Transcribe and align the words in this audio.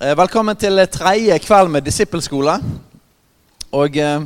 Eh, 0.00 0.14
Velkommen 0.16 0.56
til 0.56 0.80
tredje 0.88 1.34
kveld 1.44 1.68
med 1.68 1.84
disippelskole. 1.84 2.54
Og 3.76 3.96
eh, 4.00 4.22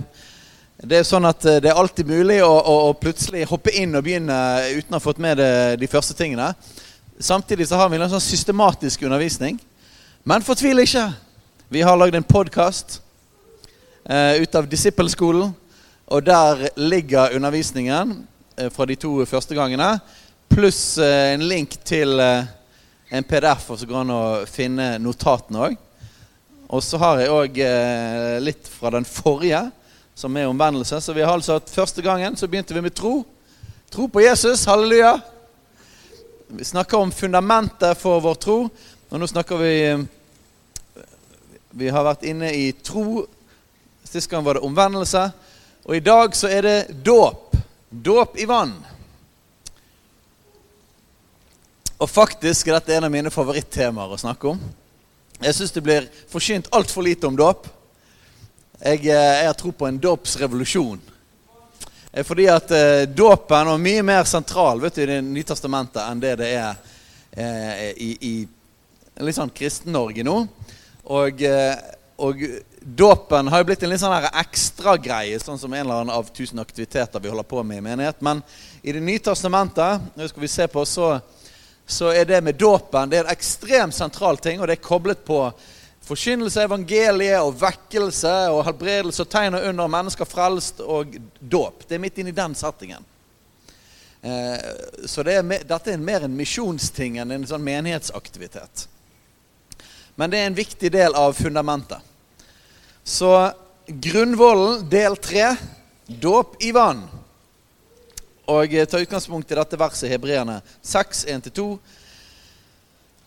det 0.78 1.00
er 1.00 1.08
sånn 1.08 1.26
at 1.26 1.42
eh, 1.50 1.56
det 1.58 1.72
er 1.72 1.80
alltid 1.80 2.06
mulig 2.06 2.36
å, 2.46 2.52
å, 2.54 2.74
å 2.86 2.92
plutselig 2.94 3.42
hoppe 3.50 3.72
inn 3.74 3.98
og 3.98 4.04
begynne 4.06 4.36
uten 4.70 4.94
å 4.94 5.00
ha 5.00 5.02
fått 5.02 5.18
med 5.18 5.42
det, 5.42 5.48
de 5.82 5.88
første 5.90 6.14
tingene. 6.14 6.52
Samtidig 7.18 7.66
så 7.66 7.80
har 7.80 7.90
vi 7.90 7.98
en 7.98 8.06
sånn 8.12 8.22
systematisk 8.22 9.02
undervisning. 9.02 9.58
Men 10.22 10.46
fortvil 10.46 10.84
ikke. 10.84 11.08
Vi 11.74 11.82
har 11.82 11.98
lagd 11.98 12.20
en 12.20 12.30
podkast 12.30 13.00
eh, 14.06 14.46
ut 14.46 14.54
av 14.54 14.70
disippelskolen. 14.70 15.50
Og 16.06 16.22
der 16.22 16.68
ligger 16.78 17.34
undervisningen 17.34 18.20
eh, 18.54 18.70
fra 18.70 18.86
de 18.86 18.94
to 18.94 19.16
første 19.26 19.58
gangene. 19.58 19.96
Pluss 20.54 21.00
eh, 21.02 21.32
en 21.34 21.48
link 21.50 21.80
til 21.82 22.14
eh, 22.22 22.46
en 23.08 23.24
PDF, 23.24 23.70
og 23.70 23.78
så 23.78 23.86
går 23.86 23.94
det 23.94 24.04
an 24.04 24.14
å 24.14 24.24
finne 24.48 24.86
notatene 25.02 25.66
òg. 25.68 25.76
Og 26.74 26.82
så 26.82 26.98
har 26.98 27.20
jeg 27.20 27.32
òg 27.32 27.58
eh, 27.62 28.36
litt 28.42 28.68
fra 28.70 28.90
den 28.94 29.04
forrige, 29.06 29.60
som 30.14 30.36
er 30.36 30.48
omvendelse. 30.48 31.00
Så 31.00 31.12
vi 31.12 31.22
har 31.22 31.34
altså 31.34 31.58
hatt 31.58 31.70
Første 31.70 32.02
gangen 32.02 32.36
så 32.36 32.48
begynte 32.48 32.74
vi 32.74 32.82
med 32.84 32.94
tro. 32.96 33.20
Tro 33.92 34.08
på 34.08 34.24
Jesus. 34.24 34.64
Halleluja. 34.66 35.18
Vi 36.48 36.64
snakker 36.64 36.98
om 36.98 37.12
fundamentet 37.12 37.98
for 37.98 38.22
vår 38.24 38.40
tro. 38.40 38.58
Og 39.10 39.20
nå 39.20 39.28
snakker 39.30 39.60
vi 39.60 39.74
Vi 41.74 41.88
har 41.90 42.06
vært 42.06 42.26
inne 42.30 42.52
i 42.54 42.72
tro. 42.72 43.24
Sist 44.06 44.30
gang 44.30 44.44
var 44.46 44.58
det 44.58 44.66
omvendelse. 44.66 45.28
Og 45.84 45.96
i 45.96 46.02
dag 46.02 46.36
så 46.38 46.48
er 46.48 46.62
det 46.62 47.02
dåp. 47.04 47.56
Dåp 47.90 48.38
i 48.38 48.46
vann. 48.46 48.72
Og 52.02 52.10
faktisk 52.10 52.68
er 52.68 52.80
dette 52.80 52.96
en 52.96 53.06
av 53.06 53.12
mine 53.12 53.30
favorittemaer 53.30 54.14
å 54.16 54.18
snakke 54.18 54.50
om. 54.50 54.58
Jeg 55.38 55.54
syns 55.54 55.74
det 55.74 55.82
blir 55.84 56.06
forsynt 56.30 56.70
altfor 56.74 57.06
lite 57.06 57.28
om 57.28 57.36
dåp. 57.38 57.68
Jeg, 58.80 59.06
eh, 59.06 59.14
jeg 59.14 59.46
har 59.46 59.54
tro 59.54 59.70
på 59.70 59.86
en 59.86 60.00
dåpsrevolusjon. 60.02 61.00
Eh, 62.12 62.24
fordi 62.26 62.48
at 62.50 62.70
eh, 62.74 63.04
dåpen 63.06 63.70
er 63.70 63.78
mye 63.78 64.02
mer 64.02 64.26
sentral 64.26 64.82
vet 64.82 64.94
du, 64.94 65.02
i 65.02 65.06
Det 65.06 65.20
nye 65.22 65.46
testamentet 65.46 66.02
enn 66.02 66.20
det 66.20 66.34
det 66.42 66.48
er 66.56 66.74
eh, 67.30 67.92
i, 67.94 68.10
i 68.20 69.22
litt 69.22 69.38
sånn 69.38 69.54
Kristen-Norge 69.54 70.26
nå. 70.26 70.36
Og, 71.14 71.42
eh, 71.46 71.76
og 72.18 72.42
dåpen 72.80 73.52
har 73.52 73.62
jo 73.62 73.68
blitt 73.70 73.86
en 73.86 73.94
litt 73.94 74.02
sånn 74.02 74.28
ekstragreie, 74.42 75.38
sånn 75.38 75.62
som 75.62 75.72
en 75.72 75.84
eller 75.84 76.02
annen 76.02 76.16
av 76.16 76.26
tusen 76.34 76.58
aktiviteter 76.58 77.22
vi 77.22 77.30
holder 77.30 77.46
på 77.46 77.62
med 77.62 77.78
i 77.78 77.86
menighet. 77.86 78.18
Men 78.18 78.42
i 78.82 78.92
Det 78.92 79.00
nye 79.00 79.22
testamentet 79.22 80.10
nå 80.18 80.28
skal 80.28 80.42
vi 80.42 80.50
se 80.50 80.66
på, 80.66 80.82
så 80.84 81.20
så 81.86 82.12
er 82.12 82.24
det 82.24 82.40
med 82.44 82.56
dåpen 82.56 83.10
det 83.10 83.18
er 83.18 83.26
en 83.26 83.34
ekstremt 83.34 83.94
sentral 83.94 84.38
ting. 84.38 84.60
Og 84.60 84.68
det 84.68 84.78
er 84.78 84.84
koblet 84.84 85.24
på 85.24 85.40
forkynnelse, 86.04 86.64
evangeliet 86.64 87.40
og 87.40 87.56
vekkelse 87.60 88.32
og 88.52 88.64
helbredelse 88.68 89.24
og 89.24 89.32
tegn 89.32 89.58
og 89.58 89.68
under 89.70 89.90
mennesker 89.92 90.28
frelst 90.28 90.80
og 90.84 91.16
dåp. 91.40 91.86
Det 91.88 91.96
er 91.96 92.02
midt 92.04 92.20
inni 92.20 92.34
den 92.36 92.56
settingen. 92.58 93.04
Eh, 94.24 95.04
så 95.04 95.24
det 95.24 95.36
er, 95.36 95.66
dette 95.68 95.92
er 95.92 96.00
mer 96.00 96.24
en 96.24 96.36
misjonsting 96.36 97.18
enn 97.20 97.34
en 97.36 97.46
sånn 97.48 97.64
menighetsaktivitet. 97.64 98.86
Men 100.16 100.32
det 100.32 100.40
er 100.40 100.48
en 100.48 100.56
viktig 100.56 100.90
del 100.94 101.16
av 101.18 101.34
fundamentet. 101.36 102.00
Så 103.04 103.30
grunnvollen, 103.86 104.86
del 104.88 105.18
tre, 105.20 105.50
dåp 106.06 106.56
i 106.64 106.70
vann. 106.72 107.02
Og 108.50 108.74
ta 108.90 109.00
utgangspunkt 109.00 109.52
i 109.52 109.56
dette 109.56 109.78
verset, 109.80 110.10
Hebreerne 110.12 110.58
6, 110.84 111.24
1-2. 111.32 111.68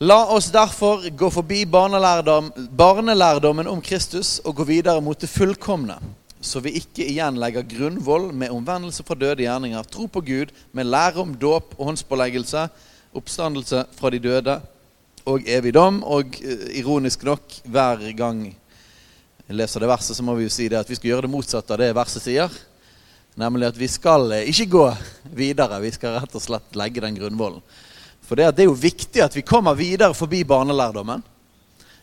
La 0.05 0.19
oss 0.29 0.51
derfor 0.53 1.07
gå 1.09 1.29
forbi 1.33 1.63
barnelærdom, 1.65 2.51
barnelærdommen 2.77 3.65
om 3.65 3.81
Kristus 3.81 4.35
og 4.45 4.59
gå 4.59 4.67
videre 4.69 5.01
mot 5.01 5.17
det 5.17 5.29
fullkomne, 5.31 5.95
så 6.37 6.61
vi 6.61 6.75
ikke 6.77 7.01
igjen 7.01 7.39
legger 7.41 7.65
grunnvoll 7.65 8.29
med 8.29 8.53
omvendelse 8.53 9.01
fra 9.07 9.17
døde 9.17 9.41
gjerninger, 9.41 9.89
tro 9.89 10.05
på 10.05 10.21
Gud 10.21 10.53
med 10.69 10.85
lære 10.85 11.23
om 11.23 11.33
dåp 11.33 11.73
og 11.79 11.89
håndspåleggelse, 11.89 12.67
oppstandelse 13.17 13.87
fra 13.97 14.13
de 14.13 14.21
døde 14.21 14.59
og 15.25 15.49
evig 15.49 15.73
dom. 15.73 16.03
Og 16.05 16.37
eh, 16.45 16.77
ironisk 16.77 17.25
nok, 17.25 17.57
hver 17.65 18.05
gang 18.13 18.45
jeg 19.47 19.57
leser 19.57 19.81
det 19.81 19.89
verset, 19.89 20.13
så 20.13 20.23
må 20.23 20.37
vi 20.37 20.45
jo 20.45 20.53
si 20.53 20.69
det 20.69 20.77
at 20.77 20.89
vi 20.89 20.99
skal 20.99 21.15
gjøre 21.15 21.25
det 21.25 21.33
motsatte 21.33 21.73
av 21.73 21.81
det 21.81 21.89
verset 21.97 22.29
sier. 22.29 22.53
Nemlig 23.37 23.67
at 23.69 23.77
vi 23.77 23.89
skal 23.91 24.31
eh, 24.33 24.47
ikke 24.49 24.71
gå 24.73 24.85
videre, 25.37 25.77
vi 25.83 25.91
skal 25.93 26.17
rett 26.17 26.37
og 26.37 26.41
slett 26.41 26.77
legge 26.79 27.03
den 27.03 27.17
grunnvollen. 27.19 27.61
For 28.25 28.39
det, 28.39 28.49
det 28.57 28.65
er 28.65 28.71
jo 28.71 28.79
viktig 28.81 29.21
at 29.23 29.35
vi 29.37 29.45
kommer 29.45 29.77
videre 29.77 30.17
forbi 30.17 30.41
barnelærdommen. 30.47 31.21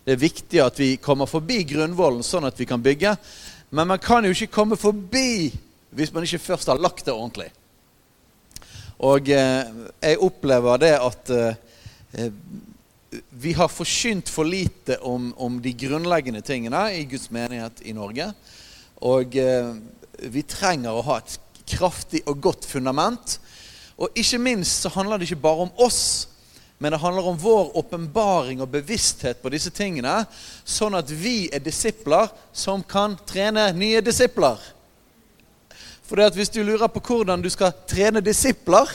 Det 0.05 0.15
er 0.15 0.21
viktig 0.21 0.61
at 0.63 0.79
vi 0.79 0.95
kommer 1.03 1.27
forbi 1.27 1.63
grunnvollen, 1.69 2.23
sånn 2.23 2.47
at 2.47 2.59
vi 2.61 2.69
kan 2.69 2.83
bygge. 2.85 3.17
Men 3.75 3.91
man 3.91 3.99
kan 3.99 4.25
jo 4.25 4.31
ikke 4.31 4.53
komme 4.55 4.79
forbi 4.79 5.51
hvis 5.95 6.13
man 6.15 6.27
ikke 6.27 6.43
først 6.43 6.71
har 6.71 6.81
lagt 6.81 7.07
det 7.07 7.15
ordentlig. 7.15 7.51
Og 9.03 9.31
eh, 9.35 9.73
jeg 10.03 10.23
opplever 10.23 10.81
det 10.83 10.93
at 11.03 11.33
eh, 11.35 12.29
vi 13.31 13.53
har 13.59 13.71
forkynt 13.71 14.31
for 14.31 14.47
lite 14.47 15.01
om, 15.03 15.33
om, 15.37 15.59
de 15.63 15.75
grunnleggende 15.75 16.43
tingene 16.47 16.87
i 16.95 17.05
Guds 17.11 17.27
menighet 17.35 17.83
i 17.83 17.95
Norge. 17.97 18.31
Og 19.03 19.37
eh, 19.39 19.75
vi 20.19 20.43
trenger 20.47 20.95
å 20.95 21.05
ha 21.07 21.19
et 21.21 21.39
kraftig 21.69 22.23
og 22.29 22.41
godt 22.45 22.69
fundament. 22.69 23.39
Og 23.97 24.15
ikke 24.19 24.41
minst 24.43 24.83
så 24.83 24.93
handler 24.95 25.19
det 25.19 25.29
ikke 25.29 25.45
bare 25.45 25.67
om 25.67 25.75
oss, 25.83 26.29
men 26.79 26.93
det 26.93 27.01
handler 27.01 27.29
om 27.31 27.39
vår 27.39 27.77
åpenbaring 27.79 28.61
og 28.63 28.73
bevissthet 28.73 29.41
på 29.43 29.53
disse 29.55 29.71
tingene, 29.75 30.25
sånn 30.65 30.97
at 30.99 31.11
vi 31.11 31.47
er 31.55 31.63
disipler 31.63 32.33
som 32.53 32.83
kan 32.83 33.15
trene 33.29 33.71
nye 33.77 34.03
disipler. 34.05 34.59
For 36.05 36.19
det 36.19 36.33
at 36.33 36.37
hvis 36.37 36.53
du 36.53 36.61
lurer 36.67 36.91
på 36.93 37.01
hvordan 37.01 37.43
du 37.43 37.49
skal 37.53 37.73
trene 37.89 38.21
disipler, 38.25 38.91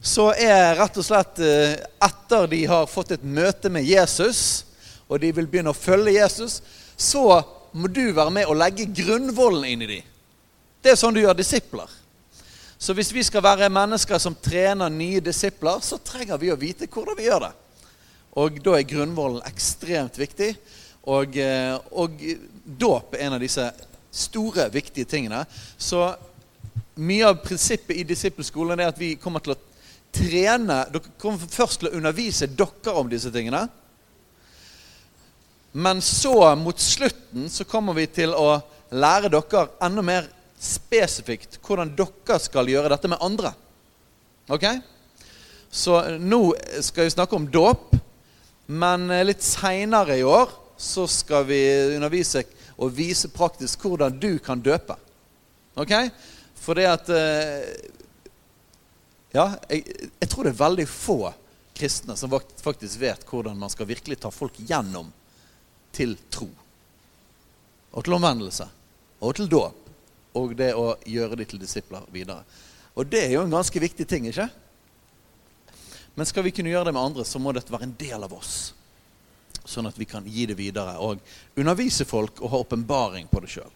så 0.00 0.30
er 0.32 0.76
rett 0.78 0.96
og 0.96 1.04
slett 1.04 1.40
eh, 1.44 1.76
etter 2.02 2.46
de 2.50 2.60
har 2.68 2.88
fått 2.88 3.14
et 3.16 3.24
møte 3.24 3.70
med 3.72 3.84
Jesus, 3.84 4.64
og 5.08 5.20
de 5.20 5.32
vil 5.36 5.48
begynne 5.50 5.72
å 5.74 5.76
følge 5.76 6.16
Jesus, 6.16 6.60
så 6.96 7.40
må 7.72 7.88
du 7.92 8.10
være 8.16 8.32
med 8.34 8.48
og 8.48 8.58
legge 8.58 8.88
grunnvollen 8.96 9.66
inn 9.68 9.84
i 9.84 9.90
dem. 9.94 10.09
Det 10.80 10.92
er 10.92 10.96
sånn 11.00 11.14
du 11.14 11.20
gjør 11.20 11.36
disipler. 11.36 11.90
Så 12.80 12.94
hvis 12.96 13.10
vi 13.12 13.22
skal 13.26 13.44
være 13.44 13.68
mennesker 13.72 14.20
som 14.22 14.36
trener 14.40 14.88
nye 14.88 15.20
disipler, 15.20 15.82
så 15.84 15.98
trenger 16.00 16.40
vi 16.40 16.48
å 16.52 16.56
vite 16.56 16.88
hvordan 16.88 17.18
vi 17.18 17.26
gjør 17.26 17.44
det. 17.44 17.50
Og 18.40 18.60
da 18.64 18.76
er 18.78 18.88
grunnvollen 18.88 19.44
ekstremt 19.44 20.16
viktig. 20.16 20.54
Og, 21.10 21.36
eh, 21.36 21.76
og 21.92 22.16
dåp 22.64 23.14
er 23.14 23.26
en 23.26 23.36
av 23.36 23.44
disse 23.44 23.66
store, 24.10 24.70
viktige 24.72 25.04
tingene. 25.04 25.42
Så 25.76 26.06
mye 26.96 27.28
av 27.28 27.42
prinsippet 27.44 27.96
i 27.96 28.06
disippelskolen 28.08 28.80
er 28.80 28.94
at 28.94 28.98
vi 29.00 29.14
kommer 29.20 29.44
til 29.44 29.54
å 29.54 29.60
trene 30.10 30.80
Dere 30.90 31.12
kommer 31.20 31.52
først 31.52 31.80
til 31.80 31.90
å 31.90 31.96
undervise 32.00 32.48
dere 32.48 32.96
om 32.98 33.08
disse 33.08 33.30
tingene. 33.30 33.68
Men 35.72 36.00
så, 36.02 36.56
mot 36.56 36.80
slutten, 36.80 37.46
så 37.50 37.64
kommer 37.64 37.94
vi 37.94 38.08
til 38.10 38.32
å 38.34 38.58
lære 38.90 39.30
dere 39.30 39.68
enda 39.86 40.02
mer 40.02 40.26
spesifikt 40.60 41.58
hvordan 41.64 41.94
dere 41.96 42.38
skal 42.42 42.68
gjøre 42.68 42.92
dette 42.92 43.08
med 43.08 43.22
andre. 43.24 43.54
Ok? 44.52 44.66
Så 45.70 45.96
nå 46.18 46.42
skal 46.82 47.06
vi 47.06 47.14
snakke 47.14 47.38
om 47.38 47.46
dåp, 47.50 47.94
men 48.66 49.08
litt 49.24 49.42
seinere 49.42 50.18
i 50.18 50.26
år 50.26 50.50
så 50.80 51.06
skal 51.10 51.46
vi 51.48 51.60
undervise 51.96 52.44
og 52.80 52.92
vise 52.96 53.30
praktisk 53.32 53.86
hvordan 53.86 54.18
du 54.20 54.34
kan 54.42 54.60
døpe. 54.64 54.96
Ok? 55.80 55.94
For 56.60 56.76
det 56.76 56.90
at 56.90 57.10
eh, 57.14 57.88
Ja, 59.30 59.52
jeg, 59.70 59.84
jeg 60.18 60.28
tror 60.28 60.42
det 60.42 60.50
er 60.50 60.58
veldig 60.58 60.86
få 60.90 61.18
kristne 61.78 62.16
som 62.18 62.32
faktisk 62.60 62.98
vet 62.98 63.22
hvordan 63.28 63.54
man 63.56 63.70
skal 63.70 63.86
virkelig 63.86 64.18
ta 64.18 64.32
folk 64.34 64.56
gjennom 64.58 65.12
til 65.94 66.16
tro. 66.34 66.48
Og 67.94 68.04
til 68.04 68.16
omvendelse. 68.16 68.66
Og 69.22 69.36
til 69.38 69.46
dåp 69.50 69.89
og 70.36 70.56
det 70.58 70.72
å 70.78 70.94
gjøre 71.08 71.38
de 71.40 71.46
til 71.48 71.60
disipler 71.62 72.04
videre. 72.12 72.44
Og 72.94 73.06
det 73.06 73.24
er 73.26 73.36
jo 73.36 73.44
en 73.44 73.54
ganske 73.54 73.82
viktig 73.82 74.06
ting, 74.08 74.26
ikke? 74.30 74.48
Men 76.14 76.26
skal 76.26 76.44
vi 76.44 76.52
kunne 76.54 76.72
gjøre 76.72 76.90
det 76.90 76.94
med 76.96 77.02
andre, 77.02 77.24
så 77.24 77.40
må 77.42 77.54
dette 77.54 77.72
være 77.72 77.88
en 77.88 77.96
del 77.98 78.26
av 78.26 78.34
oss. 78.34 78.74
Sånn 79.64 79.88
at 79.88 79.98
vi 79.98 80.08
kan 80.08 80.26
gi 80.26 80.46
det 80.50 80.56
videre 80.58 80.96
og 81.02 81.20
undervise 81.58 82.06
folk 82.08 82.42
og 82.42 82.52
ha 82.52 82.62
åpenbaring 82.64 83.28
på 83.30 83.42
det 83.44 83.52
sjøl. 83.52 83.70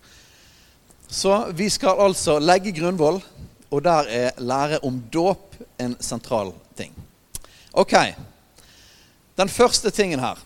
Så 1.09 1.35
vi 1.55 1.69
skal 1.71 2.01
altså 2.01 2.39
legge 2.43 2.75
grunnvoll, 2.75 3.21
og 3.71 3.83
der 3.85 4.09
er 4.11 4.41
lære 4.43 4.81
om 4.87 4.99
dåp 5.13 5.55
en 5.83 5.97
sentral 6.03 6.53
ting. 6.79 6.95
Ok. 7.75 7.95
Den 9.35 9.51
første 9.51 9.91
tingen 9.91 10.23
her 10.23 10.39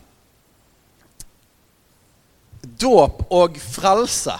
Dåp 2.78 3.24
og 3.32 3.56
frelse 3.60 4.34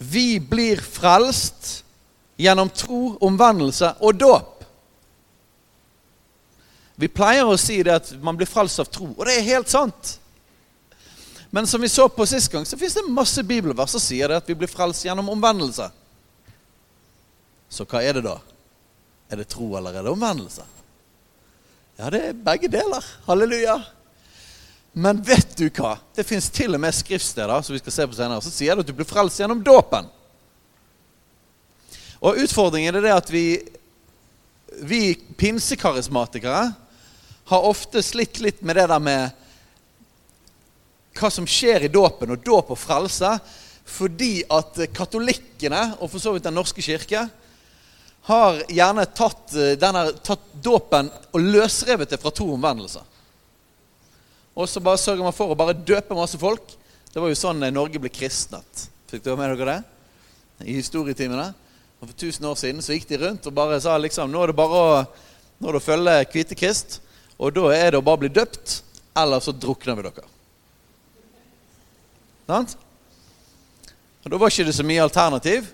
Vi 0.00 0.40
blir 0.40 0.80
frelst 0.80 1.82
gjennom 2.40 2.70
tro, 2.72 3.18
omvendelse 3.20 3.92
og 4.00 4.16
dåp. 4.16 4.64
Vi 7.00 7.08
pleier 7.08 7.48
å 7.48 7.58
si 7.60 7.78
det 7.84 7.92
at 7.96 8.08
man 8.24 8.36
blir 8.36 8.48
frelst 8.48 8.80
av 8.80 8.88
tro, 8.92 9.10
og 9.12 9.22
det 9.28 9.36
er 9.36 9.46
helt 9.46 9.68
sant. 9.68 10.16
Men 11.52 11.68
som 11.68 11.82
vi 11.82 11.88
så 11.92 12.06
på 12.08 12.24
sist 12.28 12.48
gang, 12.52 12.64
så 12.64 12.78
fins 12.80 12.96
det 12.96 13.04
masse 13.12 13.42
bibelvers 13.44 13.92
som 13.92 14.02
sier 14.02 14.30
det 14.30 14.40
at 14.40 14.48
vi 14.48 14.56
blir 14.56 14.70
frelst 14.70 15.04
gjennom 15.04 15.28
omvendelse. 15.32 15.90
Så 17.70 17.84
hva 17.88 18.00
er 18.04 18.18
det 18.18 18.24
da? 18.24 18.36
Er 19.30 19.40
det 19.40 19.48
tro, 19.52 19.68
eller 19.78 19.94
er 19.94 20.06
det 20.06 20.12
omvendelse? 20.12 20.64
Ja, 22.00 22.08
det 22.12 22.20
er 22.24 22.44
begge 22.46 22.70
deler. 22.72 23.04
Halleluja. 23.26 23.76
Men 24.92 25.22
vet 25.22 25.52
du 25.56 25.68
hva? 25.70 25.96
Det 26.16 26.26
fins 26.26 26.48
til 26.50 26.74
og 26.74 26.82
med 26.82 26.94
skriftsteder 26.94 27.62
som 27.62 27.74
vi 27.74 27.82
skal 27.82 27.94
se 27.94 28.06
på 28.10 28.16
senere, 28.18 28.42
så 28.42 28.52
sier 28.52 28.80
at 28.80 28.86
du 28.86 28.94
blir 28.96 29.08
frelst 29.08 29.38
gjennom 29.40 29.62
dåpen. 29.62 30.08
Og 32.20 32.40
utfordringen 32.42 32.98
er 32.98 33.06
det 33.06 33.14
at 33.14 33.30
vi, 33.32 33.44
vi 34.82 35.14
pinsekarismatikere 35.40 36.64
har 37.50 37.68
ofte 37.70 38.02
slitt 38.04 38.42
litt 38.42 38.60
med 38.66 38.76
det 38.76 38.88
der 38.90 39.02
med 39.02 39.38
hva 41.20 41.30
som 41.32 41.46
skjer 41.48 41.86
i 41.86 41.92
dåpen, 41.92 42.30
og 42.32 42.42
dåp 42.44 42.70
og 42.74 42.78
frelse, 42.78 43.32
fordi 43.90 44.44
at 44.46 44.78
katolikkene, 44.94 45.96
og 45.98 46.10
for 46.12 46.22
så 46.22 46.34
vidt 46.34 46.46
Den 46.46 46.54
norske 46.54 46.82
kirke, 46.84 47.24
har 48.30 48.60
gjerne 48.68 49.06
tatt, 49.16 49.54
eh, 49.56 49.76
denne, 49.80 50.12
tatt 50.22 50.44
dåpen 50.62 51.08
og 51.32 51.40
løsrevet 51.40 52.10
det 52.10 52.20
fra 52.20 52.30
to 52.30 52.46
omvendelser. 52.54 53.02
Og 54.54 54.68
så 54.68 54.82
bare 54.82 55.00
sørger 55.00 55.24
man 55.24 55.34
for 55.36 55.52
å 55.52 55.58
bare 55.58 55.76
døpe 55.76 56.16
masse 56.16 56.38
folk. 56.40 56.74
Det 57.10 57.22
var 57.22 57.30
jo 57.30 57.38
sånn 57.38 57.62
Norge 57.72 58.00
ble 58.02 58.10
kristnet. 58.12 58.86
Fikk 59.10 59.24
dere 59.24 59.38
med 59.38 59.54
dere 59.54 59.72
det? 59.72 60.68
I 60.70 60.76
historietimene. 60.78 61.50
Og 62.00 62.08
For 62.08 62.16
1000 62.16 62.48
år 62.48 62.58
siden 62.58 62.82
så 62.84 62.96
gikk 62.96 63.08
de 63.10 63.20
rundt 63.20 63.46
og 63.46 63.54
bare 63.56 63.80
sa 63.82 63.96
liksom 64.00 64.30
Nå 64.32 64.42
er 64.42 64.50
det 64.50 64.56
bare 64.56 64.78
å, 64.78 65.00
nå 65.60 65.68
er 65.68 65.76
det 65.76 65.80
å 65.82 65.84
følge 65.84 66.18
Kvitekrist. 66.32 67.00
Og 67.40 67.54
da 67.56 67.70
er 67.72 67.92
det 67.92 68.00
å 68.00 68.04
bare 68.04 68.20
bli 68.20 68.30
døpt, 68.32 68.82
eller 69.16 69.40
så 69.40 69.52
drukner 69.56 69.96
vi 69.96 70.04
dere. 70.04 70.26
Sant? 72.50 72.74
Og 74.24 74.32
Da 74.32 74.40
var 74.40 74.52
ikke 74.52 74.66
det 74.68 74.76
så 74.76 74.84
mye 74.84 75.04
alternativ. 75.04 75.70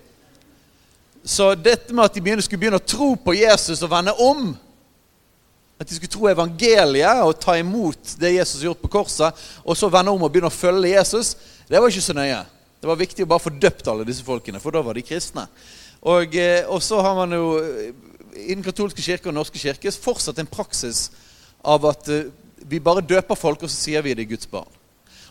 Så 1.27 1.49
dette 1.59 1.93
med 1.93 2.05
at 2.05 2.15
de 2.15 2.41
skulle 2.41 2.61
begynne 2.61 2.79
å 2.79 2.87
tro 2.87 3.15
på 3.19 3.35
Jesus 3.35 3.81
og 3.83 3.91
vende 3.91 4.13
om 4.23 4.53
At 5.77 5.89
de 5.89 5.95
skulle 5.95 6.11
tro 6.11 6.29
evangeliet 6.29 7.21
og 7.21 7.37
ta 7.41 7.57
imot 7.59 8.15
det 8.17 8.33
Jesus 8.33 8.61
har 8.61 8.71
gjort 8.71 8.81
på 8.81 8.93
korset, 8.97 9.41
og 9.63 9.77
så 9.77 9.89
vende 9.93 10.13
om 10.13 10.23
og 10.25 10.31
begynne 10.33 10.49
å 10.49 10.53
følge 10.53 10.95
Jesus, 10.95 11.35
det 11.69 11.77
var 11.77 11.91
ikke 11.91 12.07
så 12.07 12.15
nøye. 12.17 12.39
Det 12.81 12.89
var 12.89 12.99
viktig 12.99 13.25
å 13.25 13.29
bare 13.29 13.45
få 13.45 13.53
døpt 13.53 13.89
alle 13.89 14.05
disse 14.07 14.25
folkene, 14.25 14.61
for 14.61 14.73
da 14.73 14.81
var 14.85 14.97
de 14.97 15.05
kristne. 15.05 15.45
Og, 16.01 16.35
eh, 16.37 16.65
og 16.69 16.81
så 16.81 17.01
har 17.01 17.15
man 17.17 17.33
jo 17.33 17.47
i 18.37 18.53
den 18.53 18.63
katolske 18.65 19.01
kirke 19.01 19.27
og 19.27 19.33
den 19.33 19.39
norske 19.41 19.59
kirke 19.59 19.91
fortsatt 19.91 20.39
en 20.41 20.49
praksis 20.49 21.07
av 21.65 21.85
at 21.89 22.09
uh, 22.13 22.29
vi 22.69 22.79
bare 22.83 23.05
døper 23.05 23.37
folk, 23.37 23.63
og 23.63 23.71
så 23.71 23.77
sier 23.87 24.03
vi 24.05 24.13
det 24.17 24.27
er 24.27 24.33
Guds 24.33 24.49
barn. 24.49 24.69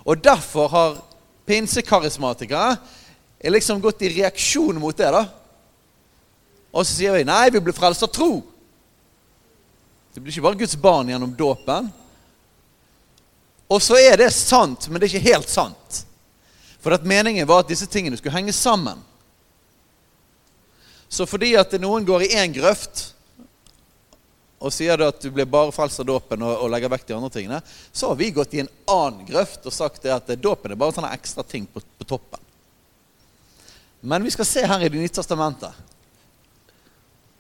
Og 0.07 0.19
derfor 0.23 0.71
har 0.71 0.99
pinsekarismatikere 1.47 2.77
liksom 3.51 3.83
gått 3.83 4.03
i 4.07 4.13
reaksjon 4.17 4.79
mot 4.81 4.97
det. 4.97 5.11
da. 5.13 5.27
Og 6.73 6.85
så 6.85 6.93
sier 6.93 7.15
vi 7.15 7.27
nei, 7.27 7.51
vi 7.51 7.63
blir 7.63 7.77
frelst 7.77 8.05
av 8.07 8.11
tro. 8.15 8.41
Det 10.17 10.23
blir 10.25 10.33
ikke 10.33 10.47
bare 10.47 10.57
Guds 10.57 10.77
barn 10.81 11.11
gjennom 11.13 11.35
dåpen. 11.37 11.91
Og 13.69 13.83
så 13.85 13.99
er 14.01 14.15
det 14.17 14.31
sant, 14.33 14.87
men 14.89 14.97
det 14.97 15.11
er 15.11 15.13
ikke 15.13 15.35
helt 15.35 15.51
sant. 15.53 15.99
For 16.81 16.97
at 16.97 17.05
meningen 17.05 17.45
var 17.45 17.61
at 17.61 17.69
disse 17.69 17.85
tingene 17.85 18.17
skulle 18.17 18.33
henge 18.33 18.55
sammen. 18.57 19.03
Så 21.13 21.27
fordi 21.29 21.51
at 21.61 21.75
noen 21.83 22.07
går 22.09 22.25
i 22.25 22.31
én 22.41 22.55
grøft 22.57 23.11
og 24.57 24.73
sier 24.73 25.05
at 25.05 25.21
du 25.21 25.29
blir 25.37 25.45
bare 25.53 25.75
frelst 25.77 26.01
av 26.01 26.09
dåpen 26.09 26.47
og, 26.49 26.65
legger 26.73 26.95
vekk 26.95 27.05
de 27.11 27.17
andre 27.19 27.31
tingene, 27.35 27.59
så 27.93 28.09
har 28.09 28.17
vi 28.17 28.31
gått 28.33 28.57
i 28.57 28.63
en 28.63 28.73
annen 28.89 29.29
grøft 29.29 29.69
og 29.69 29.77
sagt 29.77 30.09
at 30.09 30.33
dåpen 30.41 30.73
er 30.73 30.81
bare 30.81 30.97
sånne 30.97 31.13
ekstra 31.13 31.45
ting 31.45 31.69
på, 31.69 31.85
på 31.85 32.09
toppen. 32.09 32.41
Men 34.01 34.25
vi 34.25 34.33
skal 34.33 34.49
se 34.49 34.65
her 34.65 34.81
i 34.81 34.89
Det 34.89 34.97
nye 34.97 35.13
testamentet 35.13 35.77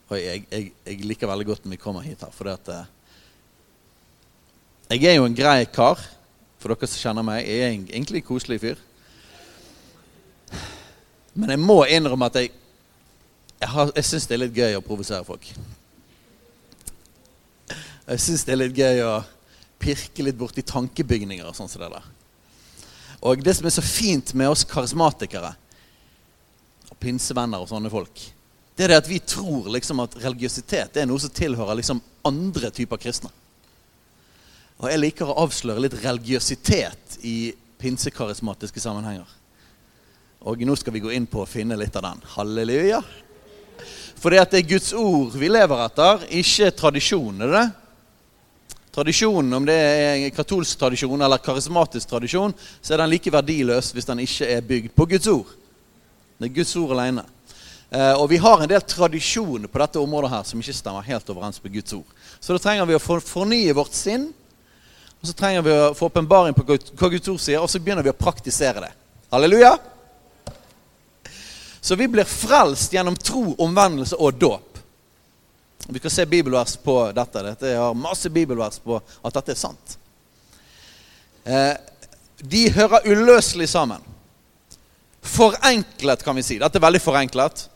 Og 0.06 0.18
jeg, 0.20 0.44
jeg, 0.50 0.72
jeg, 0.86 1.00
liker 1.06 1.30
veldig 1.30 1.46
godt 1.48 1.64
når 1.64 1.74
vi 1.74 1.82
kommer 1.82 2.04
hit 2.04 2.22
her, 2.22 2.34
for 2.34 2.46
det 2.46 2.58
at 2.60 2.68
eh, 2.74 2.92
Jeg 4.94 5.10
er 5.10 5.16
jo 5.16 5.26
en 5.26 5.34
grei 5.34 5.64
kar, 5.66 5.98
for 6.62 6.70
dere 6.70 6.88
som 6.90 7.02
kjenner 7.08 7.26
meg. 7.26 7.42
Jeg 7.42 7.64
er 7.64 7.72
egentlig 7.74 8.22
en 8.22 8.28
koselig 8.28 8.60
fyr. 8.62 8.84
Men 11.34 11.52
jeg 11.52 11.60
må 11.60 11.82
innrømme 11.90 12.30
at 12.30 12.38
jeg 12.40 12.54
jeg, 13.56 13.92
jeg 13.96 14.04
syns 14.04 14.26
det 14.28 14.36
er 14.36 14.42
litt 14.42 14.56
gøy 14.56 14.76
å 14.76 14.84
provosere 14.84 15.24
folk. 15.24 15.48
Jeg 18.06 18.22
syns 18.22 18.44
det 18.46 18.52
er 18.54 18.60
litt 18.60 18.76
gøy 18.76 19.00
å 19.06 19.14
pirke 19.80 20.24
litt 20.24 20.38
borti 20.38 20.64
tankebygninger 20.66 21.46
og 21.48 21.56
sånn 21.56 21.70
som 21.70 21.82
det 21.82 21.90
der. 21.94 22.10
Og 23.26 23.40
det 23.42 23.56
som 23.56 23.66
er 23.66 23.74
så 23.74 23.84
fint 23.84 24.34
med 24.36 24.52
oss 24.52 24.64
karismatikere 24.68 25.54
og 26.90 26.98
pinsevenner 27.00 27.64
og 27.64 27.70
sånne 27.70 27.90
folk, 27.90 28.20
det 28.76 28.84
er 28.84 28.92
det 28.92 29.00
at 29.00 29.08
vi 29.08 29.18
tror 29.24 29.70
liksom 29.72 30.02
at 30.04 30.18
religiøsitet 30.20 30.98
er 31.00 31.06
noe 31.08 31.20
som 31.22 31.32
tilhører 31.32 31.78
liksom 31.78 32.02
andre 32.28 32.70
typer 32.74 33.00
kristne. 33.00 33.30
Og 34.76 34.90
jeg 34.90 35.00
liker 35.00 35.30
å 35.32 35.38
avsløre 35.46 35.80
litt 35.86 35.96
religiøsitet 36.02 37.16
i 37.24 37.54
pinsekarismatiske 37.80 38.82
sammenhenger. 38.82 39.28
Og 40.46 40.60
nå 40.68 40.76
skal 40.76 40.92
vi 40.92 41.00
gå 41.00 41.14
inn 41.16 41.28
på 41.28 41.40
å 41.42 41.48
finne 41.48 41.78
litt 41.80 41.96
av 41.96 42.04
den. 42.04 42.20
Halleluja. 42.36 43.00
For 44.20 44.32
det 44.32 44.44
er 44.44 44.68
Guds 44.68 44.92
ord 44.96 45.34
vi 45.36 45.48
lever 45.48 45.82
etter, 45.86 46.26
ikke 46.40 46.70
tradisjon. 46.76 47.40
er 47.46 47.54
det? 47.56 47.66
Tradisjonen, 48.96 49.52
om 49.52 49.64
det 49.68 49.76
er 49.76 50.30
katolsk 50.32 50.78
tradisjon 50.80 51.20
eller 51.20 51.40
karismatisk 51.44 52.08
tradisjon, 52.08 52.54
så 52.80 52.94
er 52.94 53.02
den 53.02 53.10
like 53.12 53.32
verdiløs 53.32 53.90
hvis 53.92 54.08
den 54.08 54.22
ikke 54.24 54.48
er 54.54 54.64
bygd 54.64 54.94
på 54.96 55.08
Guds 55.10 55.28
ord. 55.32 55.50
Det 56.36 56.48
er 56.48 56.54
Guds 56.60 56.76
ord 56.80 56.94
alene. 56.96 57.24
Eh, 57.90 58.12
og 58.18 58.28
vi 58.30 58.40
har 58.42 58.62
en 58.62 58.70
del 58.70 58.82
tradisjoner 58.82 59.70
på 59.70 59.78
dette 59.78 60.00
området 60.00 60.32
her 60.32 60.46
som 60.48 60.60
ikke 60.62 60.74
stemmer 60.74 61.06
helt 61.06 61.28
overens 61.30 61.62
med 61.62 61.76
Guds 61.76 61.94
ord. 61.94 62.14
Så 62.40 62.56
da 62.56 62.62
trenger 62.62 62.88
vi 62.88 62.96
å 62.98 63.02
fornye 63.02 63.76
vårt 63.76 63.94
sinn, 63.94 64.32
og 65.20 65.28
så 65.30 65.34
trenger 65.38 65.62
vi 65.66 65.74
å 65.74 65.92
få 65.96 66.10
åpenbaring 66.10 66.54
på 66.56 66.66
hva 66.66 67.10
Guds 67.12 67.30
ord 67.30 67.42
sier, 67.42 67.62
og 67.62 67.70
så 67.70 67.80
begynner 67.82 68.04
vi 68.06 68.12
å 68.12 68.18
praktisere 68.18 68.88
det. 68.88 68.92
Halleluja! 69.30 69.76
Så 71.80 71.94
vi 71.94 72.08
blir 72.10 72.26
frelst 72.26 72.94
gjennom 72.94 73.14
tro, 73.14 73.52
omvendelse 73.62 74.18
og 74.18 74.34
dåp. 74.34 74.80
Vi 75.86 76.02
kan 76.02 76.10
se 76.10 76.26
bibelvers 76.26 76.74
på 76.82 76.96
dette. 77.14 77.42
Dette 77.46 77.76
har 77.78 77.94
masse 77.94 78.30
bibelvers 78.30 78.80
på 78.82 78.98
at 78.98 79.36
dette 79.38 79.54
er 79.54 79.60
sant. 79.60 79.94
Eh, 81.46 81.76
de 82.42 82.64
hører 82.74 83.06
uløselig 83.06 83.68
sammen. 83.70 84.02
Forenklet, 85.22 86.24
kan 86.26 86.34
vi 86.34 86.42
si. 86.42 86.58
Dette 86.58 86.78
er 86.78 86.86
veldig 86.88 87.02
forenklet. 87.02 87.68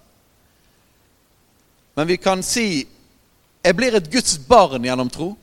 Men 1.95 2.07
vi 2.07 2.17
kan 2.17 2.43
si 2.47 2.87
jeg 3.61 3.77
blir 3.77 3.97
et 3.97 4.09
Guds 4.13 4.39
barn 4.49 4.85
gjennom 4.85 5.11
tro. 5.13 5.35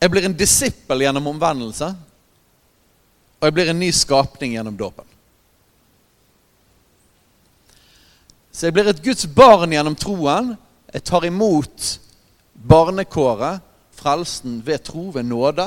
Jeg 0.00 0.12
blir 0.12 0.28
en 0.28 0.36
disippel 0.36 1.04
gjennom 1.04 1.28
omvendelse. 1.32 1.90
Og 3.36 3.48
jeg 3.48 3.56
blir 3.56 3.70
en 3.72 3.80
ny 3.80 3.90
skapning 3.92 4.54
gjennom 4.56 4.76
dåpen. 4.78 5.04
Så 8.48 8.68
jeg 8.68 8.76
blir 8.76 8.88
et 8.88 9.02
Guds 9.04 9.26
barn 9.28 9.74
gjennom 9.76 9.96
troen. 10.00 10.54
Jeg 10.94 11.04
tar 11.04 11.26
imot 11.28 11.90
barnekåret, 12.56 13.60
frelsen 13.96 14.62
ved 14.64 14.86
tro, 14.86 15.10
ved 15.12 15.28
nåde. 15.28 15.66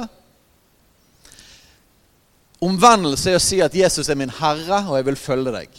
Omvendelse 2.65 3.29
er 3.29 3.37
å 3.37 3.43
si 3.43 3.61
at 3.61 3.77
Jesus 3.77 4.09
er 4.09 4.17
min 4.17 4.33
herre, 4.39 4.81
og 4.89 4.97
jeg 4.97 5.05
vil 5.11 5.19
følge 5.21 5.53
deg. 5.53 5.77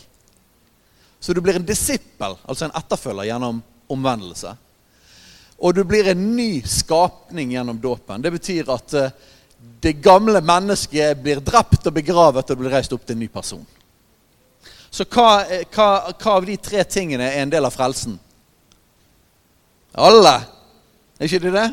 Så 1.21 1.35
du 1.37 1.41
blir 1.45 1.57
en 1.57 1.67
disippel, 1.67 2.37
altså 2.49 2.67
en 2.67 2.77
etterfølger, 2.79 3.29
gjennom 3.29 3.61
omvendelse. 3.93 4.55
Og 5.61 5.75
du 5.77 5.83
blir 5.85 6.09
en 6.09 6.23
ny 6.37 6.62
skapning 6.65 7.53
gjennom 7.53 7.81
dåpen. 7.81 8.23
Det 8.25 8.33
betyr 8.33 8.71
at 8.73 8.95
eh, 8.97 9.12
det 9.85 9.99
gamle 10.00 10.41
mennesket 10.41 11.21
blir 11.21 11.43
drept 11.45 11.85
og 11.85 11.97
begravet 11.99 12.53
og 12.53 12.62
blir 12.62 12.73
reist 12.73 12.95
opp 12.97 13.05
til 13.05 13.19
en 13.19 13.23
ny 13.27 13.29
person. 13.29 13.67
Så 14.91 15.05
hva, 15.05 15.45
hva, 15.71 15.89
hva, 16.17 16.33
av 16.33 16.49
de 16.49 16.57
tre 16.59 16.83
tingene 16.89 17.29
er 17.29 17.45
en 17.45 17.53
del 17.53 17.69
av 17.69 17.75
frelsen? 17.77 18.17
Alle. 19.95 20.35
Er 21.21 21.29
ikke 21.29 21.45
det 21.45 21.55
det? 21.55 21.69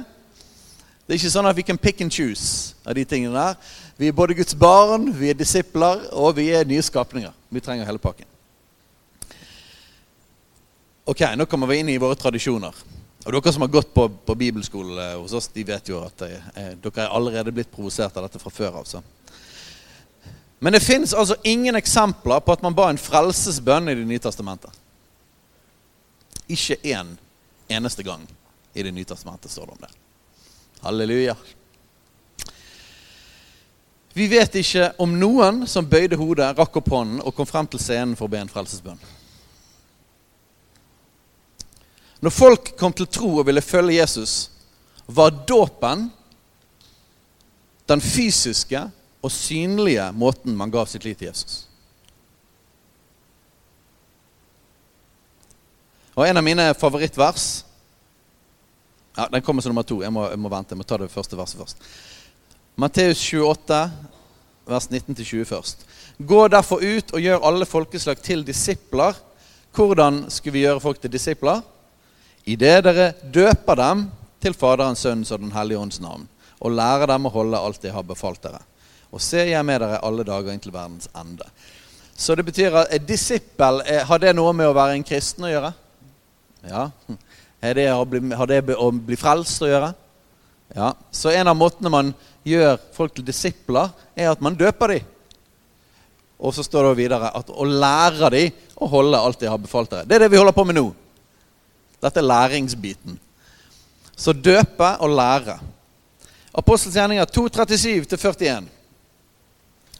Det 1.08 1.16
er 1.16 1.22
ikke 1.22 1.32
sånn 1.38 1.48
at 1.48 1.56
vi 1.56 1.66
kan 1.66 1.80
pick 1.80 2.04
and 2.04 2.12
choose 2.12 2.76
av 2.84 2.98
de 2.98 3.06
tingene 3.08 3.32
der. 3.32 3.56
Vi 3.98 4.12
er 4.12 4.18
både 4.18 4.36
Guds 4.38 4.58
barn, 4.60 5.08
vi 5.16 5.32
er 5.32 5.40
disipler, 5.40 6.04
og 6.12 6.36
vi 6.38 6.52
er 6.54 6.68
nye 6.68 6.84
skapninger. 6.84 7.32
Vi 7.50 7.64
trenger 7.64 7.88
hele 7.88 8.02
pakken. 8.02 8.28
Ok, 11.08 11.22
Nå 11.36 11.46
kommer 11.46 11.68
vi 11.68 11.78
inn 11.80 11.90
i 11.90 11.98
våre 11.98 12.16
tradisjoner. 12.20 12.76
Og 13.24 13.32
Dere 13.32 13.52
som 13.56 13.64
har 13.64 13.70
gått 13.72 13.94
på, 13.96 14.10
på 14.10 14.34
bibelskole 14.36 15.06
hos 15.14 15.32
oss, 15.40 15.48
de 15.54 15.64
vet 15.64 15.88
jo 15.88 16.02
at 16.04 16.24
eh, 16.28 16.74
dere 16.84 17.06
er 17.06 17.14
allerede 17.16 17.54
blitt 17.56 17.72
provosert 17.72 18.18
av 18.20 18.26
dette 18.26 18.42
fra 18.42 18.52
før 18.52 18.82
av. 18.82 18.92
Men 20.60 20.76
det 20.76 20.84
fins 20.84 21.14
altså 21.16 21.38
ingen 21.48 21.80
eksempler 21.80 22.44
på 22.44 22.52
at 22.52 22.66
man 22.66 22.76
ba 22.76 22.90
en 22.92 23.00
frelsesbønn 23.00 23.88
i 23.88 23.96
Det 23.96 24.04
nye 24.10 24.20
testamentet. 24.20 24.76
Ikke 26.52 26.76
én 26.84 27.16
eneste 27.72 28.04
gang 28.04 28.28
i 28.76 28.84
Det 28.84 28.92
nye 28.92 29.08
testamentet. 29.08 29.52
står 29.52 29.66
det 29.66 29.78
om 29.78 29.86
det. 29.88 29.94
Halleluja. 30.82 31.38
Vi 34.14 34.28
vet 34.28 34.60
ikke 34.60 34.92
om 35.00 35.16
noen 35.20 35.64
som 35.68 35.88
bøyde 35.88 36.20
hodet, 36.20 36.58
rakk 36.58 36.82
opp 36.82 36.92
hånden 36.92 37.24
og 37.24 37.36
kom 37.36 37.48
frem 37.48 37.68
til 37.68 37.80
scenen 37.80 38.20
for 38.20 38.28
å 38.28 38.36
be 38.36 38.44
en 38.44 38.52
frelsesbønn. 38.52 39.00
Når 42.20 42.34
folk 42.34 42.72
kom 42.80 42.94
til 42.94 43.08
tro 43.08 43.36
og 43.38 43.46
ville 43.48 43.62
følge 43.62 44.00
Jesus, 44.00 44.50
var 45.08 45.36
dåpen 45.48 46.10
den 47.88 48.02
fysiske 48.02 48.82
og 49.24 49.32
synlige 49.32 50.12
måten 50.12 50.56
man 50.58 50.72
gav 50.72 50.88
sitt 50.90 51.06
liv 51.06 51.16
til 51.16 51.30
Jesus. 51.30 51.64
Og 56.18 56.26
en 56.26 56.40
av 56.40 56.44
mine 56.44 56.72
favorittvers 56.74 57.48
ja, 59.18 59.28
Den 59.32 59.42
kommer 59.42 59.62
som 59.62 59.72
nummer 59.72 59.86
to. 59.86 60.02
Jeg 60.04 60.14
må, 60.14 60.28
jeg 60.30 60.38
må 60.38 60.50
vente. 60.50 60.76
Jeg 60.76 60.78
må 60.78 60.86
ta 60.86 60.98
det 61.02 61.10
første 61.10 61.38
verset 61.38 61.58
først. 61.58 61.86
Matteus 62.78 63.24
28, 63.34 63.80
vers 64.70 64.88
19-20 64.94 65.48
først. 65.50 65.86
Gå 66.22 66.44
derfor 66.54 66.84
ut 66.86 67.14
og 67.18 67.24
gjør 67.24 67.48
alle 67.50 67.66
folkeslag 67.66 68.22
til 68.22 68.46
disipler. 68.46 69.18
Hvordan 69.74 70.28
skulle 70.30 70.54
vi 70.54 70.66
gjøre 70.68 70.84
folk 70.84 71.02
til 71.02 71.14
disipler? 71.14 71.64
Idet 72.48 72.84
dere 72.86 73.12
døper 73.34 73.76
dem 73.76 74.06
til 74.44 74.56
Faderens, 74.56 75.02
Sønnens 75.04 75.34
og 75.36 75.42
Den 75.42 75.52
hellige 75.52 75.82
ånds 75.82 76.00
navn, 76.00 76.28
og 76.64 76.72
lærer 76.72 77.10
dem 77.12 77.28
å 77.28 77.34
holde 77.34 77.60
alt 77.60 77.84
jeg 77.84 77.96
har 77.96 78.06
befalt 78.08 78.40
dere. 78.46 78.62
Og 79.12 79.22
se, 79.24 79.42
jeg 79.50 79.66
med 79.66 79.82
dere 79.84 80.00
alle 80.04 80.24
dager 80.28 80.54
inntil 80.54 80.74
verdens 80.76 81.10
ende. 81.18 81.48
Så 82.18 82.36
det 82.36 82.48
betyr 82.48 82.74
at 82.82 82.94
et 82.96 83.04
disippel 83.06 83.84
Har 84.10 84.18
det 84.18 84.32
noe 84.34 84.50
med 84.56 84.66
å 84.66 84.74
være 84.74 84.96
en 84.98 85.06
kristen 85.06 85.46
å 85.46 85.52
gjøre? 85.52 85.70
Ja. 86.66 86.88
Det, 87.62 87.86
bli, 88.10 88.22
har 88.34 88.50
det 88.50 88.64
å 88.74 88.88
bli 88.92 89.18
frelst 89.20 89.62
å 89.62 89.70
gjøre? 89.70 89.92
Ja. 90.76 90.94
Så 91.12 91.30
en 91.32 91.52
av 91.52 91.58
måtene 91.58 91.92
man 91.94 92.14
gjør 92.48 92.80
folk 92.96 93.14
til 93.16 93.28
disipler, 93.28 93.92
er 94.16 94.32
at 94.32 94.42
man 94.42 94.58
døper 94.58 94.96
dem. 94.96 95.14
Og 96.38 96.54
så 96.54 96.64
står 96.66 96.90
det 96.90 97.00
videre 97.00 97.32
at 97.34 97.50
å 97.50 97.66
lære 97.66 98.32
dem 98.34 98.66
å 98.78 98.90
holde 98.92 99.20
alt 99.20 99.40
de 99.42 99.50
har 99.50 99.62
befalt 99.62 99.92
dere. 99.94 100.06
Det 100.08 100.18
er 100.18 100.26
det 100.26 100.34
vi 100.34 100.40
holder 100.42 100.56
på 100.56 100.66
med 100.70 100.78
nå. 100.78 100.88
Dette 102.04 102.22
er 102.22 102.30
læringsbiten. 102.30 103.20
Så 104.18 104.34
døpe 104.34 104.90
og 105.02 105.14
lære. 105.14 105.60
Apostels 106.58 106.96
gjerninger 106.98 107.26
2.37-41. 107.26 108.68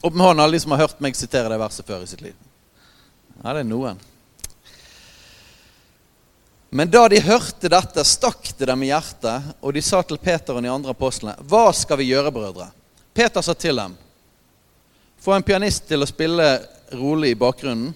Opp 0.02 0.14
med 0.14 0.26
hånden 0.26 0.44
alle 0.44 0.56
de 0.56 0.62
som 0.62 0.74
har 0.74 0.86
hørt 0.86 1.00
meg 1.02 1.16
sitere 1.18 1.50
det 1.50 1.58
verset 1.58 1.86
før 1.86 2.02
i 2.02 2.10
sitt 2.10 2.22
liv. 2.22 2.36
Ja, 3.42 3.52
det 3.52 3.62
er 3.62 3.68
noen. 3.68 4.00
Men 6.70 6.90
da 6.92 7.06
de 7.08 7.20
hørte 7.24 7.70
dette, 7.72 8.04
stakk 8.04 8.50
det 8.58 8.68
dem 8.68 8.82
i 8.84 8.90
hjertet, 8.90 9.54
og 9.64 9.72
de 9.72 9.82
sa 9.82 10.02
til 10.04 10.20
Peter 10.20 10.58
og 10.58 10.62
de 10.62 10.70
andre 10.70 10.92
apostlene, 10.92 11.38
Hva 11.48 11.70
skal 11.72 11.98
vi 12.00 12.10
gjøre, 12.10 12.32
brødre? 12.34 12.68
Peter 13.14 13.42
sa 13.42 13.54
til 13.54 13.78
dem, 13.80 13.96
Få 15.18 15.32
en 15.34 15.42
pianist 15.42 15.88
til 15.88 16.04
å 16.04 16.06
spille 16.06 16.44
rolig 16.94 17.32
i 17.32 17.38
bakgrunnen. 17.38 17.90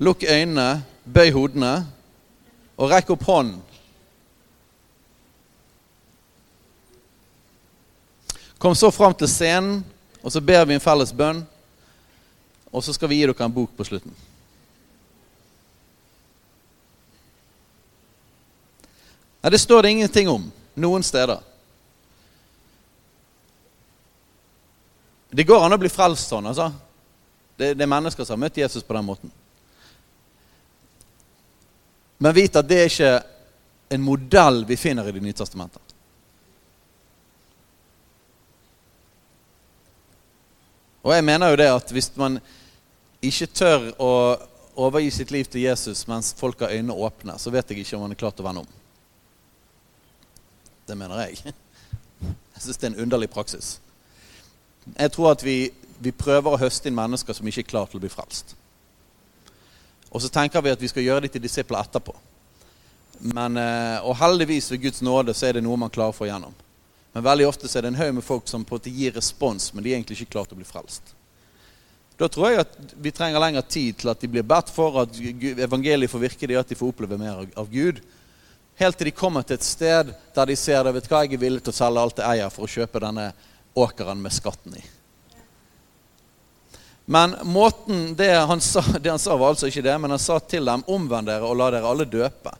Lukk 0.00 0.24
øynene, 0.24 0.80
bøy 1.04 1.28
hodene, 1.34 1.74
og 2.80 2.88
rekk 2.88 3.12
opp 3.12 3.26
hånden. 3.28 3.60
Kom 8.60 8.74
så 8.76 8.90
fram 8.92 9.14
til 9.16 9.28
scenen, 9.28 9.82
og 10.20 10.32
så 10.32 10.40
ber 10.40 10.66
vi 10.68 10.76
en 10.76 10.84
felles 10.84 11.12
bønn. 11.16 11.42
Og 12.72 12.84
så 12.84 12.92
skal 12.94 13.08
vi 13.10 13.20
gi 13.20 13.26
dere 13.26 13.44
en 13.44 13.52
bok 13.52 13.72
på 13.76 13.86
slutten. 13.88 14.12
Nei, 19.40 19.50
Det 19.50 19.58
står 19.58 19.82
det 19.82 19.90
ingenting 19.90 20.28
om 20.28 20.44
noen 20.76 21.02
steder. 21.02 21.40
Det 25.30 25.46
går 25.46 25.64
an 25.64 25.72
å 25.72 25.80
bli 25.80 25.88
frelst 25.88 26.28
sånn. 26.28 26.46
altså. 26.46 26.70
Det, 27.56 27.74
det, 27.74 27.84
er 27.84 27.92
mennesker 27.92 28.24
som 28.24 28.36
har 28.36 28.44
møtt 28.48 28.56
Jesus 28.60 28.84
på 28.84 28.96
den 28.96 29.06
måten. 29.06 29.32
Men 32.20 32.36
vit 32.36 32.56
at 32.56 32.68
det 32.68 32.78
er 32.78 32.90
ikke 32.90 33.12
en 33.96 34.02
modell 34.04 34.64
vi 34.68 34.76
finner 34.76 35.08
i 35.08 35.12
Det 35.12 35.22
nye 35.24 35.36
testamentet. 35.36 35.82
Og 41.00 41.14
jeg 41.14 41.24
mener 41.24 41.48
jo 41.48 41.56
det 41.56 41.70
at 41.72 41.92
hvis 41.96 42.10
man 42.20 42.36
ikke 43.24 43.48
tør 43.56 43.88
å 43.96 44.12
overgi 44.80 45.10
sitt 45.16 45.32
liv 45.32 45.48
til 45.48 45.64
Jesus 45.64 46.04
mens 46.08 46.34
folk 46.36 46.60
har 46.60 46.76
øynene 46.76 46.92
åpne, 46.92 47.38
så 47.40 47.50
vet 47.50 47.72
jeg 47.72 47.80
ikke 47.80 47.96
om 47.96 48.04
man 48.04 48.12
er 48.12 48.20
klar 48.20 48.36
til 48.36 48.44
å 48.44 48.48
vende 48.50 48.66
om. 48.66 48.70
Det 50.88 50.96
mener 50.98 51.24
jeg. 51.24 51.54
Jeg 52.20 52.60
syns 52.60 52.76
det 52.76 52.88
er 52.90 52.92
en 52.92 53.02
underlig 53.06 53.30
praksis. 53.32 53.78
Jeg 54.92 55.12
tror 55.14 55.32
at 55.32 55.44
vi, 55.44 55.70
vi 56.04 56.12
prøver 56.12 56.52
å 56.52 56.60
høste 56.60 56.90
inn 56.90 56.98
mennesker 56.98 57.36
som 57.36 57.48
ikke 57.48 57.64
er 57.64 57.72
klar 57.72 57.88
til 57.88 58.00
å 58.00 58.04
bli 58.04 58.12
frelst. 58.12 58.52
Og 60.10 60.22
så 60.22 60.30
tenker 60.32 60.62
vi 60.62 60.72
at 60.74 60.82
vi 60.82 60.90
skal 60.90 61.06
gjøre 61.06 61.26
det 61.26 61.32
til 61.36 61.44
disipler 61.44 61.80
etterpå. 61.80 62.14
Men, 63.20 63.56
eh, 63.56 64.00
og 64.00 64.16
heldigvis 64.16 64.70
ved 64.72 64.82
Guds 64.82 65.02
nåde 65.04 65.34
så 65.36 65.46
er 65.46 65.58
det 65.58 65.64
noe 65.64 65.78
man 65.78 65.92
klarer 65.92 66.14
å 66.14 66.16
få 66.16 66.26
gjennom. 66.26 66.54
Men 67.12 67.26
veldig 67.26 67.46
ofte 67.48 67.68
så 67.68 67.78
er 67.78 67.86
det 67.86 67.92
en 67.92 68.00
haug 68.00 68.14
med 68.18 68.24
folk 68.24 68.48
som 68.48 68.64
på 68.64 68.74
en 68.74 68.80
måte 68.80 68.92
gir 68.94 69.12
respons, 69.12 69.72
men 69.74 69.84
de 69.84 69.92
er 69.92 69.98
egentlig 69.98 70.20
ikke 70.20 70.36
klart 70.38 70.52
å 70.54 70.58
bli 70.58 70.66
frelst. 70.66 71.14
Da 72.20 72.28
tror 72.28 72.50
jeg 72.50 72.62
at 72.62 72.74
vi 73.00 73.12
trenger 73.16 73.40
lengre 73.40 73.62
tid 73.64 73.98
til 73.98 74.10
at 74.12 74.20
de 74.20 74.28
blir 74.28 74.44
bedt 74.46 74.70
for, 74.72 75.02
at 75.02 75.16
evangeliet 75.64 76.10
får 76.12 76.24
virke 76.26 76.48
det 76.48 76.58
at 76.60 76.68
de 76.68 76.76
får 76.76 76.92
oppleve 76.92 77.18
mer 77.18 77.46
av 77.56 77.70
Gud. 77.72 78.02
Helt 78.80 78.98
til 79.00 79.08
de 79.08 79.16
kommer 79.16 79.44
til 79.44 79.56
et 79.56 79.64
sted 79.64 80.12
der 80.36 80.50
de 80.50 80.56
ser 80.56 80.84
det. 80.84 80.94
Vet 80.98 81.08
hva, 81.08 81.22
jeg 81.24 81.38
er 81.38 81.42
villig 81.42 81.64
til 81.64 81.72
å 81.72 81.78
selge 81.78 82.04
alt 82.04 82.20
jeg 82.20 82.36
eier 82.36 82.52
for 82.52 82.66
å 82.66 82.74
kjøpe 82.74 83.02
denne 83.02 83.30
åkeren 83.76 84.20
med 84.20 84.36
skatten 84.36 84.76
i. 84.76 84.84
Men 87.10 87.34
måten 87.42 88.14
det 88.14 88.30
han, 88.30 88.60
sa, 88.60 88.84
det 89.00 89.10
han 89.10 89.18
sa, 89.18 89.34
var 89.36 89.50
altså 89.50 89.66
ikke 89.66 89.82
det, 89.82 89.96
men 89.98 90.12
han 90.14 90.20
sa 90.22 90.36
til 90.38 90.68
dem 90.68 90.84
omvend 90.86 91.26
dere 91.26 91.42
og 91.42 91.56
la 91.58 91.66
dere 91.74 91.88
alle 91.90 92.04
døpe 92.06 92.52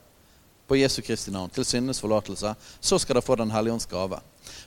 på 0.67 0.79
Jesu 0.81 0.97
Kristi 1.07 1.31
navn 1.31 1.53
til 1.55 1.63
syndenes 1.63 2.01
forlatelse. 2.03 2.51
Så 2.83 2.99
skal 2.99 3.15
dere 3.15 3.23
få 3.23 3.37
Den 3.39 3.53
hellige 3.55 3.77
ånds 3.77 3.87
gave. 3.87 4.19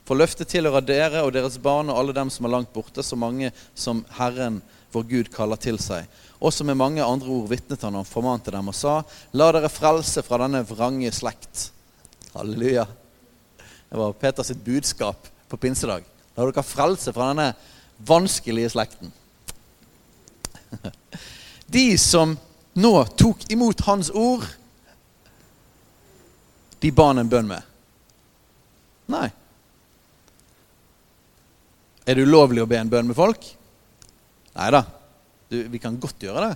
For 0.08 0.16
løftet 0.16 0.48
tilhører 0.54 0.86
dere 0.88 1.24
og 1.28 1.34
deres 1.36 1.58
barn 1.60 1.92
og 1.92 2.00
alle 2.00 2.16
dem 2.16 2.32
som 2.32 2.48
er 2.48 2.54
langt 2.54 2.72
borte, 2.72 3.04
så 3.04 3.18
mange 3.20 3.50
som 3.76 4.00
Herren 4.16 4.62
vår 4.94 5.04
Gud 5.10 5.32
kaller 5.36 5.60
til 5.60 5.76
seg. 5.84 6.08
Også 6.40 6.64
med 6.64 6.80
mange 6.80 7.04
andre 7.04 7.28
ord 7.36 7.50
vitnet 7.52 7.84
han 7.84 7.98
og 8.00 8.08
formante 8.08 8.54
dem 8.56 8.72
og 8.72 8.78
sa, 8.78 8.94
la 9.36 9.50
dere 9.52 9.72
frelse 9.72 10.24
fra 10.24 10.40
denne 10.46 10.62
vrange 10.70 11.12
slekt. 11.12 11.66
Halleluja. 12.38 12.86
Det 13.90 14.00
var 14.00 14.16
Peters 14.16 14.54
budskap 14.64 15.28
på 15.52 15.60
pinsedag. 15.60 16.08
La 16.38 16.48
dere 16.48 16.66
frelse 16.68 17.12
fra 17.12 17.34
denne 17.34 17.50
vanskelige 18.00 18.72
slekten. 18.78 19.12
De 21.74 21.86
som 21.98 22.36
nå 22.74 22.94
tok 23.20 23.46
imot 23.54 23.82
hans 23.88 24.10
ord, 24.10 24.46
de 26.84 26.92
ba 26.92 27.10
han 27.12 27.22
en 27.22 27.32
bønn 27.32 27.48
med. 27.48 27.72
Nei. 29.14 29.30
Er 32.04 32.18
det 32.18 32.26
ulovlig 32.28 32.64
å 32.64 32.68
be 32.68 32.80
en 32.80 32.92
bønn 32.92 33.08
med 33.08 33.18
folk? 33.18 33.46
Nei 34.58 34.70
da. 34.76 34.84
Vi 35.50 35.80
kan 35.80 35.96
godt 36.02 36.26
gjøre 36.26 36.50
det. 36.50 36.56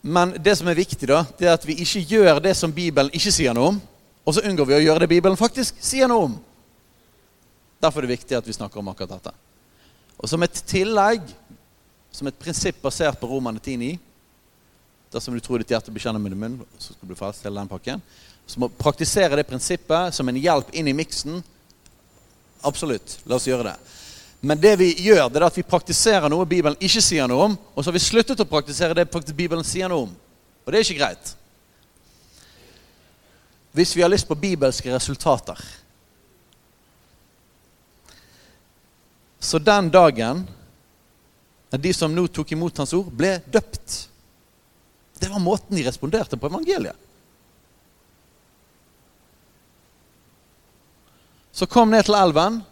Men 0.00 0.32
det 0.40 0.54
som 0.56 0.68
er 0.70 0.78
viktig, 0.78 1.10
da, 1.10 1.24
det 1.36 1.48
er 1.48 1.58
at 1.58 1.66
vi 1.68 1.76
ikke 1.82 2.00
gjør 2.14 2.40
det 2.40 2.54
som 2.56 2.72
Bibelen 2.72 3.12
ikke 3.12 3.32
sier 3.34 3.52
noe 3.56 3.74
om, 3.74 3.80
og 4.24 4.36
så 4.36 4.44
unngår 4.48 4.68
vi 4.70 4.78
å 4.78 4.84
gjøre 4.86 5.04
det 5.04 5.10
Bibelen 5.12 5.36
faktisk 5.36 5.76
sier 5.84 6.08
noe 6.08 6.30
om. 6.30 6.38
Derfor 7.80 8.00
er 8.00 8.08
det 8.08 8.16
viktig 8.16 8.38
at 8.38 8.48
vi 8.48 8.56
snakker 8.56 8.80
om 8.80 8.88
akkurat 8.92 9.12
dette. 9.18 9.34
Og 10.20 10.28
som 10.28 10.40
et 10.44 10.62
tillegg, 10.68 11.24
som 12.12 12.28
et 12.28 12.38
prinsipp 12.38 12.80
basert 12.82 13.18
på 13.20 13.28
Romane 13.30 13.60
10.9 13.62 13.98
Dersom 15.10 15.34
du 15.34 15.40
tror 15.42 15.58
ditt 15.58 15.72
hjerte 15.72 15.90
bekjenner 15.90 16.22
med 16.22 16.30
din 16.30 16.38
munn, 16.38 16.60
så 16.78 16.92
skal 16.92 17.02
du 17.02 17.10
bli 17.10 17.18
frelst. 17.18 17.42
hele 17.42 17.58
den 17.58 17.68
pakken. 17.68 18.02
Så 18.46 18.60
må 18.62 18.68
praktisere 18.70 19.36
det 19.36 19.48
prinsippet 19.48 20.14
som 20.14 20.28
en 20.28 20.38
hjelp 20.38 20.70
inn 20.70 20.86
i 20.86 20.94
miksen. 20.94 21.40
Absolutt. 22.62 23.16
La 23.26 23.34
oss 23.34 23.48
gjøre 23.48 23.72
det. 23.72 23.74
Men 24.40 24.60
det 24.60 24.76
vi 24.78 24.92
gjør, 25.02 25.26
det 25.28 25.40
er 25.40 25.48
at 25.48 25.58
vi 25.58 25.66
praktiserer 25.66 26.30
noe 26.30 26.46
Bibelen 26.48 26.78
ikke 26.80 27.02
sier 27.02 27.26
noe 27.28 27.50
om, 27.50 27.58
og 27.74 27.82
så 27.82 27.90
har 27.90 27.98
vi 27.98 28.04
sluttet 28.04 28.40
å 28.40 28.48
praktisere 28.48 28.94
det 28.96 29.34
Bibelen 29.34 29.66
sier 29.66 29.90
noe 29.90 30.06
om. 30.06 30.14
Og 30.64 30.70
det 30.70 30.78
er 30.78 30.86
ikke 30.86 31.02
greit. 31.02 31.34
Hvis 33.74 33.96
vi 33.96 34.02
har 34.02 34.10
lyst 34.10 34.28
på 34.28 34.38
bibelske 34.38 34.94
resultater. 34.94 35.58
Så 39.40 39.58
den 39.58 39.90
dagen 39.90 40.46
de 41.78 41.92
som 41.94 42.14
nå 42.14 42.26
tok 42.26 42.52
imot 42.52 42.78
hans 42.82 42.92
ord, 42.98 43.12
ble 43.14 43.36
døpt. 43.46 44.08
Det 45.20 45.28
var 45.28 45.38
måten 45.38 45.76
de 45.76 45.84
responderte 45.86 46.36
på 46.36 46.50
evangeliet. 46.50 46.96
Så 51.52 51.66
kom 51.66 51.90
ned 51.90 52.06
til 52.06 52.16
elven 52.16 52.62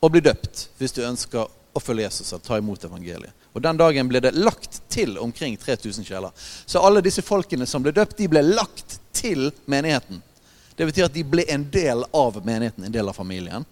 og 0.00 0.12
bli 0.12 0.20
døpt 0.20 0.66
hvis 0.78 0.92
du 0.92 1.00
ønsker 1.06 1.46
å 1.48 1.80
følge 1.80 2.08
Jesus 2.08 2.32
og 2.36 2.42
ta 2.44 2.58
imot 2.58 2.84
evangeliet. 2.84 3.32
Og 3.54 3.62
Den 3.62 3.78
dagen 3.78 4.08
ble 4.10 4.20
det 4.22 4.34
lagt 4.36 4.82
til 4.92 5.16
omkring 5.18 5.56
3000 5.56 6.06
sjeler. 6.06 6.30
Så 6.36 6.82
alle 6.82 7.02
disse 7.02 7.22
folkene 7.22 7.66
som 7.66 7.82
ble 7.82 7.94
døpt, 7.94 8.18
de 8.18 8.28
ble 8.30 8.42
lagt 8.46 9.00
til 9.16 9.50
menigheten. 9.70 10.22
Det 10.76 10.86
betyr 10.86 11.08
at 11.08 11.14
de 11.14 11.24
ble 11.26 11.44
en 11.50 11.66
del 11.70 12.04
av 12.14 12.38
menigheten, 12.46 12.86
en 12.86 12.94
del 12.94 13.10
av 13.10 13.16
familien. 13.16 13.66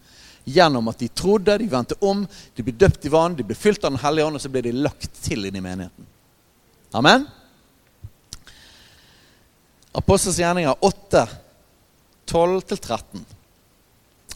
Gjennom 0.49 0.89
at 0.89 1.01
de 1.03 1.09
trodde, 1.13 1.59
de 1.61 1.69
vendte 1.69 1.99
om, 2.01 2.23
de 2.57 2.65
ble 2.65 2.73
døpt 2.73 3.05
i 3.05 3.13
vann, 3.13 3.37
de 3.37 3.45
ble 3.45 3.57
fylt 3.59 3.85
av 3.85 3.93
Den 3.93 4.01
hellige 4.01 4.29
ånd, 4.29 4.39
og 4.39 4.45
så 4.45 4.53
ble 4.53 4.63
de 4.65 4.73
lagt 4.77 5.21
til 5.25 5.45
inn 5.45 5.59
i 5.59 5.65
menigheten. 5.65 6.09
Amen? 6.97 7.27
Apostels 9.99 10.39
gjerninger 10.41 10.85
8, 10.85 11.27
12-13. 12.29 13.27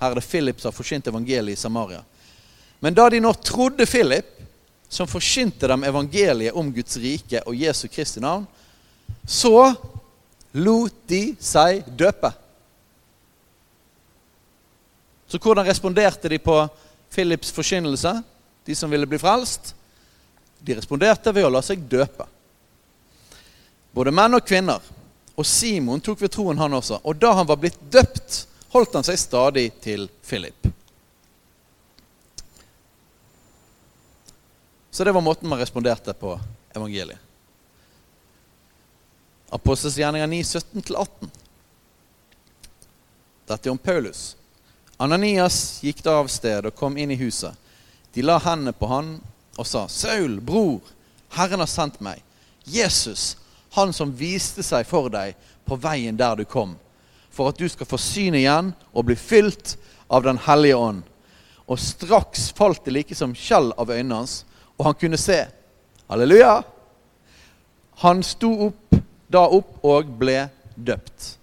Her 0.01 0.11
er 0.11 0.19
det 0.19 0.27
Philip 0.27 0.61
som 0.61 0.73
har 0.73 0.77
forsynt 0.77 1.09
evangeliet 1.09 1.57
i 1.57 1.61
Samaria. 1.61 2.03
Men 2.83 2.97
da 2.97 3.07
de 3.13 3.21
nå 3.23 3.33
trodde 3.39 3.87
Philip, 3.87 4.27
som 4.89 5.09
forsynte 5.09 5.69
dem 5.71 5.85
evangeliet 5.89 6.57
om 6.59 6.73
Guds 6.75 6.99
rike 7.01 7.41
og 7.47 7.57
Jesu 7.57 7.87
Kristi 7.89 8.21
navn, 8.21 8.45
så 9.25 9.73
lot 10.53 10.97
de 11.09 11.23
seg 11.41 11.87
døpe. 11.97 12.33
Så 15.33 15.39
hvordan 15.39 15.65
responderte 15.67 16.29
de 16.29 16.39
på 16.39 16.69
Philips 17.15 17.53
forkynnelse, 17.53 18.23
de 18.65 18.75
som 18.75 18.91
ville 18.91 19.07
bli 19.07 19.19
frelst? 19.19 19.75
De 20.59 20.75
responderte 20.77 21.33
ved 21.33 21.47
å 21.47 21.51
la 21.55 21.63
seg 21.65 21.87
døpe. 21.89 22.27
Både 23.97 24.13
menn 24.13 24.37
og 24.37 24.45
kvinner. 24.45 24.85
Og 25.33 25.49
Simon 25.49 26.05
tok 26.05 26.21
ved 26.21 26.35
troen, 26.35 26.61
han 26.61 26.77
også. 26.77 26.99
Og 27.09 27.17
da 27.17 27.31
han 27.39 27.49
var 27.49 27.57
blitt 27.63 27.79
døpt, 27.81 28.43
holdt 28.77 28.99
han 28.99 29.09
seg 29.09 29.17
stadig 29.23 29.71
til 29.81 30.05
Philip. 30.21 30.69
Så 34.93 35.09
det 35.09 35.17
var 35.17 35.25
måten 35.25 35.49
man 35.49 35.65
responderte 35.65 36.13
på 36.13 36.35
evangeliet. 36.77 37.17
Apostels 39.49 39.97
gjerninger 39.97 40.29
9, 40.37 40.45
17-18. 40.77 41.35
Dette 43.49 43.65
er 43.65 43.73
om 43.73 43.81
Paulus. 43.81 44.35
Ananias 44.97 45.81
gikk 45.83 46.03
da 46.05 46.19
av 46.21 46.29
sted 46.31 46.67
og 46.67 46.77
kom 46.77 46.97
inn 46.97 47.11
i 47.11 47.19
huset. 47.21 47.55
De 48.13 48.23
la 48.23 48.39
hendene 48.43 48.75
på 48.77 48.87
han 48.91 49.15
og 49.57 49.67
sa, 49.67 49.89
'Saul, 49.89 50.41
bror, 50.41 50.81
Herren 51.37 51.61
har 51.61 51.71
sendt 51.71 52.01
meg.' 52.01 52.23
'Jesus, 52.65 53.37
han 53.73 53.93
som 53.93 54.13
viste 54.13 54.63
seg 54.63 54.87
for 54.87 55.09
deg 55.09 55.35
på 55.65 55.77
veien 55.77 56.17
der 56.17 56.37
du 56.37 56.45
kom.' 56.45 56.77
'For 57.31 57.49
at 57.49 57.59
du 57.59 57.69
skal 57.69 57.87
få 57.87 57.99
syn 57.99 58.35
igjen 58.35 58.75
og 58.93 59.05
bli 59.05 59.17
fylt 59.17 59.77
av 60.11 60.23
Den 60.23 60.39
hellige 60.39 60.77
ånd.' 60.77 61.09
Og 61.67 61.79
straks 61.79 62.51
falt 62.51 62.85
det 62.85 62.93
like 62.93 63.15
som 63.15 63.35
skjell 63.35 63.73
av 63.79 63.91
øynene 63.91 64.15
hans, 64.15 64.45
og 64.77 64.85
han 64.85 64.95
kunne 64.95 65.17
se. 65.17 65.47
Halleluja! 66.09 66.63
Han 68.03 68.23
sto 68.23 68.51
opp, 68.67 68.97
da 69.29 69.47
opp 69.47 69.85
og 69.85 70.11
ble 70.19 70.49
døpt. 70.75 71.39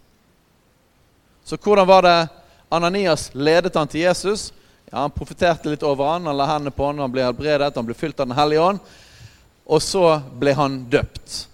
Så 1.43 1.57
hvordan 1.57 1.87
var 1.87 2.05
det 2.05 2.17
Ananias 2.69 3.29
ledet 3.33 3.75
han 3.75 3.87
til 3.87 4.01
Jesus? 4.01 4.53
Ja, 4.91 5.01
Han 5.01 5.11
profeterte 5.11 5.69
litt 5.69 5.83
over 5.83 6.13
han, 6.13 6.25
han 6.25 6.37
la 6.37 6.47
hendene 6.49 6.73
på 6.73 6.85
han, 6.85 6.99
han 6.99 7.11
ble 7.11 7.25
helbredet, 7.25 7.75
han 7.75 7.85
ble 7.85 7.97
fylt 7.97 8.19
av 8.19 8.29
Den 8.29 8.37
hellige 8.37 8.61
ånd. 8.61 8.79
Og 9.69 9.81
så 9.81 10.03
ble 10.39 10.53
han 10.57 10.83
døpt. 10.89 11.45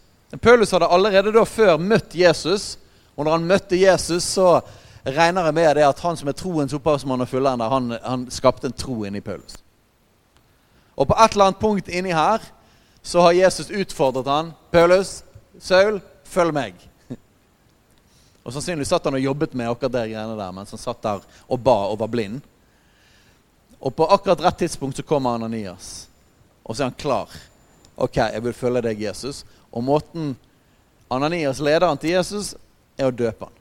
Paulus 0.41 0.71
hadde 0.71 0.87
allerede 0.91 1.31
da 1.35 1.43
før 1.47 1.77
møtt 1.79 2.15
Jesus, 2.15 2.75
og 3.15 3.25
når 3.25 3.37
han 3.37 3.47
møtte 3.47 3.79
Jesus, 3.79 4.23
så 4.35 4.59
regner 5.05 5.47
jeg 5.47 5.55
med 5.55 5.75
det 5.77 5.85
at 5.87 6.01
han 6.03 6.17
som 6.17 6.31
er 6.31 6.35
troens 6.35 6.73
opphavsmann 6.75 7.23
og 7.23 7.29
fullender, 7.29 7.71
han, 7.71 7.93
han 8.03 8.25
skapte 8.31 8.67
en 8.67 8.75
tro 8.75 9.03
inni 9.07 9.21
Paulus. 9.23 9.59
Og 10.95 11.07
på 11.07 11.15
et 11.19 11.35
eller 11.35 11.49
annet 11.51 11.61
punkt 11.61 11.91
inni 11.91 12.15
her 12.15 12.43
så 13.05 13.21
har 13.21 13.37
Jesus 13.37 13.69
utfordret 13.69 14.27
han. 14.27 14.53
'Paulus, 14.71 15.23
Saul, 15.59 16.01
følg 16.23 16.53
meg.' 16.53 16.94
Og 18.45 18.53
Sannsynligvis 18.53 18.91
satt 18.93 19.07
han 19.09 19.17
og 19.17 19.23
jobbet 19.23 19.55
med 19.57 19.71
akkurat 19.71 19.95
de 19.95 20.03
greiene 20.11 20.37
der 20.37 20.53
mens 20.53 20.73
han 20.75 20.81
satt 20.81 21.01
der 21.01 21.23
og 21.49 21.61
ba 21.65 21.77
og 21.89 21.97
var 22.03 22.11
blind. 22.13 22.43
Og 23.81 23.95
på 23.97 24.05
akkurat 24.05 24.43
rett 24.45 24.59
tidspunkt 24.61 24.97
så 24.97 25.05
kommer 25.05 25.35
Ananias, 25.35 26.07
og 26.63 26.75
så 26.75 26.83
er 26.83 26.89
han 26.91 27.01
klar. 27.01 27.29
'Ok, 27.95 28.17
jeg 28.17 28.43
vil 28.43 28.53
følge 28.53 28.81
deg, 28.81 29.01
Jesus.' 29.01 29.45
Og 29.71 29.83
måten 29.83 30.35
Ananias 31.09 31.59
leder 31.59 31.87
han 31.87 31.97
til 31.97 32.09
Jesus, 32.09 32.55
er 32.97 33.07
å 33.07 33.11
døpe 33.11 33.45
han. 33.45 33.53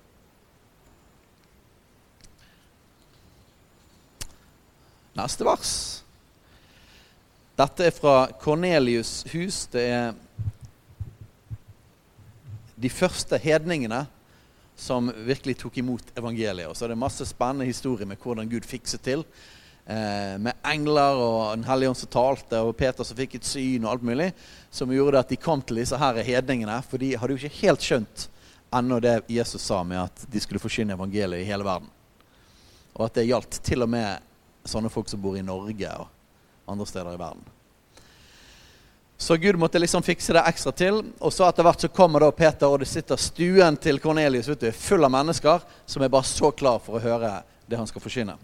Neste 5.14 5.44
vers. 5.46 6.02
Dette 7.58 7.86
er 7.86 7.94
fra 7.94 8.28
Kornelius' 8.40 9.22
hus. 9.30 9.66
Det 9.66 9.82
er 9.82 10.14
de 12.74 12.90
første 12.90 13.38
hedningene 13.38 14.06
som 14.76 15.12
virkelig 15.26 15.58
tok 15.60 15.78
imot 15.78 16.14
evangeliet. 16.18 16.68
Og 16.68 16.76
så 16.76 16.86
er 16.86 16.94
det 16.94 17.00
masse 17.00 17.26
spennende 17.28 17.68
historier 17.68 18.08
med 18.10 18.18
hvordan 18.22 18.48
Gud 18.50 18.66
fikset 18.66 19.04
til. 19.04 19.24
Eh, 19.86 20.34
med 20.40 20.52
engler 20.64 21.20
og 21.20 21.56
Den 21.56 21.64
hellige 21.68 21.92
ånd 21.92 21.98
som 22.00 22.10
talte, 22.10 22.60
og 22.60 22.76
Peter 22.76 23.04
som 23.04 23.16
fikk 23.16 23.36
et 23.38 23.48
syn, 23.48 23.84
og 23.84 23.92
alt 23.92 24.06
mulig. 24.10 24.30
Som 24.70 24.92
gjorde 24.92 25.20
at 25.20 25.28
de 25.28 25.36
kom 25.40 25.62
til 25.62 25.82
disse 25.82 25.98
her 25.98 26.22
hedningene. 26.22 26.80
For 26.88 26.98
de 26.98 27.14
hadde 27.16 27.36
jo 27.36 27.42
ikke 27.42 27.66
helt 27.66 27.84
skjønt 27.84 28.28
ennå 28.74 28.98
det 29.00 29.20
Jesus 29.30 29.62
sa 29.62 29.84
med 29.86 30.02
at 30.02 30.24
de 30.30 30.40
skulle 30.42 30.62
forsyne 30.62 30.96
evangeliet 30.96 31.44
i 31.44 31.48
hele 31.48 31.66
verden. 31.66 31.90
Og 32.94 33.06
at 33.06 33.18
det 33.18 33.28
gjaldt 33.28 33.60
til 33.66 33.86
og 33.86 33.90
med 33.90 34.22
sånne 34.66 34.90
folk 34.90 35.10
som 35.10 35.22
bor 35.22 35.36
i 35.38 35.44
Norge 35.44 35.90
og 36.00 36.08
andre 36.66 36.86
steder 36.88 37.14
i 37.14 37.20
verden. 37.20 37.53
Så 39.16 39.36
Gud 39.36 39.56
måtte 39.56 39.78
liksom 39.78 40.02
fikse 40.02 40.32
det 40.32 40.42
ekstra 40.46 40.72
til. 40.72 41.02
Og 41.18 41.32
så 41.32 41.46
etter 41.48 41.66
hvert 41.66 41.84
så 41.84 41.90
kommer 41.92 42.24
da 42.24 42.30
Peter, 42.34 42.66
og 42.68 42.82
det 42.82 42.90
sitter 42.90 43.20
stuen 43.20 43.78
til 43.80 44.00
Kornelius 44.02 44.50
ute 44.50 44.72
full 44.74 45.06
av 45.06 45.12
mennesker 45.14 45.62
som 45.86 46.02
er 46.02 46.12
bare 46.12 46.28
så 46.28 46.50
klar 46.50 46.80
for 46.82 46.98
å 46.98 47.04
høre 47.04 47.36
det 47.66 47.78
han 47.78 47.88
skal 47.88 48.02
forsyne. 48.04 48.34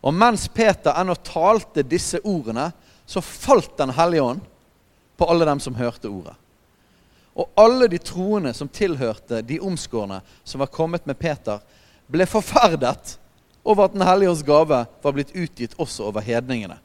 Og 0.00 0.14
mens 0.14 0.46
Peter 0.48 0.94
ennå 0.94 1.16
talte 1.26 1.82
disse 1.82 2.20
ordene, 2.22 2.70
så 3.08 3.22
falt 3.24 3.76
Den 3.78 3.90
hellige 3.96 4.22
ånd 4.22 4.40
på 5.16 5.26
alle 5.26 5.46
dem 5.48 5.60
som 5.60 5.74
hørte 5.74 6.10
ordet. 6.12 6.34
Og 7.38 7.48
alle 7.56 7.88
de 7.88 7.98
troende 7.98 8.52
som 8.54 8.68
tilhørte 8.68 9.40
de 9.42 9.60
omskårne 9.60 10.20
som 10.44 10.60
var 10.60 10.70
kommet 10.74 11.06
med 11.06 11.18
Peter, 11.18 11.62
ble 12.06 12.26
forferdet 12.26 13.16
over 13.64 13.84
at 13.86 13.94
Den 13.96 14.04
hellige 14.06 14.30
ånds 14.30 14.44
gave 14.44 14.84
var 15.02 15.16
blitt 15.16 15.34
utgitt 15.34 15.74
også 15.78 16.10
over 16.10 16.20
hedningene. 16.20 16.76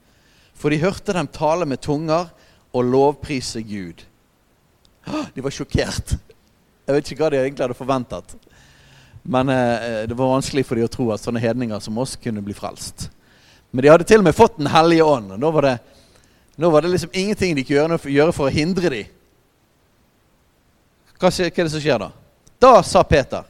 For 0.54 0.70
de 0.70 0.82
hørte 0.82 1.14
dem 1.14 1.28
tale 1.28 1.66
med 1.66 1.82
tunger 1.82 2.30
og 2.74 2.90
lovprise 2.90 3.62
Gud. 3.62 4.02
De 5.34 5.44
var 5.44 5.54
sjokkert. 5.54 6.16
Jeg 6.84 6.96
vet 6.96 7.12
ikke 7.12 7.24
hva 7.24 7.32
de 7.32 7.40
egentlig 7.40 7.64
hadde 7.68 7.78
forventet. 7.78 8.36
Men 9.24 9.50
eh, 9.50 10.04
det 10.10 10.18
var 10.18 10.34
vanskelig 10.34 10.66
for 10.68 10.80
dem 10.80 10.88
å 10.88 10.92
tro 10.92 11.10
at 11.14 11.24
sånne 11.24 11.44
hedninger 11.44 11.80
som 11.84 11.98
oss 12.02 12.18
kunne 12.20 12.44
bli 12.44 12.56
frelst. 12.58 13.08
Men 13.72 13.86
de 13.86 13.92
hadde 13.94 14.08
til 14.08 14.22
og 14.22 14.28
med 14.28 14.36
fått 14.36 14.60
Den 14.60 14.72
hellige 14.74 15.06
ånd. 15.08 15.32
og 15.32 15.40
Nå 15.40 15.52
var 15.52 15.68
det, 15.70 15.78
nå 16.60 16.70
var 16.70 16.84
det 16.84 16.92
liksom 16.94 17.14
ingenting 17.14 17.56
de 17.56 17.64
kunne 17.68 17.98
gjøre 17.98 18.36
for 18.36 18.50
å 18.50 18.54
hindre 18.54 18.92
dem. 18.92 19.14
Hva, 21.18 21.30
hva 21.30 21.48
er 21.48 21.56
det 21.56 21.72
som 21.72 21.82
skjer 21.82 22.04
da? 22.04 22.10
Da 22.60 22.74
sa 22.84 23.04
Peter, 23.08 23.48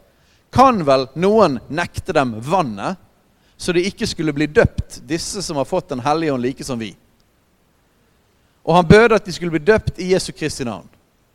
kan 0.54 0.84
vel 0.86 1.08
noen 1.18 1.58
nekte 1.74 2.14
dem 2.14 2.36
vannet, 2.46 3.00
så 3.58 3.74
de 3.74 3.84
ikke 3.88 4.08
skulle 4.10 4.34
bli 4.36 4.46
døpt, 4.50 5.00
disse 5.08 5.42
som 5.42 5.58
har 5.58 5.66
fått 5.66 5.90
Den 5.90 6.02
hellige 6.04 6.34
ånd 6.34 6.44
like 6.44 6.66
som 6.66 6.80
vi? 6.80 6.94
Og 8.64 8.76
han 8.76 8.88
bød 8.88 9.12
at 9.12 9.26
de 9.26 9.34
skulle 9.36 9.52
bli 9.52 9.64
døpt 9.64 10.00
i 10.00 10.14
Jesu 10.14 10.32
Kristi 10.32 10.64
navn. 10.64 10.88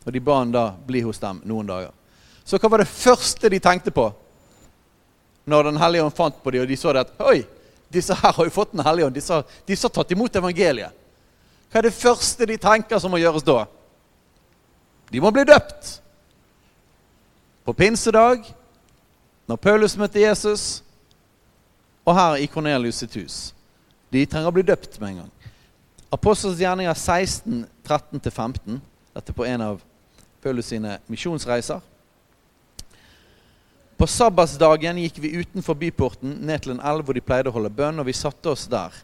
Og 0.07 0.13
de 0.13 0.21
ba 0.21 0.39
han 0.39 0.53
da 0.53 0.71
bli 0.87 1.03
hos 1.05 1.21
dem 1.21 1.43
noen 1.45 1.69
dager. 1.69 1.93
Så 2.45 2.57
hva 2.57 2.71
var 2.73 2.81
det 2.81 2.89
første 2.89 3.51
de 3.53 3.61
tenkte 3.61 3.93
på 3.93 4.09
når 5.49 5.65
Den 5.65 5.79
hellige 5.81 6.05
ånd 6.05 6.13
fant 6.13 6.43
på 6.45 6.51
dem, 6.53 6.61
og 6.61 6.69
de 6.69 6.77
så 6.77 6.93
det 6.93 7.07
at 7.07 7.21
Oi, 7.25 7.39
disse 7.89 8.13
her 8.13 8.33
har 8.37 8.45
jo 8.45 8.53
fått 8.53 8.73
Den 8.73 8.85
hellige 8.85 9.07
ånd. 9.07 9.15
Disse, 9.17 9.39
disse 9.65 9.89
har 9.89 9.95
tatt 9.97 10.11
imot 10.13 10.37
evangeliet. 10.37 10.93
Hva 11.69 11.81
er 11.81 11.89
det 11.89 11.97
første 11.97 12.49
de 12.49 12.57
tenker 12.61 13.01
som 13.01 13.13
må 13.13 13.21
gjøres 13.21 13.45
da? 13.45 13.63
De 15.09 15.21
må 15.25 15.33
bli 15.33 15.45
døpt. 15.49 15.95
På 17.65 17.73
pinsedag, 17.77 18.45
når 19.49 19.57
Paulus 19.57 19.97
møtte 19.97 20.21
Jesus, 20.21 20.83
og 22.05 22.17
her 22.17 22.41
i 22.41 22.49
Kornelius 22.49 23.01
sitt 23.03 23.17
hus. 23.21 23.37
De 24.13 24.25
trenger 24.25 24.49
å 24.49 24.57
bli 24.57 24.65
døpt 24.65 24.97
med 25.01 25.11
en 25.11 25.21
gang. 25.23 25.33
Apostels 26.11 26.61
gjerninger 26.61 26.95
16, 26.95 27.67
13-15. 27.85 28.81
Dette 29.13 29.33
på 29.37 29.45
en 29.45 29.61
av 29.61 29.83
Paulus 30.43 30.71
sine 30.73 30.99
misjonsreiser. 31.07 31.83
På 33.99 34.07
sabbatsdagen 34.07 35.01
gikk 35.03 35.19
vi 35.21 35.35
utenfor 35.41 35.77
byporten 35.77 36.39
ned 36.47 36.63
til 36.63 36.77
en 36.77 36.85
elv 36.87 37.05
hvor 37.05 37.19
de 37.19 37.25
pleide 37.25 37.51
å 37.51 37.57
holde 37.57 37.73
bønn, 37.75 37.99
og 37.99 38.07
vi 38.09 38.15
satte 38.17 38.55
oss 38.55 38.69
der 38.71 38.95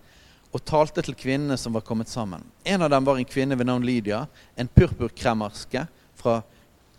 og 0.54 0.62
talte 0.62 1.02
til 1.02 1.16
kvinnene 1.18 1.56
som 1.58 1.74
var 1.74 1.82
kommet 1.82 2.08
sammen. 2.08 2.44
En 2.62 2.84
av 2.86 2.92
dem 2.92 3.04
var 3.04 3.18
en 3.18 3.26
kvinne 3.26 3.58
ved 3.58 3.66
navn 3.66 3.84
Lydia, 3.84 4.20
en 4.54 4.70
purpurkremmerske 4.70 5.82
fra 6.20 6.36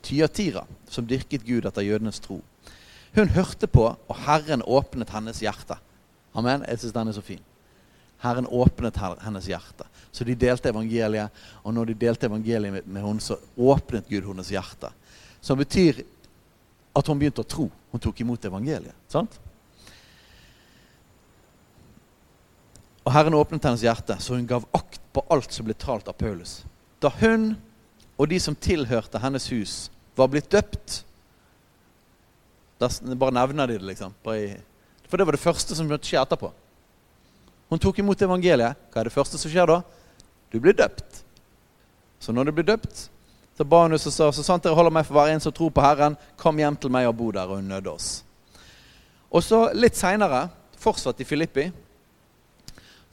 Tyatira, 0.03 0.65
som 0.91 1.07
dyrket 1.07 1.47
Gud 1.47 1.65
etter 1.65 1.87
jødenes 1.87 2.19
tro. 2.19 2.41
Hun 3.15 3.31
hørte 3.31 3.71
på, 3.71 3.87
og 3.95 4.23
Herren 4.27 4.61
åpnet 4.61 5.13
hennes 5.15 5.39
hjerte. 5.39 5.79
Amen. 6.35 6.67
Jeg 6.67 6.83
syns 6.83 6.97
den 6.99 7.07
er 7.07 7.15
så 7.15 7.23
fin. 7.23 7.43
Herren 8.25 8.47
åpnet 8.47 8.97
hennes 9.21 9.47
hjerte. 9.49 9.87
Så 10.11 10.25
de 10.27 10.35
delte 10.39 10.71
evangeliet, 10.71 11.43
og 11.63 11.73
når 11.75 11.91
de 11.91 11.97
delte 12.05 12.29
evangeliet 12.29 12.85
med 12.87 13.03
henne, 13.03 13.23
så 13.23 13.37
åpnet 13.55 14.07
Gud 14.09 14.25
hennes 14.27 14.51
hjerte. 14.53 14.91
Som 15.43 15.59
betyr 15.61 16.01
at 16.95 17.07
hun 17.11 17.19
begynte 17.19 17.43
å 17.43 17.49
tro. 17.49 17.67
Hun 17.91 18.01
tok 18.01 18.21
imot 18.23 18.47
evangeliet. 18.47 18.95
sant? 19.11 19.39
Og 23.05 23.13
Herren 23.13 23.37
åpnet 23.37 23.63
hennes 23.67 23.83
hjerte, 23.85 24.17
så 24.19 24.39
hun 24.39 24.47
gav 24.49 24.65
akt 24.73 25.01
på 25.13 25.23
alt 25.29 25.53
som 25.53 25.67
ble 25.67 25.75
talt 25.77 26.07
av 26.09 26.17
Paulus. 26.17 26.63
Da 26.99 27.11
hun 27.21 27.53
og 28.17 28.29
de 28.31 28.39
som 28.39 28.55
tilhørte 28.55 29.19
hennes 29.21 29.45
hus, 29.51 29.75
var 30.15 30.31
blitt 30.31 30.49
døpt 30.51 31.03
Bare 32.79 33.31
nevner 33.31 33.69
de 33.71 33.77
det, 33.79 33.85
liksom. 33.87 34.11
For 34.21 35.17
det 35.17 35.25
var 35.25 35.35
det 35.35 35.41
første 35.41 35.75
som 35.77 35.87
skjedde 35.87 36.09
skje 36.09 36.19
etterpå. 36.19 36.49
Hun 37.69 37.81
tok 37.81 37.99
imot 37.99 38.21
evangeliet. 38.21 38.77
Hva 38.91 39.01
er 39.01 39.09
det 39.09 39.15
første 39.15 39.39
som 39.41 39.51
skjer 39.51 39.69
da? 39.69 39.81
Du 40.53 40.59
blir 40.61 40.75
døpt. 40.77 41.23
Så 42.19 42.33
når 42.33 42.49
du 42.49 42.55
blir 42.57 42.67
døpt, 42.67 43.07
så 43.57 43.63
ba 43.63 43.85
hun 43.85 43.95
oss 43.95 44.07
og 44.09 44.13
sa 44.13 44.29
så 44.35 44.43
sant 44.43 44.63
dere 44.65 44.75
holder 44.75 44.93
meg 44.93 45.07
for 45.07 45.17
hver 45.17 45.31
en 45.33 45.41
som 45.43 45.53
tror 45.55 45.71
på 45.73 45.83
Herren, 45.83 46.17
kom 46.37 46.57
hjem 46.59 46.77
til 46.79 46.93
meg 46.93 47.07
og 47.09 47.17
bo 47.19 47.31
der. 47.31 47.49
Og 47.49 47.61
hun 47.61 47.71
nødde 47.71 47.91
oss. 47.91 48.23
Og 49.31 49.43
så 49.43 49.65
litt 49.75 49.97
seinere, 49.97 50.45
fortsatt 50.79 51.21
i 51.23 51.27
Filippi, 51.27 51.69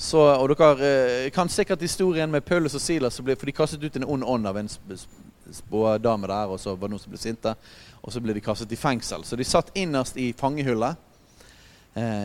så, 0.02 0.18
og 0.34 0.50
dere 0.50 0.88
eh, 0.88 1.30
kan 1.34 1.48
sikkert 1.48 1.82
historien 1.84 2.30
med 2.30 2.44
Paulus 2.44 2.74
og 2.74 2.82
Silas, 2.82 3.20
for 3.20 3.46
de 3.46 3.54
kastet 3.54 3.84
ut 3.84 3.96
en 3.96 4.08
ond 4.16 4.24
ånd 4.26 4.48
av 4.50 4.58
en 4.58 4.70
spådame 5.52 6.26
der, 6.26 6.50
og 6.50 6.58
så 6.60 6.74
var 6.74 6.88
det 6.88 6.96
noen 6.96 7.02
som 7.04 7.12
ble 7.12 7.20
sinte. 7.22 7.54
Og 8.02 8.10
så 8.10 8.22
ble 8.22 8.34
de 8.34 8.42
kastet 8.42 8.72
i 8.74 8.78
fengsel. 8.78 9.22
Så 9.24 9.38
de 9.38 9.46
satt 9.46 9.70
innerst 9.78 10.18
i 10.18 10.32
fangehullet 10.34 10.98
eh, 10.98 11.11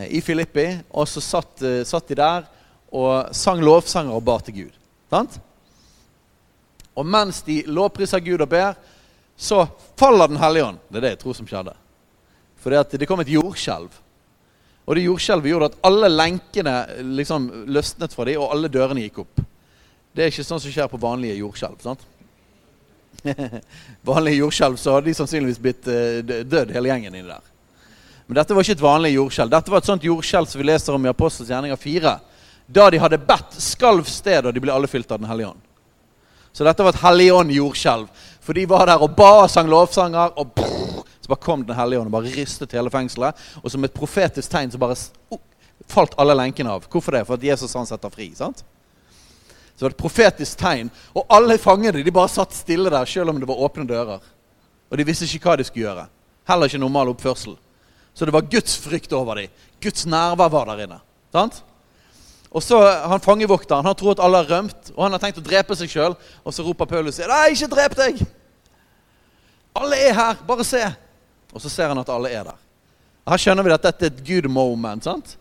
i 0.08 0.20
Filippi, 0.24 0.78
og 0.90 1.08
så 1.08 1.20
satt, 1.20 1.62
eh, 1.62 1.82
satt, 1.84 2.08
de 2.08 2.16
der 2.16 2.46
og 2.88 3.34
sang 3.36 3.60
lovsanger 3.60 4.16
og 4.16 4.24
ba 4.24 4.38
til 4.40 4.54
Gud. 4.62 4.76
Sant? 5.12 5.38
Og 6.96 7.06
mens 7.06 7.42
de 7.44 7.60
lovpriser 7.68 8.22
Gud 8.24 8.40
og 8.40 8.48
ber, 8.48 8.78
så 9.36 9.66
faller 9.96 10.28
Den 10.28 10.40
hellige 10.40 10.64
ånd. 10.64 10.78
Det 10.88 10.96
er 10.96 11.00
det 11.00 11.10
jeg 11.10 11.18
tror 11.18 11.34
som 11.34 11.46
skjedde. 11.46 11.74
For 12.58 12.70
det 12.70 13.06
kom 13.06 13.20
et 13.20 13.30
jordskjelv. 13.30 13.92
Og 14.86 14.96
det 14.96 15.04
jordskjelvet 15.04 15.50
gjorde 15.50 15.68
at 15.68 15.78
alle 15.84 16.08
lenkene 16.08 16.74
liksom 17.04 17.66
løsnet 17.68 18.14
fra 18.16 18.24
dem, 18.24 18.40
og 18.40 18.50
alle 18.54 18.72
dørene 18.72 19.04
gikk 19.04 19.20
opp. 19.20 19.44
Det 20.16 20.24
er 20.24 20.32
ikke 20.32 20.48
sånn 20.48 20.60
som 20.64 20.72
skjer 20.72 20.88
på 20.88 20.98
vanlige 20.98 21.36
jordskjelv. 21.38 21.76
sant? 21.84 22.00
vanlige 24.10 24.40
jordskjelv 24.40 24.80
så 24.80 24.96
hadde 24.96 25.10
de 25.10 25.14
sannsynligvis 25.14 25.60
blitt 25.60 25.84
dødd, 25.84 26.72
hele 26.72 26.88
gjengen 26.88 27.14
inni 27.14 27.28
der. 27.28 27.44
Men 28.28 28.36
dette 28.36 28.52
var 28.52 28.64
ikke 28.64 28.76
et 28.76 28.84
vanlig 28.84 29.14
jordskjelv. 29.14 29.50
Dette 29.54 29.72
var 29.72 29.80
et 29.80 29.88
sånt 29.88 30.04
jordskjelv 30.04 30.50
som 30.50 30.60
vi 30.60 30.66
leser 30.68 30.92
om 30.92 31.06
i 31.06 31.08
Apostels 31.08 31.48
gjerninger 31.48 31.78
4. 31.80 32.10
Da 32.68 32.90
de 32.92 33.00
hadde 33.00 33.18
bedt, 33.24 33.54
skalv 33.56 34.04
stedet, 34.04 34.44
og 34.50 34.52
de 34.52 34.60
ble 34.60 34.74
alle 34.74 34.90
fylt 34.90 35.08
av 35.08 35.22
Den 35.22 35.30
hellige 35.30 35.54
ånd. 35.54 35.62
Så 36.52 36.66
dette 36.66 36.84
var 36.84 36.92
et 36.92 37.00
helligånd-jordskjelv. 37.00 38.10
For 38.44 38.56
de 38.56 38.66
var 38.68 38.84
der 38.90 39.00
og 39.00 39.14
ba 39.16 39.30
og 39.44 39.48
sang 39.48 39.70
lovsanger. 39.72 40.34
og 40.36 40.52
brrr, 40.52 41.04
så 41.22 41.28
bare 41.32 41.40
kom 41.40 41.64
Den 41.64 41.76
hellige 41.76 42.00
ånd 42.00 42.10
og 42.12 42.16
bare 42.18 42.34
ristet 42.34 42.72
hele 42.76 42.92
fengselet. 42.92 43.36
Og 43.62 43.70
som 43.72 43.84
et 43.84 43.94
profetisk 43.96 44.50
tegn 44.50 44.70
så 44.70 44.78
bare 44.78 44.96
oh, 45.30 45.40
falt 45.88 46.12
alle 46.18 46.36
lenkene 46.36 46.70
av. 46.70 46.84
Hvorfor 46.84 47.16
det? 47.16 47.24
For 47.26 47.40
at 47.40 47.46
Jesus 47.48 47.72
han 47.72 47.88
setter 47.88 48.12
fri. 48.12 48.34
sant? 48.36 48.60
Så 48.60 49.78
det 49.78 49.86
var 49.86 49.94
et 49.94 50.02
profetisk 50.04 50.58
tegn. 50.58 50.90
Og 51.14 51.24
alle 51.30 51.56
fangene 51.58 52.04
de 52.04 52.12
bare 52.12 52.28
satt 52.28 52.52
stille 52.52 52.90
der, 52.90 53.08
selv 53.08 53.30
om 53.30 53.40
det 53.40 53.48
var 53.48 53.64
åpne 53.64 53.88
dører. 53.88 54.20
Og 54.90 54.98
de 54.98 55.08
visste 55.08 55.24
ikke 55.24 55.48
hva 55.48 55.56
de 55.56 55.64
skulle 55.64 55.86
gjøre. 55.86 56.08
Heller 56.44 56.68
ikke 56.68 56.84
normal 56.84 57.14
oppførsel. 57.14 57.56
Så 58.18 58.26
det 58.26 58.34
var 58.34 58.48
Guds 58.50 58.74
frykt 58.82 59.12
over 59.14 59.38
dem. 59.38 59.50
Guds 59.80 60.06
nerver 60.06 60.48
var 60.50 60.66
der 60.66 60.80
inne. 60.88 60.96
sant? 61.32 61.60
Og 62.50 62.62
så 62.62 62.80
han 62.82 63.20
Fangevokteren 63.20 63.86
han 63.86 63.94
tror 63.94 64.16
at 64.16 64.22
alle 64.24 64.40
har 64.40 64.48
rømt, 64.50 64.90
og 64.96 65.04
han 65.04 65.14
har 65.14 65.22
tenkt 65.22 65.38
å 65.38 65.44
drepe 65.44 65.76
seg 65.78 65.92
sjøl. 65.92 66.16
Og 66.42 66.54
så 66.54 66.64
roper 66.66 66.88
Paulus 66.90 67.20
Nei, 67.22 67.52
ikke 67.54 67.68
drep 67.70 67.94
deg! 67.94 68.24
Alle 69.78 70.00
er 70.08 70.16
her! 70.16 70.40
Bare 70.48 70.66
se! 70.66 70.82
Og 71.52 71.62
så 71.62 71.70
ser 71.70 71.92
han 71.92 72.00
at 72.02 72.10
alle 72.10 72.32
er 72.34 72.48
der. 72.48 72.58
Her 73.28 73.44
skjønner 73.44 73.68
vi 73.68 73.74
at 73.76 73.86
dette 73.86 74.08
er 74.08 74.10
et 74.10 74.24
good 74.26 74.50
moment. 74.50 75.04
sant? 75.04 75.36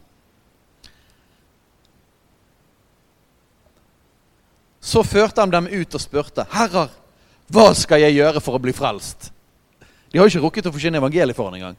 Så 4.82 5.02
førte 5.02 5.42
han 5.42 5.50
dem 5.50 5.66
ut 5.66 5.96
og 5.98 6.02
spurte, 6.02 6.46
'Herrer, 6.46 6.94
hva 7.50 7.74
skal 7.74 8.06
jeg 8.06 8.20
gjøre 8.22 8.40
for 8.40 8.54
å 8.54 8.62
bli 8.62 8.72
frelst?' 8.72 9.32
De 10.12 10.20
har 10.20 10.30
jo 10.30 10.38
ikke 10.38 10.46
rukket 10.46 10.70
å 10.70 10.72
forkynne 10.72 11.02
evangeliet 11.02 11.36
for 11.36 11.50
ham 11.50 11.58
engang. 11.58 11.76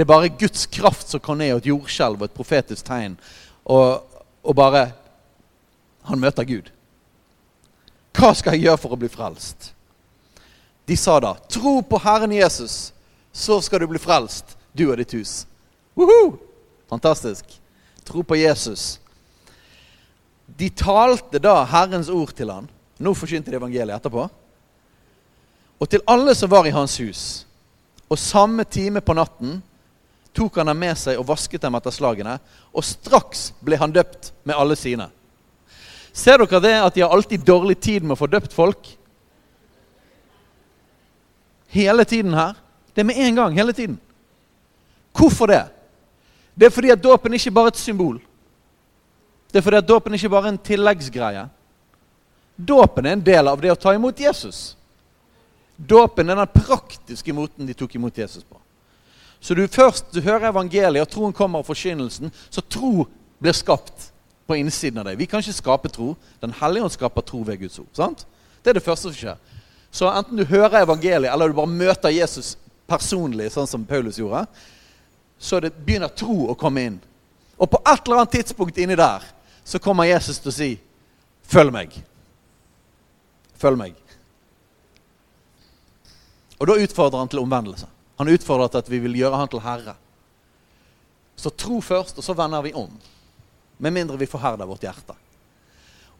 Det 0.00 0.04
er 0.06 0.08
bare 0.08 0.28
Guds 0.28 0.62
kraft 0.66 1.10
som 1.12 1.20
kan 1.20 1.36
ned, 1.36 1.50
og 1.52 1.58
et 1.60 1.66
jordskjelv 1.68 2.22
og 2.22 2.30
et 2.30 2.32
profetisk 2.32 2.86
tegn. 2.88 3.18
Og, 3.68 4.00
og 4.40 4.56
bare 4.56 4.92
Han 6.08 6.20
møter 6.20 6.46
Gud. 6.48 6.70
Hva 8.16 8.30
skal 8.32 8.56
jeg 8.56 8.64
gjøre 8.64 8.80
for 8.80 8.96
å 8.96 8.98
bli 9.02 9.10
frelst? 9.12 9.74
De 10.88 10.96
sa 10.96 11.18
da, 11.20 11.34
'Tro 11.36 11.82
på 11.84 12.00
Herren 12.00 12.32
Jesus, 12.32 12.94
så 13.32 13.60
skal 13.60 13.84
du 13.84 13.90
bli 13.92 14.00
frelst, 14.00 14.56
du 14.72 14.88
og 14.88 14.96
ditt 14.96 15.12
hus'. 15.12 15.44
Woohoo! 15.92 16.38
Fantastisk. 16.88 17.44
Tro 18.04 18.22
på 18.22 18.40
Jesus. 18.40 18.98
De 20.48 20.70
talte 20.70 21.38
da 21.38 21.60
Herrens 21.64 22.08
ord 22.08 22.32
til 22.32 22.48
han. 22.48 22.72
Nå 22.96 23.12
forkynte 23.12 23.50
de 23.50 23.60
evangeliet 23.60 24.00
etterpå. 24.00 24.30
Og 25.78 25.88
til 25.88 26.00
alle 26.08 26.34
som 26.34 26.48
var 26.48 26.64
i 26.64 26.72
hans 26.72 26.96
hus. 26.96 27.44
Og 28.08 28.18
samme 28.18 28.64
time 28.64 29.04
på 29.04 29.12
natten 29.12 29.60
tok 30.36 30.60
han 30.60 30.70
dem 30.70 30.78
med 30.78 30.98
seg 30.98 31.18
og 31.18 31.26
vasket 31.28 31.62
dem 31.62 31.74
etter 31.78 31.94
slagene. 31.94 32.38
Og 32.74 32.86
straks 32.86 33.50
ble 33.64 33.78
han 33.80 33.92
døpt 33.94 34.32
med 34.44 34.56
alle 34.56 34.76
sine. 34.78 35.08
Ser 36.12 36.42
dere 36.42 36.62
det 36.62 36.76
at 36.78 36.96
de 36.96 37.04
har 37.04 37.12
alltid 37.14 37.44
dårlig 37.46 37.78
tid 37.80 38.02
med 38.02 38.16
å 38.16 38.20
få 38.20 38.30
døpt 38.30 38.54
folk? 38.54 38.96
hele 41.70 42.04
tiden 42.04 42.34
her. 42.34 42.54
Det 42.94 43.00
er 43.00 43.04
med 43.04 43.18
en 43.18 43.36
gang, 43.36 43.54
hele 43.54 43.72
tiden. 43.72 43.98
Hvorfor 45.12 45.46
det? 45.46 45.64
Det 46.54 46.66
er 46.66 46.74
fordi 46.74 46.90
at 46.90 47.02
dåpen 47.02 47.34
ikke 47.34 47.50
bare 47.54 47.70
er 47.70 47.74
et 47.74 47.80
symbol. 47.80 48.18
Det 49.52 49.58
er 49.58 49.62
fordi 49.62 49.76
at 49.76 49.88
dåpen 49.88 50.14
ikke 50.14 50.28
bare 50.28 50.50
er 50.50 50.54
en 50.54 50.64
tilleggsgreie. 50.66 51.46
Dåpen 52.56 53.06
er 53.06 53.16
en 53.16 53.24
del 53.24 53.48
av 53.48 53.60
det 53.62 53.72
å 53.72 53.78
ta 53.78 53.94
imot 53.94 54.20
Jesus. 54.20 54.76
Dåpen 55.76 56.28
er 56.28 56.36
den 56.42 56.54
praktiske 56.54 57.32
måten 57.32 57.66
de 57.66 57.74
tok 57.74 57.94
imot 57.96 58.18
Jesus 58.18 58.44
på. 58.44 58.59
Så 59.40 59.54
du 59.54 59.64
først 59.68 60.12
du 60.12 60.20
hører 60.20 60.50
evangeliet, 60.50 61.02
og 61.02 61.10
troen 61.10 61.32
kommer 61.36 61.62
av 61.62 61.68
forkynnelsen, 61.68 62.32
så 62.50 62.60
tro 62.60 63.06
blir 63.40 63.56
skapt 63.56 64.10
på 64.46 64.58
innsiden 64.60 65.00
av 65.00 65.08
deg. 65.08 65.18
Vi 65.20 65.28
kan 65.30 65.40
ikke 65.40 65.56
skape 65.56 65.90
tro. 65.92 66.12
Den 66.42 66.52
hellige 66.60 66.84
ånd 66.84 66.92
skaper 66.92 67.24
tro 67.24 67.40
ved 67.46 67.62
Guds 67.62 67.78
ord. 67.78 67.88
sant? 67.96 68.26
Det 68.62 68.72
er 68.72 68.80
det 68.80 68.84
første 68.84 69.08
som 69.08 69.16
skjer. 69.16 69.38
Så 69.90 70.10
enten 70.10 70.36
du 70.36 70.44
hører 70.44 70.82
evangeliet, 70.84 71.32
eller 71.32 71.48
du 71.48 71.56
bare 71.56 71.70
møter 71.70 72.12
Jesus 72.14 72.56
personlig, 72.90 73.48
sånn 73.54 73.68
som 73.70 73.86
Paulus 73.86 74.18
gjorde, 74.18 74.44
så 75.40 75.60
det 75.62 75.72
begynner 75.72 76.12
tro 76.12 76.50
å 76.50 76.58
komme 76.58 76.84
inn. 76.84 76.98
Og 77.56 77.70
på 77.70 77.80
et 77.80 78.06
eller 78.06 78.22
annet 78.22 78.34
tidspunkt 78.36 78.78
inni 78.78 78.98
der 78.98 79.24
så 79.64 79.78
kommer 79.78 80.08
Jesus 80.08 80.38
til 80.38 80.50
å 80.50 80.54
si, 80.54 80.70
'Følg 81.48 81.72
meg'. 81.72 82.02
Følg 83.58 83.78
meg. 83.78 83.94
Og 86.58 86.66
da 86.66 86.72
utfordrer 86.72 87.18
han 87.18 87.28
til 87.28 87.38
omvendelse. 87.38 87.86
Han 88.20 88.28
utfordrer 88.28 88.68
til 88.68 88.82
at 88.82 88.88
vi 88.92 88.98
vil 89.00 89.14
gjøre 89.16 89.38
han 89.40 89.48
til 89.48 89.62
herre. 89.64 89.94
Så 91.40 91.48
tro 91.56 91.78
først, 91.80 92.18
og 92.20 92.24
så 92.26 92.34
vender 92.36 92.60
vi 92.66 92.74
om. 92.76 92.90
Med 93.80 93.94
mindre 93.96 94.18
vi 94.20 94.28
forherder 94.28 94.68
vårt 94.68 94.84
hjerte. 94.84 95.16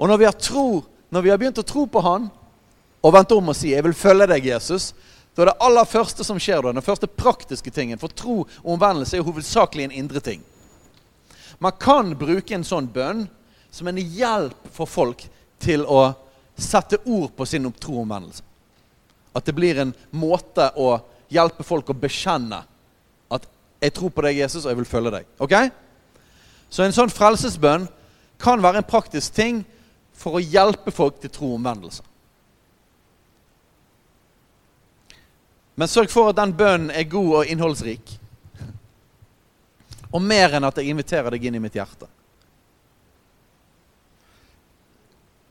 Og 0.01 0.09
når 0.09 0.17
vi 0.23 0.25
har 0.25 0.39
tro, 0.41 0.81
når 1.13 1.27
vi 1.27 1.33
har 1.33 1.41
begynt 1.43 1.61
å 1.61 1.67
tro 1.69 1.85
på 1.85 2.01
han, 2.01 2.31
og 3.05 3.13
vendt 3.13 3.35
om 3.37 3.53
og 3.53 3.57
si 3.57 3.75
'Jeg 3.75 3.85
vil 3.85 3.93
følge 3.93 4.27
deg, 4.27 4.47
Jesus', 4.49 4.95
da 5.37 5.43
er 5.43 5.47
det 5.53 5.61
aller 5.61 5.85
første 5.85 6.25
som 6.25 6.41
skjer 6.41 6.73
den 6.73 6.83
første 6.83 7.07
praktiske 7.07 7.71
tingen 7.71 7.99
For 7.99 8.09
tro 8.09 8.41
og 8.41 8.73
omvendelse 8.73 9.17
er 9.17 9.23
hovedsakelig 9.23 9.85
en 9.85 9.93
indre 9.93 10.21
ting. 10.21 10.43
Man 11.59 11.73
kan 11.79 12.17
bruke 12.17 12.55
en 12.55 12.65
sånn 12.65 12.89
bønn 12.89 13.29
som 13.71 13.89
en 13.89 13.97
hjelp 13.97 14.73
for 14.73 14.87
folk 14.87 15.29
til 15.59 15.85
å 15.85 16.15
sette 16.57 16.97
ord 17.05 17.37
på 17.37 17.47
sin 17.47 17.73
tro 17.73 17.93
og 17.93 18.03
omvendelse. 18.03 18.43
At 19.35 19.45
det 19.45 19.55
blir 19.55 19.79
en 19.79 19.95
måte 20.11 20.73
å 20.77 21.01
hjelpe 21.31 21.65
folk 21.67 21.91
å 21.91 21.97
bekjenne 21.97 22.65
at 23.31 23.47
'jeg 23.81 23.95
tror 23.95 24.11
på 24.11 24.23
deg, 24.23 24.37
Jesus, 24.37 24.65
og 24.65 24.71
jeg 24.71 24.77
vil 24.77 24.85
følge 24.85 25.11
deg'. 25.11 25.27
Ok? 25.39 25.73
Så 26.71 26.85
en 26.85 26.93
sånn 26.93 27.11
frelsesbønn 27.11 27.89
kan 28.39 28.63
være 28.63 28.77
en 28.77 28.85
praktisk 28.85 29.35
ting 29.35 29.65
for 30.13 30.39
å 30.39 30.45
hjelpe 30.45 30.91
folk 30.91 31.21
til 31.21 31.31
tro 31.31 31.47
og 31.47 31.55
omvendelse. 31.55 32.03
Men 35.81 35.89
sørg 35.89 36.11
for 36.13 36.29
at 36.29 36.37
den 36.37 36.53
bønnen 36.53 36.91
er 36.91 37.09
god 37.09 37.37
og 37.41 37.47
innholdsrik. 37.47 38.19
Og 40.13 40.23
mer 40.23 40.57
enn 40.59 40.67
at 40.67 40.77
jeg 40.77 40.91
inviterer 40.93 41.31
deg 41.31 41.45
inn 41.45 41.55
i 41.55 41.63
mitt 41.63 41.75
hjerte. 41.79 42.09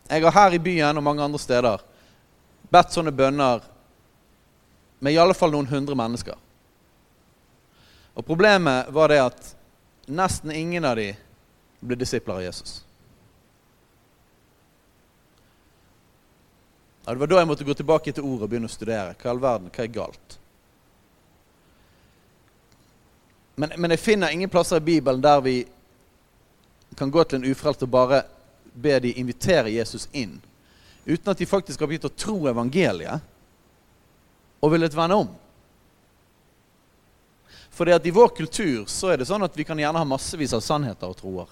Jeg 0.10 0.26
har 0.26 0.32
her 0.32 0.54
i 0.54 0.62
byen 0.62 0.98
og 0.98 1.06
mange 1.06 1.24
andre 1.24 1.40
steder 1.42 1.82
bedt 2.70 2.94
sånne 2.94 3.14
bønner 3.14 3.62
med 5.00 5.14
i 5.14 5.18
alle 5.18 5.34
fall 5.34 5.52
noen 5.54 5.70
hundre 5.70 5.96
mennesker. 5.96 6.36
Og 8.14 8.26
Problemet 8.26 8.90
var 8.92 9.12
det 9.12 9.22
at 9.24 9.56
nesten 10.10 10.52
ingen 10.52 10.86
av 10.86 10.98
de 11.00 11.14
ble 11.80 11.96
disipler 11.96 12.36
av 12.36 12.44
Jesus. 12.44 12.82
Ja, 17.06 17.14
det 17.14 17.20
var 17.20 17.32
da 17.32 17.40
jeg 17.40 17.48
måtte 17.50 17.66
gå 17.66 17.74
tilbake 17.74 18.12
til 18.12 18.26
ordet 18.28 18.46
og 18.46 18.52
begynne 18.52 18.68
å 18.70 18.74
studere. 18.74 19.16
Hva 19.18 19.32
all 19.32 19.40
verden, 19.42 19.72
hva 19.74 19.86
er 19.86 19.94
galt? 19.94 20.36
Men, 23.60 23.74
men 23.78 23.96
jeg 23.96 24.04
finner 24.04 24.36
ingen 24.36 24.52
plasser 24.52 24.78
i 24.78 24.86
Bibelen 24.92 25.24
der 25.24 25.42
vi 25.42 25.56
kan 27.00 27.12
gå 27.12 27.24
til 27.24 27.40
en 27.40 27.48
ufrelst 27.52 27.82
og 27.84 27.92
bare 27.92 28.22
be 28.74 29.00
de 29.00 29.16
invitere 29.20 29.72
Jesus 29.74 30.08
inn. 30.12 30.38
Uten 31.06 31.32
at 31.32 31.40
de 31.40 31.48
faktisk 31.50 31.80
har 31.80 31.90
begynt 31.90 32.08
å 32.08 32.14
tro 32.14 32.38
evangeliet 32.52 33.26
og 34.60 34.74
villet 34.74 34.96
vende 34.96 35.22
om. 35.24 35.30
Fordi 37.80 37.94
at 37.96 38.06
I 38.06 38.12
vår 38.12 38.34
kultur 38.36 38.86
så 38.92 39.14
er 39.14 39.22
det 39.22 39.30
sånn 39.30 39.46
at 39.46 39.56
vi 39.56 39.64
kan 39.68 39.80
gjerne 39.80 40.02
ha 40.02 40.08
massevis 40.08 40.54
av 40.58 40.64
sannheter 40.66 41.08
og 41.08 41.20
troer. 41.20 41.52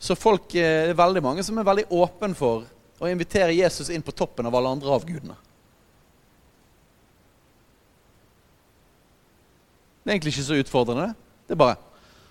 Så 0.00 0.14
folk 0.16 0.54
eh, 0.54 0.86
det 0.86 0.94
er 0.94 1.00
veldig 1.00 1.22
mange 1.24 1.44
som 1.44 1.58
er 1.58 1.66
veldig 1.66 1.88
åpne 1.92 2.36
for 2.38 2.68
å 3.00 3.08
invitere 3.10 3.56
Jesus 3.56 3.90
inn 3.92 4.04
på 4.04 4.14
toppen 4.14 4.46
av 4.48 4.54
alle 4.56 4.70
andre 4.76 4.92
avgudene. 4.94 5.36
Det 10.00 10.08
er 10.08 10.16
egentlig 10.16 10.32
ikke 10.36 10.46
så 10.46 10.60
utfordrende. 10.62 11.14
det 11.46 11.54
er 11.54 11.60
bare, 11.60 11.76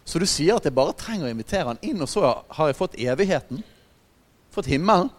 Så 0.05 0.19
du 0.19 0.25
sier 0.25 0.55
at 0.55 0.65
jeg 0.65 0.73
bare 0.73 0.95
trenger 0.97 1.27
å 1.27 1.29
invitere 1.29 1.67
han 1.67 1.81
inn, 1.85 2.01
og 2.01 2.09
så 2.09 2.23
har 2.49 2.67
jeg 2.67 2.79
fått 2.79 2.97
evigheten? 2.97 3.61
Fått 4.49 4.65
himmelen? 4.65 5.11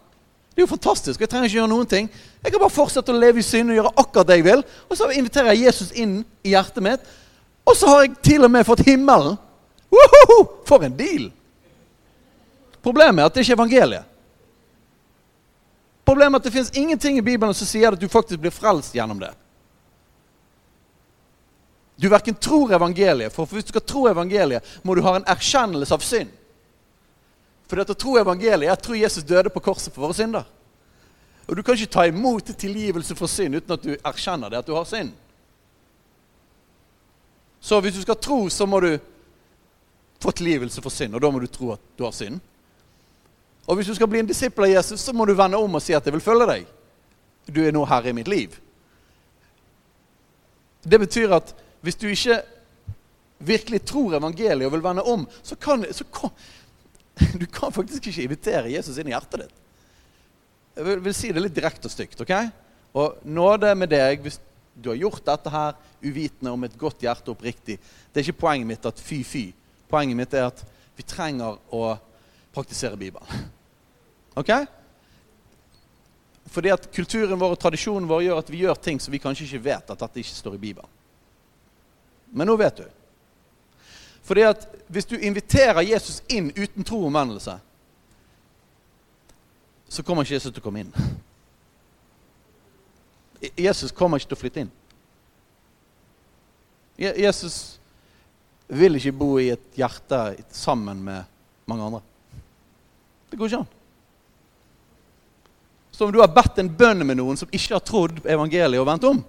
Det 0.51 0.59
er 0.59 0.67
jo 0.67 0.73
fantastisk. 0.75 1.21
Jeg 1.21 1.31
trenger 1.31 1.49
ikke 1.49 1.61
gjøre 1.61 1.71
noen 1.71 1.89
ting. 1.89 2.09
Jeg 2.43 2.53
kan 2.53 2.63
bare 2.63 2.75
fortsette 2.75 3.13
å 3.13 3.19
leve 3.19 3.41
i 3.41 3.47
synd 3.47 3.71
og 3.71 3.79
gjøre 3.79 3.93
akkurat 4.03 4.29
det 4.29 4.39
jeg 4.41 4.47
vil. 4.49 4.65
Og 4.89 4.99
så 4.99 5.11
inviterer 5.15 5.53
jeg 5.53 5.67
Jesus 5.69 5.93
inn 5.95 6.21
i 6.43 6.55
hjertet 6.55 6.85
mitt, 6.85 7.11
og 7.69 7.77
så 7.79 7.91
har 7.93 8.03
jeg 8.03 8.17
til 8.25 8.47
og 8.47 8.51
med 8.51 8.67
fått 8.67 8.83
himmelen. 8.87 9.37
Woho! 9.91 10.39
For 10.67 10.83
en 10.87 10.97
deal! 10.99 11.29
Problemet 12.83 13.23
er 13.23 13.29
at 13.29 13.37
det 13.37 13.45
ikke 13.45 13.53
er 13.55 13.61
evangeliet. 13.61 14.07
Problemet 16.09 16.39
er 16.39 16.41
at 16.41 16.49
det 16.49 16.55
fins 16.55 16.73
ingenting 16.75 17.21
i 17.21 17.25
Bibelen 17.25 17.55
som 17.55 17.69
sier 17.69 17.93
at 17.93 18.01
du 18.01 18.09
faktisk 18.11 18.41
blir 18.43 18.55
frelst 18.55 18.97
gjennom 18.97 19.21
det. 19.21 19.31
Du 22.01 22.09
verken 22.09 22.35
tror 22.35 22.73
evangeliet, 22.73 23.33
for 23.35 23.47
hvis 23.47 23.69
du 23.69 23.75
skal 23.75 23.85
tro 23.85 24.07
evangeliet, 24.09 24.65
må 24.83 24.97
du 24.97 25.03
ha 25.05 25.19
en 25.19 25.27
erkjennelse 25.29 25.95
av 25.95 26.05
synd. 26.05 26.33
For 27.71 27.79
det 27.79 27.95
å 27.95 27.95
tro 27.95 28.17
evangeliet 28.19 28.67
er 28.67 28.75
tror 28.75 28.97
tro 28.97 28.99
Jesus 28.99 29.23
døde 29.23 29.53
på 29.55 29.63
korset 29.63 29.95
for 29.95 30.09
våre 30.09 30.17
synder. 30.19 30.47
Og 31.47 31.57
Du 31.57 31.63
kan 31.63 31.79
ikke 31.79 31.93
ta 31.95 32.07
imot 32.07 32.51
tilgivelse 32.59 33.15
for 33.15 33.31
synd 33.31 33.55
uten 33.61 33.75
at 33.77 33.85
du 33.85 33.93
erkjenner 33.95 34.51
det 34.51 34.59
at 34.59 34.67
du 34.67 34.75
har 34.75 34.89
synd. 34.91 35.13
Så 37.61 37.79
hvis 37.81 37.95
du 37.95 38.03
skal 38.03 38.19
tro, 38.19 38.49
så 38.51 38.67
må 38.67 38.81
du 38.83 38.99
få 40.21 40.33
tilgivelse 40.35 40.83
for 40.83 40.91
synd, 40.91 41.15
og 41.15 41.23
da 41.23 41.31
må 41.31 41.39
du 41.39 41.47
tro 41.47 41.73
at 41.77 41.83
du 41.99 42.05
har 42.05 42.15
synd. 42.17 42.41
Og 43.67 43.79
hvis 43.79 43.87
du 43.87 43.95
skal 43.95 44.09
bli 44.11 44.23
en 44.25 44.29
disippel 44.31 44.67
av 44.67 44.73
Jesus, 44.73 45.01
så 45.01 45.15
må 45.15 45.27
du 45.29 45.37
vende 45.39 45.59
om 45.61 45.75
og 45.75 45.83
si 45.83 45.95
at 45.95 46.05
'jeg 46.05 46.13
vil 46.13 46.27
følge 46.27 46.47
deg'. 46.47 46.67
Du 47.55 47.63
er 47.63 47.73
nå 47.73 47.85
herre 47.85 48.09
i 48.09 48.13
mitt 48.13 48.29
liv. 48.29 48.59
Det 50.83 51.01
betyr 51.01 51.33
at 51.33 51.55
hvis 51.83 51.95
du 51.95 52.09
ikke 52.09 52.43
virkelig 53.39 53.85
tror 53.85 54.17
evangeliet 54.17 54.67
og 54.67 54.73
vil 54.73 54.83
vende 54.83 55.03
om, 55.03 55.29
så 55.43 55.57
kan, 55.57 55.85
så 55.93 56.05
Du 57.40 57.46
kan 57.46 57.73
faktisk 57.75 58.07
ikke 58.07 58.27
invitere 58.27 58.73
Jesus 58.73 58.99
inn 58.99 59.11
i 59.11 59.14
hjertet 59.14 59.44
ditt. 59.44 59.57
Jeg 60.77 60.87
vil, 60.87 61.03
vil 61.05 61.16
si 61.16 61.33
det 61.35 61.42
litt 61.42 61.57
direkte 61.57 61.90
og 61.90 61.94
stygt. 61.94 62.20
ok? 62.23 62.35
Og 62.96 63.20
nåde 63.27 63.73
med 63.79 63.90
deg 63.92 64.23
hvis 64.25 64.38
du 64.75 64.90
har 64.90 64.99
gjort 64.99 65.25
dette 65.27 65.53
her 65.53 65.79
uvitende 66.01 66.53
om 66.55 66.64
et 66.64 66.77
godt 66.79 67.03
hjerte 67.05 67.33
oppriktig. 67.33 67.77
Det 68.11 68.20
er 68.20 68.29
ikke 68.29 68.46
poenget 68.46 68.70
mitt 68.70 68.87
at 68.88 69.03
fy-fy. 69.03 69.51
Poenget 69.90 70.16
mitt 70.16 70.35
er 70.35 70.49
at 70.49 70.62
vi 70.96 71.05
trenger 71.07 71.59
å 71.75 71.96
praktisere 72.55 72.99
Bibelen. 73.01 73.27
Ok? 74.38 74.46
Fordi 76.55 76.70
at 76.70 76.85
kulturen 76.94 77.38
vår 77.38 77.57
og 77.57 77.59
tradisjonen 77.61 78.07
vår 78.09 78.23
gjør 78.29 78.38
at 78.40 78.51
vi 78.55 78.61
gjør 78.62 78.79
ting 78.79 79.01
som 79.03 79.11
vi 79.12 79.18
kanskje 79.20 79.49
ikke 79.49 79.64
vet 79.64 79.90
at 79.90 80.05
dette 80.05 80.23
ikke 80.23 80.37
står 80.38 80.55
i 80.55 80.61
Bibelen. 80.62 80.92
Men 82.31 82.46
nå 82.46 82.55
vet 82.57 82.79
du. 82.79 82.87
Fordi 84.31 84.45
at 84.47 84.62
hvis 84.87 85.09
du 85.11 85.16
inviterer 85.19 85.83
Jesus 85.83 86.21
inn 86.31 86.53
uten 86.55 86.87
tro 86.87 87.01
og 87.01 87.09
omvendelse, 87.09 87.57
så 89.90 90.05
kommer 90.07 90.23
ikke 90.23 90.37
Jesus 90.37 90.53
til 90.53 90.62
å 90.62 90.66
komme 90.69 90.85
inn. 90.85 90.93
Jesus 93.59 93.90
kommer 93.90 94.21
ikke 94.21 94.31
til 94.31 94.38
å 94.38 94.40
flytte 94.45 94.62
inn. 94.62 94.71
Jesus 97.01 97.57
vil 98.71 99.01
ikke 99.01 99.16
bo 99.19 99.33
i 99.43 99.49
et 99.57 99.66
hjerte 99.75 100.21
sammen 100.55 101.03
med 101.03 101.27
mange 101.66 101.88
andre. 101.88 102.03
Det 103.33 103.40
går 103.40 103.51
ikke 103.51 103.62
an. 103.64 103.75
Så 105.90 106.07
om 106.07 106.14
du 106.14 106.21
har 106.23 106.31
bedt 106.31 106.62
en 106.62 106.71
bønn 106.71 107.03
med 107.03 107.19
noen 107.19 107.43
som 107.43 107.51
ikke 107.51 107.75
har 107.81 107.83
trodd 107.83 108.23
evangeliet 108.23 108.79
og 108.79 108.87
vendt 108.93 109.11
om, 109.11 109.25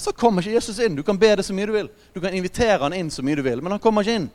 så 0.00 0.16
kommer 0.16 0.40
ikke 0.40 0.56
Jesus 0.56 0.80
inn. 0.80 0.96
Du 0.96 1.04
kan 1.04 1.20
be 1.20 1.34
det 1.36 1.44
så 1.44 1.52
mye 1.52 1.68
du 1.68 1.76
vil. 1.76 1.92
Du 2.16 2.24
kan 2.24 2.32
invitere 2.32 2.80
han 2.86 2.96
inn 2.96 3.12
så 3.12 3.20
mye 3.20 3.36
du 3.36 3.44
vil, 3.44 3.60
men 3.60 3.76
han 3.76 3.84
kommer 3.84 4.00
ikke 4.00 4.22
inn. 4.22 4.32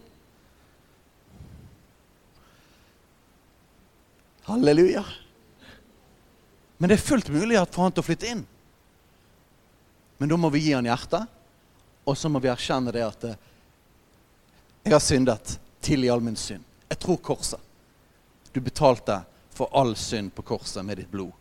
Halleluja. 4.52 5.04
Men 6.78 6.90
det 6.90 6.98
er 6.98 7.06
fullt 7.06 7.30
mulig 7.30 7.60
for 7.70 7.86
han 7.86 7.94
til 7.94 8.04
å 8.04 8.06
flytte 8.06 8.30
inn. 8.32 8.44
Men 10.18 10.30
da 10.30 10.38
må 10.38 10.50
vi 10.54 10.64
gi 10.66 10.74
han 10.74 10.86
hjertet, 10.86 11.26
og 12.06 12.18
så 12.18 12.30
må 12.30 12.42
vi 12.42 12.50
erkjenne 12.52 12.94
det 12.94 13.04
at 13.06 13.24
eh, 13.30 13.38
jeg 14.84 14.96
har 14.96 15.04
syndet. 15.04 15.58
Tilgi 15.82 16.10
all 16.14 16.22
min 16.22 16.38
synd. 16.38 16.66
Jeg 16.90 17.00
tror 17.02 17.18
korset. 17.26 17.62
Du 18.54 18.60
betalte 18.62 19.22
for 19.54 19.70
all 19.78 19.96
synd 19.98 20.34
på 20.36 20.46
korset 20.46 20.86
med 20.86 21.00
ditt 21.02 21.12
blod. 21.12 21.32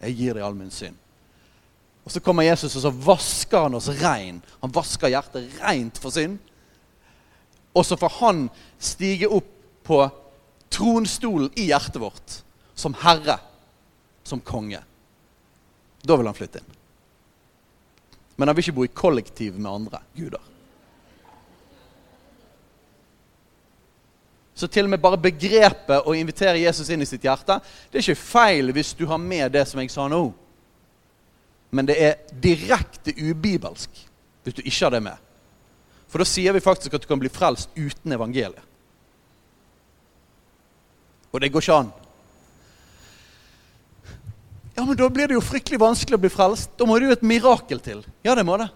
Jeg 0.00 0.16
gir 0.16 0.36
deg 0.36 0.44
all 0.44 0.56
min 0.56 0.72
synd. 0.72 0.96
Og 2.04 2.12
Så 2.12 2.20
kommer 2.24 2.46
Jesus 2.46 2.76
og 2.76 2.84
så 2.84 2.92
vasker 2.92 3.66
han 3.66 3.76
oss 3.76 3.90
rein. 4.00 4.40
Han 4.62 4.72
vasker 4.72 5.12
hjertet 5.12 5.60
reint 5.60 6.00
for 6.00 6.12
synd. 6.12 6.38
Og 7.76 7.84
så 7.86 7.96
får 8.00 8.16
han 8.20 8.46
stige 8.80 9.28
opp 9.28 9.50
på 9.84 10.00
tronstolen 10.72 11.52
i 11.56 11.68
hjertet 11.70 12.00
vårt 12.00 12.40
som 12.80 12.96
herre, 13.02 13.38
som 14.24 14.40
konge. 14.40 14.80
Da 16.02 16.16
vil 16.16 16.26
han 16.26 16.36
flytte 16.36 16.62
inn. 16.62 16.76
Men 18.36 18.48
han 18.48 18.56
vil 18.56 18.64
ikke 18.64 18.76
bo 18.78 18.86
i 18.86 18.94
kollektiv 19.02 19.58
med 19.58 19.68
andre 19.72 20.00
guder. 20.16 20.46
Så 24.54 24.68
til 24.68 24.84
og 24.84 24.92
med 24.92 25.00
bare 25.00 25.20
begrepet 25.20 26.08
å 26.08 26.14
invitere 26.16 26.60
Jesus 26.60 26.88
inn 26.92 27.00
i 27.00 27.08
sitt 27.08 27.22
hjerte 27.24 27.54
Det 27.88 27.96
er 27.96 28.02
ikke 28.02 28.20
feil 28.20 28.72
hvis 28.76 28.90
du 28.92 29.06
har 29.08 29.20
med 29.20 29.54
det 29.54 29.62
som 29.68 29.80
jeg 29.80 29.92
sa 29.92 30.04
nå. 30.08 30.24
Men 31.72 31.88
det 31.88 31.96
er 31.96 32.18
direkte 32.44 33.14
ubibelsk 33.16 34.02
hvis 34.44 34.56
du 34.56 34.64
ikke 34.64 34.84
har 34.86 34.96
det 34.96 35.04
med. 35.04 35.16
For 36.10 36.20
da 36.20 36.26
sier 36.28 36.56
vi 36.56 36.64
faktisk 36.64 36.96
at 36.96 37.04
du 37.04 37.08
kan 37.08 37.20
bli 37.20 37.30
frelst 37.32 37.72
uten 37.76 38.12
evangeliet. 38.12 38.64
Og 41.30 41.40
det 41.40 41.52
går 41.52 41.62
ikke 41.62 41.80
an. 41.84 41.92
Ja, 44.80 44.84
men 44.86 44.96
da 44.96 45.10
blir 45.12 45.28
det 45.28 45.36
jo 45.36 45.42
fryktelig 45.44 45.76
vanskelig 45.76 46.16
å 46.16 46.20
bli 46.22 46.28
frelst. 46.32 46.70
Da 46.80 46.86
må 46.88 46.94
det 46.96 47.10
jo 47.10 47.12
et 47.12 47.24
mirakel 47.26 47.82
til. 47.84 47.98
Ja, 48.24 48.32
det 48.32 48.46
må 48.48 48.54
det. 48.56 48.70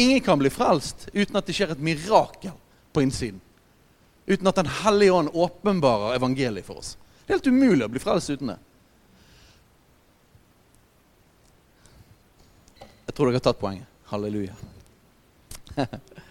Ingen 0.00 0.22
kan 0.24 0.40
bli 0.40 0.48
frelst 0.48 1.04
uten 1.12 1.36
at 1.36 1.44
det 1.44 1.52
skjer 1.58 1.74
et 1.74 1.82
mirakel 1.84 2.54
på 2.96 3.02
innsiden 3.04 3.42
uten 4.24 4.48
at 4.48 4.56
Den 4.56 4.70
hellige 4.84 5.12
ånd 5.12 5.28
åpenbarer 5.32 6.16
evangeliet 6.16 6.64
for 6.64 6.80
oss. 6.80 6.94
Det 7.26 7.32
er 7.32 7.36
helt 7.36 7.50
umulig 7.52 7.84
å 7.84 7.92
bli 7.92 8.00
frelst 8.00 8.32
uten 8.32 8.54
det. 8.54 8.56
Jeg 12.80 13.12
tror 13.12 13.28
dere 13.28 13.40
har 13.42 13.46
tatt 13.50 13.60
poenget. 13.60 13.88
Halleluja. 14.08 14.56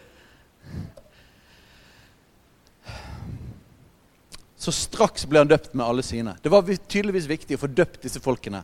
Så 4.68 4.72
straks 4.72 5.24
ble 5.26 5.40
han 5.40 5.48
døpt 5.48 5.74
med 5.80 5.86
alle 5.86 6.04
sine. 6.04 6.34
Det 6.44 6.52
var 6.52 6.68
tydeligvis 6.68 7.30
viktig 7.30 7.56
å 7.56 7.62
få 7.62 7.68
døpt 7.72 8.02
disse 8.04 8.20
folkene 8.20 8.60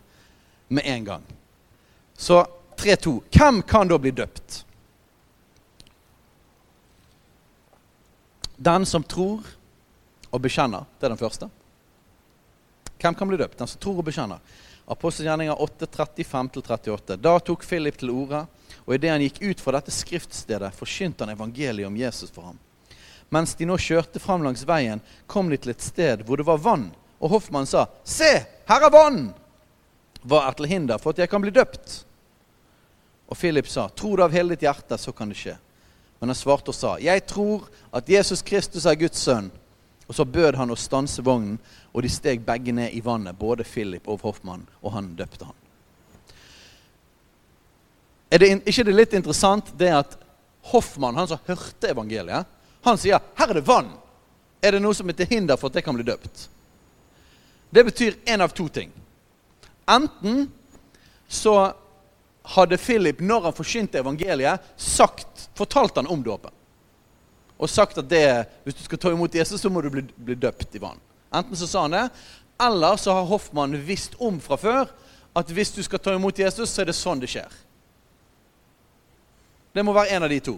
med 0.68 0.84
en 0.84 1.04
gang. 1.04 1.22
Så 2.12 2.42
3-2. 2.76 3.14
Hvem 3.32 3.62
kan 3.64 3.88
da 3.88 3.96
bli 3.96 4.12
døpt? 4.12 4.58
Den 8.60 8.84
som 8.84 9.00
tror 9.08 9.48
og 10.28 10.44
bekjenner. 10.44 10.84
Det 11.00 11.08
er 11.08 11.14
den 11.14 11.22
første. 11.22 11.48
Hvem 13.00 13.16
kan 13.16 13.32
bli 13.32 13.40
døpt? 13.40 13.56
Den 13.62 13.72
som 13.72 13.80
tror 13.80 14.04
og 14.04 14.10
bekjenner. 14.10 14.60
Apostelgjerninga 14.84 15.56
8.35-38. 15.56 17.16
Da 17.16 17.38
tok 17.40 17.64
Philip 17.64 17.96
til 17.96 18.12
orde, 18.12 18.44
og 18.84 18.92
idet 18.92 19.16
han 19.16 19.24
gikk 19.24 19.40
ut 19.40 19.64
fra 19.64 19.78
dette 19.78 19.96
skriftstedet, 20.04 20.74
forkynte 20.76 21.24
han 21.24 21.32
evangeliet 21.32 21.88
om 21.88 21.96
Jesus 21.96 22.28
for 22.28 22.52
ham. 22.52 22.60
Mens 23.34 23.56
de 23.58 23.66
nå 23.66 23.76
kjørte 23.80 24.22
fram 24.22 24.44
langs 24.46 24.62
veien, 24.68 25.02
kom 25.26 25.50
de 25.50 25.58
til 25.58 25.72
et 25.74 25.82
sted 25.82 26.22
hvor 26.26 26.38
det 26.38 26.46
var 26.46 26.62
vann. 26.62 26.90
Og 27.18 27.32
hoffmannen 27.36 27.66
sa, 27.66 27.86
'Se, 28.04 28.46
her 28.68 28.86
er 28.86 28.92
vann!' 28.92 29.34
Hva 30.24 30.46
er 30.48 30.52
til 30.56 30.66
hinder 30.66 30.98
for 30.98 31.10
at 31.10 31.18
jeg 31.18 31.28
kan 31.28 31.42
bli 31.42 31.50
døpt? 31.50 32.04
Og 33.28 33.36
Philip 33.36 33.66
sa, 33.66 33.88
'Tro 33.88 34.16
det 34.16 34.24
av 34.24 34.32
hele 34.32 34.54
ditt 34.54 34.66
hjerte, 34.66 34.98
så 34.98 35.12
kan 35.12 35.28
det 35.28 35.36
skje.' 35.36 35.58
Men 36.20 36.28
han 36.28 36.36
svarte 36.36 36.68
og 36.68 36.74
sa, 36.74 36.96
'Jeg 36.96 37.26
tror 37.26 37.68
at 37.92 38.08
Jesus 38.08 38.42
Kristus 38.42 38.86
er 38.86 38.94
Guds 38.94 39.18
sønn.' 39.18 39.50
Og 40.08 40.14
så 40.14 40.24
bød 40.24 40.54
han 40.54 40.70
å 40.70 40.76
stanse 40.76 41.22
vognen, 41.24 41.58
og 41.94 42.02
de 42.02 42.08
steg 42.08 42.44
begge 42.44 42.72
ned 42.72 42.92
i 42.92 43.00
vannet, 43.00 43.38
både 43.38 43.64
Philip 43.64 44.08
og 44.08 44.20
Hoffmann, 44.20 44.68
og 44.82 44.92
han 44.92 45.14
døpte 45.16 45.44
han. 45.44 45.54
Er 48.30 48.38
det 48.38 48.50
ikke 48.66 48.84
det 48.84 48.94
litt 48.94 49.14
interessant 49.14 49.78
det 49.78 49.88
at 49.88 50.18
hoffmann, 50.62 51.16
han 51.16 51.28
som 51.28 51.40
hørte 51.46 51.88
evangeliet, 51.88 52.46
han 52.84 52.98
sier 52.98 53.20
'Her 53.34 53.50
er 53.50 53.54
det 53.54 53.66
vann'. 53.66 53.96
Er 54.62 54.72
det 54.72 54.82
noe 54.82 54.94
som 54.94 55.08
er 55.08 55.12
til 55.12 55.26
hinder 55.26 55.56
for 55.56 55.68
at 55.68 55.74
jeg 55.74 55.84
kan 55.84 55.94
bli 55.94 56.04
døpt? 56.04 56.48
Det 57.70 57.84
betyr 57.84 58.14
én 58.24 58.40
av 58.40 58.48
to 58.48 58.68
ting. 58.68 58.92
Enten 59.86 60.52
så 61.28 61.74
hadde 62.42 62.78
Philip, 62.78 63.20
når 63.20 63.48
han 63.48 63.56
forkynte 63.56 63.98
evangeliet, 63.98 64.60
sagt, 64.76 65.48
fortalt 65.54 65.96
han 65.96 66.06
om 66.06 66.22
dåpen. 66.22 66.52
Og 67.58 67.70
sagt 67.70 67.98
at 67.98 68.08
det, 68.08 68.46
hvis 68.64 68.74
du 68.74 68.82
skal 68.84 68.98
ta 68.98 69.12
imot 69.12 69.34
Jesus, 69.34 69.60
så 69.60 69.70
må 69.70 69.80
du 69.80 69.90
bli, 69.90 70.02
bli 70.16 70.34
døpt 70.34 70.76
i 70.76 70.82
vann. 70.82 71.00
Enten 71.34 71.56
så 71.56 71.66
sa 71.66 71.84
han 71.86 71.96
det, 71.96 72.08
eller 72.62 72.96
så 72.96 73.12
har 73.12 73.28
Hoffmann 73.28 73.76
visst 73.86 74.14
om 74.22 74.40
fra 74.40 74.56
før 74.60 74.92
at 75.34 75.50
hvis 75.50 75.72
du 75.74 75.82
skal 75.82 75.98
ta 75.98 76.14
imot 76.14 76.38
Jesus, 76.38 76.70
så 76.70 76.82
er 76.82 76.90
det 76.90 76.96
sånn 76.96 77.22
det 77.22 77.30
skjer. 77.32 77.50
Det 79.74 79.82
må 79.82 79.94
være 79.96 80.14
en 80.14 80.26
av 80.26 80.30
de 80.30 80.38
to. 80.46 80.54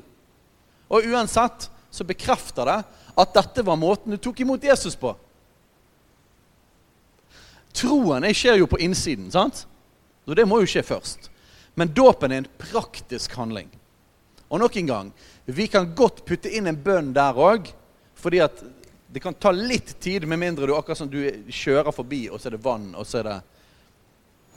Og 0.93 1.07
uansett 1.09 1.71
så 1.97 2.05
bekrefter 2.05 2.69
det 2.69 2.81
at 3.17 3.33
dette 3.37 3.65
var 3.65 3.81
måten 3.81 4.13
du 4.13 4.21
tok 4.21 4.43
imot 4.45 4.65
Jesus 4.65 4.97
på. 5.01 5.15
Troen 7.77 8.25
skjer 8.33 8.61
jo 8.61 8.69
på 8.69 8.81
innsiden, 8.85 9.31
sant? 9.33 9.65
Og 10.27 10.37
det 10.37 10.47
må 10.49 10.61
jo 10.63 10.69
skje 10.69 10.85
først. 10.87 11.29
Men 11.77 11.93
dåpen 11.93 12.33
er 12.33 12.43
en 12.43 12.53
praktisk 12.61 13.37
handling. 13.37 13.69
Og 14.49 14.61
nok 14.63 14.77
en 14.81 14.89
gang, 14.89 15.11
vi 15.45 15.67
kan 15.71 15.91
godt 15.97 16.25
putte 16.27 16.51
inn 16.53 16.69
en 16.71 16.79
bønn 16.79 17.13
der 17.17 17.37
òg, 17.37 17.69
fordi 18.17 18.41
at 18.45 18.63
det 19.13 19.23
kan 19.23 19.37
ta 19.39 19.53
litt 19.55 19.95
tid, 20.03 20.27
med 20.29 20.41
mindre 20.41 20.67
du 20.69 20.75
akkurat 20.77 20.99
som 20.99 21.11
du 21.11 21.21
kjører 21.53 21.95
forbi, 21.95 22.27
og 22.31 22.41
så 22.41 22.51
er 22.51 22.57
det 22.57 22.65
vann, 22.65 22.91
og 22.97 23.07
så 23.07 23.21
er 23.21 23.29
det 23.29 23.37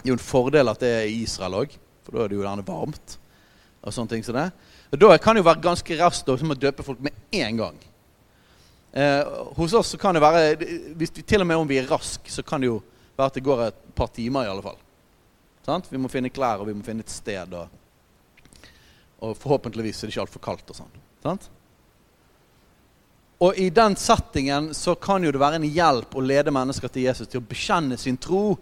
jo 0.09 0.15
en 0.15 0.23
fordel 0.23 0.71
at 0.71 0.81
det 0.81 0.91
er 0.95 1.09
i 1.09 1.21
Israel 1.23 1.59
òg, 1.61 1.75
for 2.05 2.15
da 2.15 2.23
er 2.23 2.31
det 2.31 2.39
jo 2.39 2.45
gjerne 2.45 2.67
varmt. 2.67 3.17
og 3.79 3.93
sånne 3.95 4.11
ting 4.11 4.23
som 4.27 4.35
det. 4.35 4.49
Og 4.91 4.99
Da 4.99 5.17
kan 5.17 5.35
det 5.35 5.43
jo 5.43 5.49
være 5.49 5.61
ganske 5.61 5.97
raskt 5.99 6.29
å 6.29 6.37
døpe 6.55 6.83
folk 6.83 6.99
med 6.99 7.13
en 7.31 7.57
gang. 7.57 7.77
Eh, 8.91 9.23
hos 9.55 9.73
oss 9.73 9.93
så 9.93 9.97
kan 10.01 10.15
det 10.17 10.21
være 10.21 10.55
hvis 10.97 11.11
vi, 11.13 11.21
Til 11.21 11.41
og 11.41 11.47
med 11.47 11.57
om 11.57 11.67
vi 11.67 11.77
er 11.77 11.89
raske, 11.89 12.31
så 12.31 12.41
kan 12.41 12.61
det 12.61 12.71
jo 12.71 12.79
være 13.17 13.27
at 13.27 13.35
det 13.37 13.45
går 13.45 13.67
et 13.67 13.83
par 13.95 14.07
timer 14.07 14.47
i 14.47 14.49
alle 14.49 14.65
fall. 14.65 14.79
Sant? 15.65 15.91
Vi 15.91 16.01
må 16.01 16.09
finne 16.09 16.31
klær, 16.33 16.63
og 16.63 16.67
vi 16.67 16.73
må 16.73 16.83
finne 16.83 17.05
et 17.05 17.13
sted. 17.13 17.53
Og, 17.53 17.69
og 19.19 19.37
forhåpentligvis 19.37 20.01
er 20.01 20.09
det 20.09 20.15
ikke 20.15 20.25
altfor 20.25 20.45
kaldt. 20.47 20.73
Og 20.73 20.79
sånn. 20.79 20.99
Sant? 21.21 21.49
Og 23.39 23.55
i 23.61 23.69
den 23.71 23.95
settingen 23.95 24.73
så 24.75 24.95
kan 24.99 25.23
jo 25.23 25.31
det 25.31 25.39
være 25.39 25.61
en 25.61 25.69
hjelp 25.69 26.15
å 26.15 26.23
lede 26.23 26.51
mennesker 26.51 26.91
til 26.91 27.05
Jesus 27.05 27.29
til 27.29 27.39
å 27.39 27.47
bekjenne 27.47 27.95
sin 27.99 28.17
tro 28.19 28.57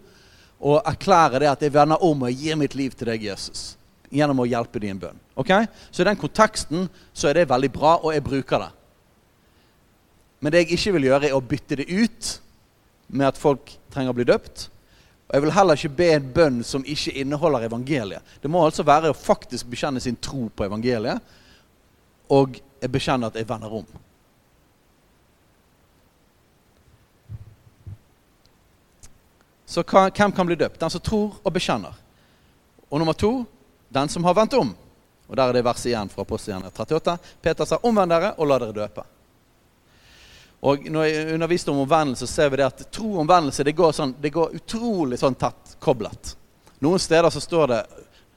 og 0.58 0.86
erklære 0.86 1.40
det 1.42 1.50
at 1.50 1.64
jeg 1.64 1.74
vender 1.74 2.02
om 2.04 2.22
og 2.26 2.44
gir 2.44 2.58
mitt 2.58 2.76
liv 2.78 2.94
til 2.94 3.10
deg, 3.10 3.24
Jesus. 3.30 3.72
Gjennom 4.10 4.40
å 4.40 4.48
hjelpe 4.48 4.80
dem 4.80 4.88
i 4.88 4.94
en 4.94 5.02
bønn. 5.02 5.20
Okay? 5.36 5.68
Så 5.90 6.02
i 6.02 6.08
den 6.08 6.18
konteksten 6.20 6.88
så 7.12 7.28
er 7.28 7.40
det 7.40 7.50
veldig 7.50 7.70
bra, 7.74 7.98
og 8.00 8.14
jeg 8.14 8.24
bruker 8.24 8.64
det. 8.64 8.70
Men 10.40 10.54
det 10.54 10.62
jeg 10.62 10.78
ikke 10.78 10.94
vil 10.96 11.08
gjøre, 11.10 11.28
er 11.28 11.36
å 11.36 11.44
bytte 11.44 11.80
det 11.80 11.88
ut 11.90 12.32
med 13.08 13.28
at 13.28 13.40
folk 13.40 13.72
trenger 13.92 14.14
å 14.14 14.16
bli 14.16 14.26
døpt. 14.28 14.68
Og 15.28 15.34
Jeg 15.34 15.44
vil 15.44 15.52
heller 15.52 15.76
ikke 15.76 15.96
be 15.98 16.08
en 16.14 16.32
bønn 16.34 16.58
som 16.64 16.84
ikke 16.86 17.12
inneholder 17.20 17.66
evangeliet. 17.68 18.36
Det 18.40 18.50
må 18.50 18.62
altså 18.64 18.86
være 18.86 19.10
å 19.12 19.16
faktisk 19.16 19.68
bekjenne 19.68 20.00
sin 20.00 20.16
tro 20.16 20.46
på 20.48 20.64
evangeliet, 20.64 21.20
og 22.32 22.60
bekjenne 22.88 23.28
at 23.28 23.36
jeg 23.36 23.48
vender 23.48 23.72
om. 23.80 23.86
Så 29.68 29.84
hvem 29.84 30.32
kan 30.32 30.46
bli 30.46 30.56
døpt? 30.56 30.80
Den 30.80 30.90
som 30.90 31.00
tror 31.04 31.36
og 31.44 31.52
bekjenner. 31.52 31.92
Og 32.88 32.98
nummer 32.98 33.12
to 33.12 33.44
den 33.88 34.08
som 34.08 34.24
har 34.24 34.34
vendt 34.34 34.54
om. 34.54 34.74
Og 35.28 35.36
Der 35.36 35.48
er 35.48 35.52
det 35.52 35.64
verset 35.64 35.90
igjen 35.92 36.08
fra 36.08 36.24
Apostelgjerningen 36.24 36.72
38. 36.72 37.18
Peter 37.42 37.64
sa, 37.64 37.78
'Omvend 37.82 38.10
dere, 38.10 38.34
og 38.38 38.46
la 38.46 38.58
dere 38.58 38.72
døpe'. 38.72 39.04
Og 40.62 40.90
Når 40.90 41.04
jeg 41.04 41.34
underviste 41.34 41.70
om 41.70 41.78
omvendelse, 41.78 42.26
så 42.26 42.32
ser 42.32 42.48
vi 42.48 42.56
det 42.56 42.66
at 42.66 42.90
tro 42.90 43.12
og 43.12 43.20
omvendelse 43.20 43.64
det 43.64 43.76
går, 43.76 43.92
sånn, 43.92 44.14
det 44.20 44.30
går 44.30 44.54
utrolig 44.54 45.18
sånn 45.18 45.34
tett 45.34 45.76
koblet. 45.80 46.36
Noen 46.80 46.98
steder 46.98 47.30
så 47.30 47.40
står 47.40 47.66
det, 47.66 47.86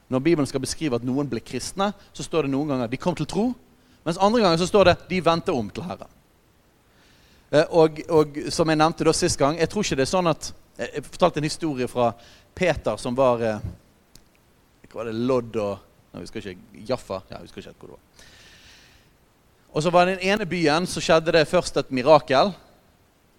når 0.08 0.20
Bibelen 0.20 0.46
skal 0.46 0.60
beskrive 0.60 0.96
at 0.96 1.04
noen 1.04 1.28
ble 1.28 1.40
kristne, 1.40 1.92
så 2.12 2.22
står 2.22 2.42
det 2.42 2.50
noen 2.50 2.68
ganger 2.68 2.88
de 2.88 2.96
kom 2.96 3.14
til 3.14 3.26
tro. 3.26 3.54
Mens 4.04 4.18
andre 4.18 4.40
ganger 4.40 4.58
så 4.58 4.66
står 4.66 4.84
det 4.84 4.96
de 5.08 5.20
vendte 5.20 5.52
om 5.52 5.70
til 5.70 5.82
Herren. 5.82 6.10
Eh, 7.50 7.64
og, 7.70 8.00
og 8.08 8.38
som 8.50 8.68
jeg 8.68 8.78
nevnte 8.78 9.04
da 9.04 9.12
sist 9.12 9.38
gang, 9.38 9.58
jeg 9.58 9.68
tror 9.68 9.84
ikke 9.84 9.96
det 9.96 10.06
er 10.06 10.12
sånn 10.12 10.30
at 10.30 10.52
jeg 10.78 11.04
fortalte 11.04 11.40
en 11.40 11.46
historie 11.46 11.88
fra 11.88 12.12
Peter 12.54 12.96
som 12.96 13.16
var 13.16 13.42
eh, 13.44 13.58
Hva 14.92 15.00
var 15.00 15.08
det? 15.08 15.16
Lodd 15.16 15.56
og 15.56 15.88
Jeg 16.12 16.26
husker 16.26 16.46
ikke. 16.50 16.82
Jaffa. 16.90 17.22
Ja, 17.30 17.38
jeg 17.38 17.46
husker 17.46 17.62
ikke 17.64 17.72
hvor 17.80 17.94
det 17.94 17.96
var. 17.96 18.26
Og 19.72 19.82
så 19.82 19.90
var 19.90 20.04
det 20.04 20.18
den 20.18 20.28
ene 20.28 20.44
byen 20.44 20.84
så 20.86 21.00
skjedde 21.00 21.32
det 21.32 21.48
først 21.48 21.78
et 21.80 21.94
mirakel. 21.96 22.52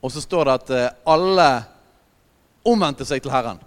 Og 0.02 0.12
så 0.12 0.24
står 0.24 0.50
det 0.50 0.56
at 0.58 0.72
eh, 0.74 0.96
alle 1.06 1.46
omvendte 2.66 3.06
seg 3.06 3.22
til 3.22 3.32
Herren. 3.32 3.62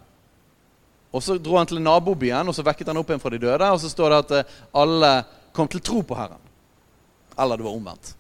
Og 1.14 1.22
Så 1.22 1.38
dro 1.38 1.54
han 1.56 1.68
til 1.70 1.80
nabobyen 1.80 2.48
og 2.50 2.54
så 2.54 2.64
vekket 2.66 2.90
han 2.90 2.98
opp 2.98 3.10
en 3.14 3.22
fra 3.22 3.30
de 3.30 3.38
døde. 3.38 3.70
Og 3.70 3.78
så 3.80 3.88
står 3.88 4.10
det 4.10 4.18
at 4.18 4.34
eh, 4.40 4.58
alle 4.74 5.12
kom 5.54 5.70
til 5.70 5.80
tro 5.80 6.02
på 6.02 6.18
Herren. 6.18 6.42
Eller 7.38 7.56
det 7.56 7.68
var 7.68 7.78
omvendt. 7.78 8.16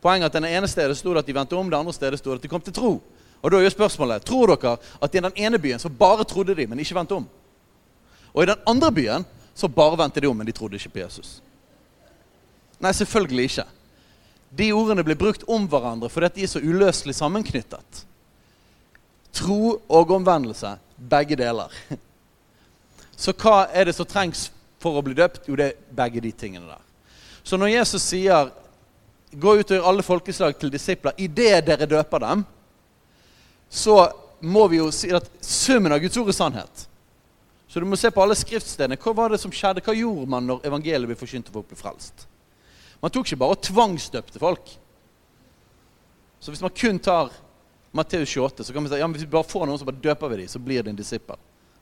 Poenget 0.00 0.24
er 0.24 0.32
at 0.32 0.38
den 0.40 0.48
ene 0.48 0.68
stedet 0.68 0.96
sto 0.96 1.12
det 1.12 1.20
at 1.20 1.28
de 1.28 1.36
vendte 1.36 1.60
om, 1.60 1.68
det 1.68 1.76
andre 1.76 1.92
stedet 1.92 2.18
sto 2.18 2.32
det 2.32 2.40
at 2.40 2.48
de 2.48 2.50
kom 2.50 2.64
til 2.64 2.72
tro. 2.72 2.94
Og 3.40 3.52
da 3.52 3.58
er 3.58 3.68
jo 3.68 3.72
spørsmålet, 3.76 4.24
Tror 4.24 4.54
dere 4.54 4.78
at 5.02 5.14
i 5.14 5.20
den 5.20 5.36
ene 5.36 5.60
byen 5.60 5.78
så 5.78 5.92
bare 5.92 6.24
trodde 6.24 6.56
de, 6.56 6.66
men 6.66 6.80
ikke 6.80 6.96
vendte 6.96 7.20
om? 7.20 7.28
Og 8.32 8.42
i 8.42 8.50
den 8.50 8.66
andre 8.68 8.90
byen 8.94 9.26
så 9.54 9.68
bare 9.68 9.98
vendte 9.98 10.20
de 10.20 10.28
om, 10.30 10.36
men 10.36 10.46
de 10.46 10.54
trodde 10.56 10.78
ikke 10.78 10.94
på 10.94 11.02
Jesus? 11.02 11.40
Nei, 12.80 12.92
selvfølgelig 12.96 13.48
ikke. 13.50 13.66
De 14.50 14.70
ordene 14.74 15.04
blir 15.06 15.18
brukt 15.18 15.44
om 15.46 15.66
hverandre 15.70 16.10
fordi 16.10 16.30
de 16.34 16.46
er 16.46 16.52
så 16.52 16.62
uløselig 16.62 17.14
sammenknyttet. 17.18 18.04
Tro 19.36 19.76
og 19.86 20.14
omvendelse, 20.16 20.74
begge 20.96 21.36
deler. 21.38 21.74
Så 23.20 23.34
hva 23.36 23.66
er 23.76 23.84
det 23.84 23.92
som 23.94 24.08
trengs 24.08 24.46
for 24.80 24.96
å 24.96 25.02
bli 25.04 25.12
døpt? 25.14 25.44
Jo, 25.44 25.58
det 25.60 25.66
er 25.68 25.80
begge 25.92 26.22
de 26.24 26.30
tingene 26.32 26.64
der. 26.64 26.80
Så 27.44 27.58
når 27.60 27.74
Jesus 27.74 28.02
sier 28.02 28.48
'gå 29.30 29.52
ut 29.60 29.70
og 29.70 29.76
gjør 29.76 29.88
alle 29.88 30.02
folkeslag 30.02 30.56
til 30.58 30.72
disipler' 30.72 31.18
idet 31.18 31.66
dere 31.66 31.86
døper 31.86 32.18
dem', 32.18 32.44
så 33.68 34.10
må 34.40 34.66
vi 34.68 34.76
jo 34.76 34.90
si 34.90 35.12
at 35.12 35.28
summen 35.40 35.92
av 35.92 36.00
Guds 36.00 36.16
ord 36.16 36.28
er 36.28 36.32
sannhet. 36.32 36.88
Så 37.70 37.78
du 37.78 37.86
må 37.86 37.96
se 37.98 38.10
på 38.10 38.22
alle 38.22 38.34
skriftstedene. 38.34 38.98
Hva 38.98 39.12
var 39.14 39.30
det 39.30 39.38
som 39.38 39.52
skjedde? 39.54 39.82
Hva 39.86 39.94
gjorde 39.94 40.26
man 40.32 40.48
når 40.48 40.64
evangeliet 40.66 41.06
ble 41.06 41.18
forkynt 41.18 41.52
og 41.52 41.60
folk 41.60 41.68
ble 41.70 41.78
frelst? 41.78 42.24
Man 43.00 43.12
tok 43.14 43.28
ikke 43.28 43.38
bare 43.40 43.54
og 43.54 43.62
tvangsdøpte 43.62 44.42
folk. 44.42 44.72
Så 46.42 46.50
hvis 46.50 46.64
man 46.64 46.74
kun 46.74 46.98
tar 46.98 47.30
Matteus 47.94 48.32
28, 48.34 48.66
så 48.66 48.74
kan 48.74 48.84
vi 48.84 48.90
si 48.90 48.98
ja, 48.98 49.06
men 49.06 49.14
hvis 49.14 49.26
vi 49.26 49.30
bare 49.30 49.46
får 49.46 49.68
noen, 49.68 49.78
så 49.78 49.86
bare 49.86 50.02
døper 50.02 50.32
vi 50.32 50.40
dem, 50.42 50.50
så 50.50 50.62
blir 50.62 50.82
de 50.82 50.90
en 50.92 50.98
disippel. 50.98 51.38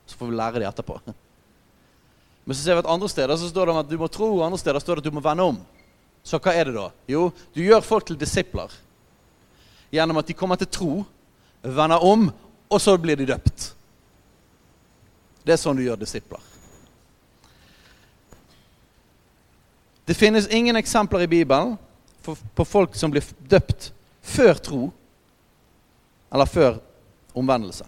Så 0.09 0.16
får 0.20 0.29
vi 0.29 0.37
lære 0.37 0.61
dem 0.61 0.68
etterpå. 0.68 0.98
Men 2.48 2.57
så 2.57 2.62
ser 2.62 2.79
vi 2.79 2.81
at 2.81 2.87
andre 2.88 3.09
steder 3.12 3.37
så 3.37 3.48
står 3.51 3.68
det 3.68 3.72
om 3.74 3.79
at 3.83 3.88
du 3.90 3.98
må 4.01 4.07
tro, 4.09 4.29
og 4.38 4.44
andre 4.46 4.57
steder 4.57 4.81
står 4.81 4.96
det 4.96 5.03
at 5.03 5.09
du 5.11 5.16
må 5.18 5.20
vende 5.20 5.44
om. 5.51 5.59
Så 6.24 6.40
hva 6.40 6.55
er 6.57 6.70
det 6.70 6.79
da? 6.79 6.87
Jo, 7.05 7.27
du 7.53 7.61
gjør 7.61 7.85
folk 7.85 8.07
til 8.09 8.16
disipler 8.16 8.72
gjennom 9.92 10.20
at 10.20 10.29
de 10.29 10.37
kommer 10.37 10.57
til 10.61 10.70
tro 10.72 10.92
vender 11.61 12.01
om, 12.05 12.31
og 12.72 12.81
så 12.81 12.96
blir 13.01 13.20
de 13.20 13.27
døpt. 13.29 13.68
Det 15.48 15.54
er 15.56 15.61
sånn 15.62 15.78
du 15.78 15.87
gjør 15.87 15.96
disipler. 15.96 16.42
Det 20.04 20.16
finnes 20.16 20.48
ingen 20.52 20.76
eksempler 20.76 21.24
i 21.24 21.30
Bibelen 21.30 21.78
på 22.52 22.64
folk 22.68 22.96
som 22.96 23.12
blir 23.12 23.24
døpt 23.48 23.90
før 24.20 24.61
tro 24.61 24.80
eller 26.28 26.50
før 26.52 26.76
omvendelse. 27.32 27.87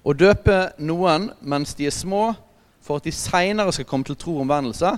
Å 0.00 0.16
døpe 0.16 0.56
noen 0.80 1.28
mens 1.44 1.76
de 1.76 1.90
er 1.90 1.92
små, 1.92 2.30
for 2.80 2.96
at 2.96 3.04
de 3.04 3.12
seinere 3.12 3.74
skal 3.76 3.88
komme 3.88 4.08
til 4.08 4.16
tro 4.16 4.38
og 4.38 4.46
omvendelse, 4.46 4.94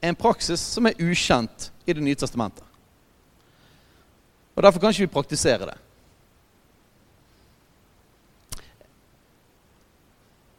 er 0.00 0.08
en 0.08 0.16
praksis 0.16 0.62
som 0.72 0.88
er 0.88 0.96
ukjent 0.96 1.68
i 1.84 1.92
Det 1.92 2.04
nye 2.04 2.16
testamentet. 2.16 2.64
Og 4.56 4.64
Derfor 4.64 4.80
kan 4.80 4.96
ikke 4.96 5.04
vi 5.04 5.12
praktisere 5.12 5.68
det. 5.68 5.76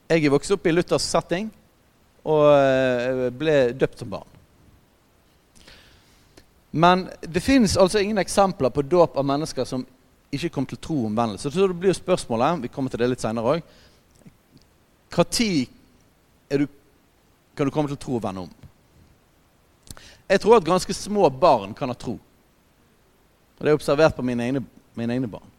Jeg 0.10 0.26
er 0.26 0.34
vokst 0.34 0.51
opp 0.55 0.66
i 0.66 0.72
Luthers 0.74 1.05
setting 1.05 1.51
og 2.26 2.45
eh, 2.49 3.28
ble 3.36 3.57
døpt 3.78 4.01
som 4.01 4.10
barn. 4.10 4.38
Men 6.72 7.07
det 7.22 7.41
fins 7.45 7.78
altså 7.78 8.01
ingen 8.01 8.18
eksempler 8.22 8.74
på 8.74 8.86
dåp 8.86 9.18
av 9.18 9.26
mennesker 9.26 9.66
som 9.70 9.86
ikke 10.34 10.49
kom 10.53 10.66
til 10.70 10.78
tro 10.82 10.97
og 11.01 11.10
omvendelse. 11.10 11.49
Så 11.49 11.68
det 11.68 11.78
blir 11.78 11.93
jo 11.93 11.97
spørsmålet, 11.97 12.64
vi 12.64 12.72
kommer 12.74 12.89
til 12.93 13.01
det 13.01 13.10
litt 13.10 13.24
senere 13.24 13.55
òg 13.55 13.62
Når 16.49 16.68
kan 17.57 17.66
du 17.66 17.72
komme 17.72 17.89
til 17.89 17.97
tro 17.97 18.16
og 18.16 18.24
vende 18.24 18.41
om? 18.45 18.51
Jeg 20.30 20.41
tror 20.41 20.57
at 20.57 20.66
ganske 20.66 20.93
små 20.93 21.30
barn 21.30 21.74
kan 21.74 21.89
ha 21.89 21.95
tro. 21.97 22.20
Og 23.57 23.62
Det 23.66 23.70
er 23.70 23.78
observert 23.78 24.16
på 24.16 24.22
mine 24.22 24.43
egne, 24.43 24.62
mine 24.95 25.14
egne 25.14 25.28
barn. 25.28 25.49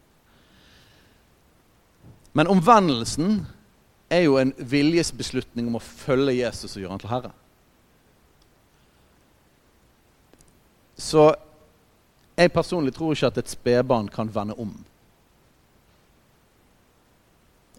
Men 2.33 2.47
omvendelsen 2.47 3.47
er 4.11 4.25
jo 4.27 4.37
en 4.41 4.53
viljesbeslutning 4.59 5.69
om 5.71 5.79
å 5.79 5.85
følge 5.85 6.41
Jesus 6.41 6.75
og 6.75 6.83
gjøre 6.83 6.95
han 6.97 7.03
til 7.03 7.13
herre. 7.13 7.33
Så 11.01 11.31
jeg 12.37 12.53
personlig 12.53 12.93
tror 12.97 13.15
ikke 13.15 13.31
at 13.31 13.39
et 13.41 13.53
spedbarn 13.53 14.09
kan 14.13 14.29
vende 14.35 14.57
om. 14.61 14.73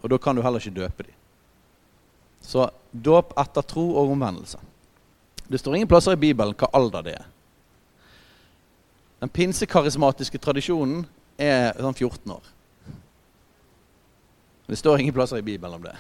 Og 0.02 0.10
da 0.10 0.18
kan 0.18 0.36
du 0.36 0.42
heller 0.42 0.62
ikke 0.62 0.80
døpe 0.80 1.06
dem. 1.06 1.18
Så 2.42 2.66
dåp 2.92 3.36
etter 3.38 3.66
tro 3.68 3.84
og 3.92 4.16
omvendelse. 4.16 4.58
Det 5.48 5.60
står 5.60 5.76
ingen 5.76 5.90
plasser 5.92 6.16
i 6.16 6.22
Bibelen 6.22 6.56
hva 6.58 6.72
alder 6.74 7.06
det 7.06 7.14
er. 7.20 7.28
Den 9.22 9.30
pinsekarismatiske 9.30 10.40
tradisjonen 10.42 11.04
er 11.38 11.76
sånn 11.78 11.98
14 11.98 12.34
år. 12.34 12.48
Det 14.66 14.80
står 14.80 15.04
ingen 15.04 15.14
plasser 15.14 15.42
i 15.42 15.46
Bibelen 15.46 15.78
om 15.78 15.86
det. 15.86 15.94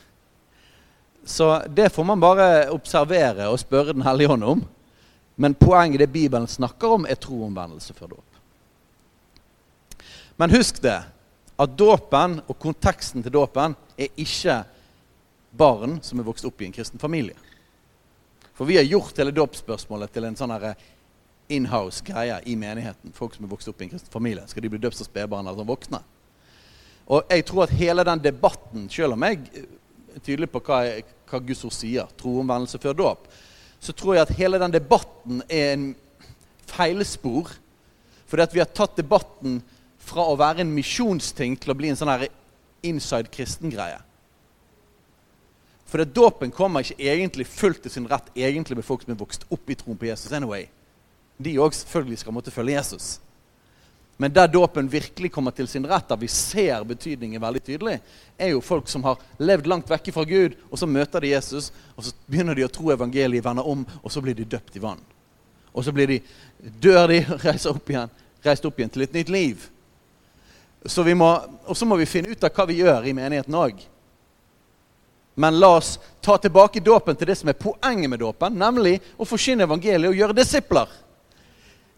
Så 1.32 1.61
det 1.67 1.89
får 1.89 2.03
man 2.03 2.19
bare 2.19 2.69
observere 2.73 3.47
og 3.47 3.59
spørre 3.59 3.93
Den 3.95 4.03
hellige 4.03 4.34
ånd 4.34 4.43
om. 4.43 4.65
Men 5.36 5.55
poenget 5.55 6.03
det 6.03 6.11
Bibelen 6.11 6.47
snakker 6.47 6.97
om, 6.97 7.05
er 7.07 7.15
troomvendelse 7.15 7.95
før 7.95 8.17
dåp. 8.17 8.27
Men 10.36 10.51
husk 10.51 10.82
det, 10.84 10.99
at 11.61 11.77
dåpen 11.77 12.41
og 12.47 12.59
konteksten 12.59 13.23
til 13.23 13.34
dåpen 13.34 13.75
er 13.97 14.11
ikke 14.19 14.61
barn 15.51 15.99
som 16.03 16.19
er 16.19 16.27
vokst 16.27 16.45
opp 16.47 16.61
i 16.61 16.67
en 16.67 16.75
kristen 16.75 16.99
familie. 16.99 17.38
For 18.53 18.67
vi 18.67 18.77
har 18.77 18.88
gjort 18.89 19.17
hele 19.17 19.34
dåpsspørsmålet 19.36 20.11
til 20.11 20.27
en 20.27 20.38
sånn 20.38 20.55
inhouse-greie 21.51 22.41
i 22.45 22.55
menigheten. 22.59 23.15
Folk 23.15 23.36
som 23.36 23.47
er 23.47 23.53
vokst 23.55 23.71
opp 23.71 23.82
i 23.82 23.88
en 23.88 23.93
kristen 23.95 24.11
familie. 24.11 24.43
Skal 24.51 24.65
de 24.65 24.71
bli 24.73 24.82
døpt 24.82 24.99
som 24.99 25.07
spedbarn 25.07 25.47
eller 25.47 25.63
som 25.63 25.71
voksne? 25.71 26.01
Og 27.11 27.32
jeg 27.32 27.45
tror 27.47 27.65
at 27.65 27.75
hele 27.79 28.03
den 28.07 28.23
debatten, 28.23 28.89
selv 28.91 29.15
om 29.15 29.23
jeg 29.25 29.69
tydelig 30.20 30.49
på 30.51 30.62
hva, 30.66 30.82
hva 31.30 31.39
Guds 31.45 31.64
ord 31.68 31.76
sier, 31.76 32.09
Tro, 32.16 32.36
troomvendelse 32.36 32.82
før 32.82 32.97
dåp, 32.97 33.28
så 33.82 33.95
tror 33.97 34.16
jeg 34.16 34.28
at 34.28 34.36
hele 34.38 34.59
den 34.62 34.76
debatten 34.76 35.41
er 35.49 35.74
en 35.74 35.88
feilspor. 36.70 37.49
Fordi 38.30 38.45
at 38.45 38.53
vi 38.53 38.62
har 38.62 38.70
tatt 38.70 38.99
debatten 38.99 39.59
fra 40.01 40.28
å 40.30 40.38
være 40.39 40.64
en 40.64 40.76
misjonsting 40.76 41.57
til 41.59 41.74
å 41.74 41.78
bli 41.78 41.91
en 41.91 41.99
sånn 41.99 42.12
her 42.12 42.28
inside 42.86 43.32
kristen-greie. 43.34 43.99
For 45.91 46.05
dåpen 46.07 46.53
kommer 46.55 46.86
ikke 46.86 47.03
egentlig 47.03 47.49
fullt 47.51 47.82
til 47.84 47.91
sin 47.91 48.07
rett 48.07 48.30
egentlig 48.38 48.78
med 48.80 48.88
folk 48.88 49.03
som 49.03 49.12
er 49.12 49.20
vokst 49.20 49.43
opp 49.51 49.70
i 49.70 49.76
troen 49.76 49.99
på 49.99 50.07
Jesus. 50.07 50.32
anyway. 50.32 50.70
De 51.38 51.57
òg 51.59 51.74
selvfølgelig 51.76 52.22
skal 52.22 52.34
måtte 52.34 52.53
følge 52.53 52.78
Jesus. 52.78 53.20
Men 54.18 54.34
der 54.34 54.47
dåpen 54.47 54.89
virkelig 54.89 55.32
kommer 55.34 55.51
til 55.51 55.68
sin 55.68 55.86
rett, 55.89 56.07
der 56.09 56.20
vi 56.22 56.28
ser 56.30 56.84
betydningen 56.86 57.41
veldig 57.41 57.62
tydelig, 57.66 57.95
er 58.38 58.51
jo 58.53 58.62
folk 58.62 58.89
som 58.89 59.03
har 59.07 59.22
levd 59.41 59.70
langt 59.72 59.89
vekke 59.89 60.14
fra 60.14 60.26
Gud, 60.30 60.57
og 60.70 60.78
så 60.78 60.89
møter 60.89 61.24
de 61.24 61.32
Jesus, 61.32 61.72
og 61.95 62.05
så 62.05 62.14
begynner 62.28 62.57
de 62.57 62.68
å 62.68 62.70
tro 62.70 62.91
evangeliet, 62.93 63.45
vender 63.45 63.66
om, 63.68 63.82
og 64.03 64.14
så 64.14 64.22
blir 64.22 64.38
de 64.38 64.45
døpt 64.45 64.78
i 64.78 64.84
vann. 64.84 65.01
Og 65.74 65.86
så 65.88 65.93
blir 65.95 66.12
de, 66.12 66.20
dør 66.59 67.07
de 67.09 67.22
og 67.24 67.41
reiser 67.47 67.74
opp 67.74 67.89
igjen, 67.89 68.14
reist 68.45 68.68
opp 68.68 68.80
igjen 68.80 68.93
til 68.93 69.07
et 69.07 69.16
nytt 69.18 69.32
liv. 69.34 69.66
Så 70.86 71.05
må, 71.16 71.32
og 71.66 71.78
så 71.78 71.86
må 71.86 71.97
vi 71.97 72.09
finne 72.09 72.34
ut 72.34 72.43
av 72.43 72.53
hva 72.53 72.66
vi 72.70 72.80
gjør 72.82 73.07
i 73.07 73.16
menigheten 73.18 73.57
òg. 73.57 73.82
Men 75.41 75.59
la 75.59 75.76
oss 75.78 75.95
ta 76.22 76.38
tilbake 76.38 76.82
dåpen 76.84 77.16
til 77.16 77.30
det 77.30 77.38
som 77.39 77.49
er 77.49 77.57
poenget 77.57 78.09
med 78.12 78.20
dåpen, 78.20 78.57
nemlig 78.59 78.99
å 79.18 79.26
forsyne 79.26 79.66
evangeliet 79.66 80.12
og 80.12 80.18
gjøre 80.18 80.38
disipler. 80.38 80.89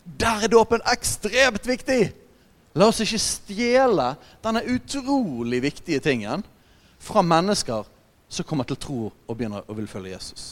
Der 0.03 0.43
er 0.43 0.51
dåpen 0.51 0.83
ekstremt 0.91 1.67
viktig! 1.67 2.11
La 2.73 2.89
oss 2.89 3.03
ikke 3.03 3.21
stjele 3.21 4.07
denne 4.41 4.63
utrolig 4.73 5.59
viktige 5.61 6.01
tingen 6.01 6.41
fra 7.03 7.21
mennesker 7.21 7.85
som 8.33 8.47
kommer 8.49 8.65
til 8.65 8.79
tro 8.81 8.99
og 9.11 9.35
begynner 9.37 9.67
å 9.69 9.75
vil 9.77 9.87
følge 9.87 10.15
Jesus. 10.15 10.45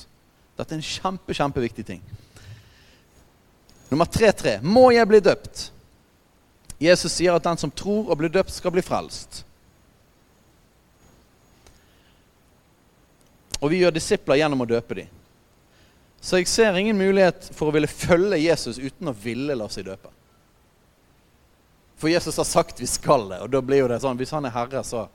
Dette 0.57 0.75
er 0.75 0.77
en 0.77 0.85
kjempe, 0.85 1.33
kjempeviktig 1.33 1.85
ting. 1.87 2.03
Nummer 3.89 4.05
tre-tre. 4.05 4.59
Må 4.61 4.91
jeg 4.93 5.09
bli 5.09 5.19
døpt? 5.23 5.71
Jesus 6.81 7.13
sier 7.17 7.35
at 7.35 7.45
den 7.45 7.59
som 7.59 7.73
tror 7.73 8.09
og 8.09 8.19
blir 8.21 8.31
døpt, 8.33 8.53
skal 8.53 8.73
bli 8.73 8.83
frelst. 8.85 9.41
Og 13.61 13.69
vi 13.73 13.81
gjør 13.81 13.93
disipler 13.97 14.39
gjennom 14.41 14.63
å 14.63 14.69
døpe 14.69 14.97
dem. 15.01 15.09
Så 16.21 16.37
jeg 16.37 16.47
ser 16.47 16.77
ingen 16.77 16.97
mulighet 16.97 17.49
for 17.57 17.71
å 17.71 17.73
ville 17.73 17.89
følge 17.89 18.37
Jesus 18.37 18.77
uten 18.77 19.09
å 19.09 19.15
ville 19.17 19.55
la 19.57 19.65
seg 19.73 19.87
døpe. 19.89 20.11
For 21.97 22.09
Jesus 22.09 22.37
har 22.37 22.45
sagt 22.45 22.81
vi 22.81 22.89
skal 22.89 23.27
det, 23.29 23.39
og 23.41 23.49
da 23.53 23.61
blir 23.61 23.83
jo 23.83 23.89
det 23.89 23.99
sånn 24.01 24.17
Hvis 24.17 24.31
han 24.33 24.45
er 24.45 24.53
herre, 24.53 24.81
så 24.85 25.07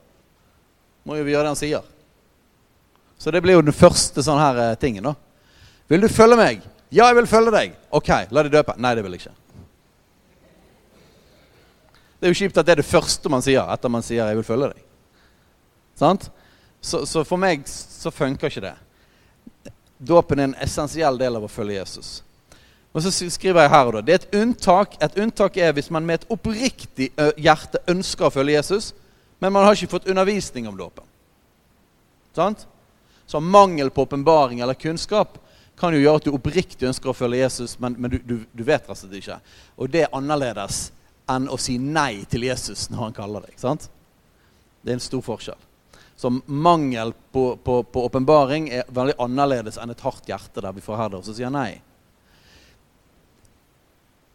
må 1.07 1.17
jo 1.17 1.23
vi 1.23 1.33
gjøre 1.33 1.47
det 1.47 1.53
han 1.55 1.59
sier. 1.59 1.87
Så 3.17 3.31
det 3.31 3.41
blir 3.43 3.55
jo 3.57 3.63
den 3.63 3.75
første 3.75 4.23
sånn 4.23 4.39
her 4.39 4.59
eh, 4.61 4.77
tingen. 4.79 5.07
da. 5.07 5.15
Vil 5.87 6.03
du 6.03 6.09
følge 6.11 6.37
meg? 6.39 6.63
Ja, 6.91 7.07
jeg 7.07 7.17
vil 7.21 7.29
følge 7.31 7.53
deg. 7.55 7.75
Ok, 7.95 8.11
la 8.31 8.43
deg 8.43 8.53
døpe. 8.53 8.75
Nei, 8.79 8.93
det 8.95 9.03
vil 9.05 9.15
jeg 9.15 9.23
ikke. 9.23 9.35
Det 12.17 12.27
er 12.27 12.33
jo 12.33 12.39
kjipt 12.39 12.59
at 12.59 12.67
det 12.67 12.75
er 12.75 12.81
det 12.81 12.87
første 12.87 13.31
man 13.31 13.43
sier 13.45 13.67
etter 13.71 13.93
man 13.93 14.03
sier 14.03 14.25
'jeg 14.25 14.35
vil 14.39 14.47
følge 14.47 14.69
deg'. 14.73 14.83
Sant? 15.95 16.29
Så, 16.81 17.05
så 17.05 17.23
for 17.23 17.37
meg 17.37 17.67
så 17.67 18.11
funker 18.11 18.47
ikke 18.47 18.63
det. 18.67 18.75
Dåpen 19.97 20.39
er 20.39 20.49
en 20.49 20.59
essensiell 20.61 21.17
del 21.17 21.39
av 21.39 21.45
å 21.47 21.51
følge 21.51 21.79
Jesus. 21.79 22.21
Og 22.93 23.03
så 23.03 23.11
skriver 23.11 23.65
jeg 23.65 23.73
her 23.73 23.89
og 23.89 23.97
da, 23.97 24.01
Det 24.01 24.13
er 24.13 24.21
et 24.21 24.35
unntak. 24.41 24.95
Et 25.01 25.19
unntak 25.21 25.57
er 25.57 25.73
hvis 25.77 25.89
man 25.93 26.05
med 26.05 26.21
et 26.21 26.31
oppriktig 26.33 27.11
hjerte 27.37 27.81
ønsker 27.89 28.27
å 28.27 28.33
følge 28.33 28.57
Jesus, 28.57 28.93
men 29.39 29.53
man 29.53 29.65
har 29.65 29.75
ikke 29.75 29.91
fått 29.97 30.09
undervisning 30.09 30.67
om 30.67 30.77
dåpen. 30.77 31.05
Sant? 32.33 32.65
Så 33.27 33.39
mangel 33.39 33.89
på 33.89 34.01
åpenbaring 34.01 34.59
eller 34.59 34.73
kunnskap 34.73 35.37
kan 35.77 35.93
jo 35.93 36.01
gjøre 36.01 36.21
at 36.21 36.25
du 36.25 36.33
oppriktig 36.33 36.87
ønsker 36.89 37.11
å 37.11 37.17
følge 37.17 37.43
Jesus, 37.43 37.75
men, 37.79 37.95
men 37.99 38.11
du, 38.11 38.17
du, 38.23 38.35
du, 38.49 38.63
vet 38.63 38.81
rett 38.81 38.89
og 38.89 38.97
slett 38.97 39.17
ikke. 39.19 39.37
Og 39.77 39.91
det 39.93 40.05
er 40.05 40.15
annerledes 40.15 40.87
enn 41.29 41.49
å 41.51 41.57
si 41.61 41.75
nei 41.77 42.23
til 42.29 42.47
Jesus 42.47 42.87
når 42.89 43.03
han 43.03 43.17
kaller 43.17 43.45
deg. 43.45 43.57
sant? 43.61 43.89
Det 44.81 44.93
er 44.93 44.97
en 44.97 45.03
stor 45.03 45.21
forskjell. 45.25 45.66
Så 46.17 46.31
mangel 46.45 47.13
på 47.31 47.85
åpenbaring 47.93 48.71
er 48.73 48.87
veldig 48.89 49.19
annerledes 49.21 49.77
enn 49.77 49.93
et 49.93 50.01
hardt 50.01 50.25
hjerte 50.25 50.63
der 50.65 50.73
vi 50.73 50.81
forherder 50.81 51.21
oss 51.21 51.29
og 51.29 51.37
sier 51.37 51.53
nei. 51.53 51.77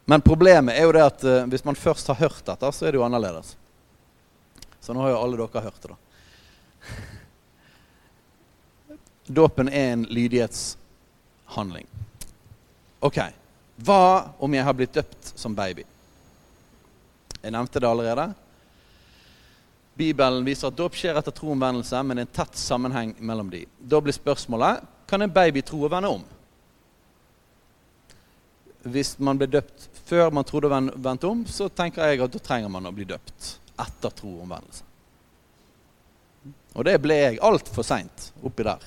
Men 0.04 0.22
problemet 0.22 0.76
er 0.78 0.86
jo 0.86 0.92
det 0.94 1.02
at 1.02 1.24
uh, 1.26 1.42
hvis 1.50 1.64
man 1.66 1.78
først 1.78 2.06
har 2.10 2.20
hørt 2.20 2.44
dette, 2.46 2.70
så 2.70 2.86
er 2.86 2.92
det 2.92 3.00
jo 3.00 3.06
annerledes. 3.06 3.56
Så 4.82 4.94
nå 4.94 5.02
har 5.02 5.14
jo 5.14 5.20
alle 5.22 5.38
dere 5.38 5.62
hørt 5.62 5.82
det, 5.82 5.90
da. 5.90 5.96
Dåpen 9.42 9.70
er 9.70 9.92
en 9.92 10.02
lydighetshandling. 10.10 11.86
Ok, 13.02 13.18
hva 13.82 14.02
om 14.42 14.54
jeg 14.54 14.66
har 14.66 14.78
blitt 14.78 14.94
døpt 14.94 15.32
som 15.38 15.54
baby? 15.54 15.86
Jeg 17.42 17.54
nevnte 17.54 17.82
det 17.82 17.90
allerede. 17.90 18.28
Bibelen 19.95 20.45
viser 20.47 20.70
at 20.70 20.76
dåp 20.76 20.97
skjer 20.97 21.18
etter 21.20 21.34
troomvendelse, 21.36 21.99
men 22.03 22.16
det 22.16 22.24
er 22.24 22.28
en 22.30 22.36
tett 22.40 22.59
sammenheng 22.59 23.12
mellom 23.20 23.51
de. 23.53 23.66
Da 23.78 24.01
blir 24.01 24.16
spørsmålet 24.16 24.86
kan 25.11 25.22
en 25.22 25.32
baby 25.32 25.61
tro 25.61 25.82
og 25.84 25.93
vende 25.93 26.09
om. 26.09 26.22
Hvis 28.88 29.14
man 29.20 29.38
ble 29.38 29.51
døpt 29.53 29.90
før 30.09 30.32
man 30.34 30.47
trodde 30.49 30.70
å 30.70 30.72
vende 30.72 31.28
om, 31.28 31.45
så 31.47 31.68
tenker 31.68 32.09
jeg 32.09 32.22
at 32.24 32.32
da 32.32 32.40
trenger 32.43 32.72
man 32.72 32.88
å 32.88 32.95
bli 32.97 33.05
døpt 33.11 33.53
etter 33.84 34.16
troomvendelse. 34.22 34.88
Og 36.72 36.86
det 36.88 36.97
ble 37.05 37.18
jeg 37.18 37.40
altfor 37.45 37.84
seint 37.84 38.30
oppi 38.43 38.64
der, 38.64 38.80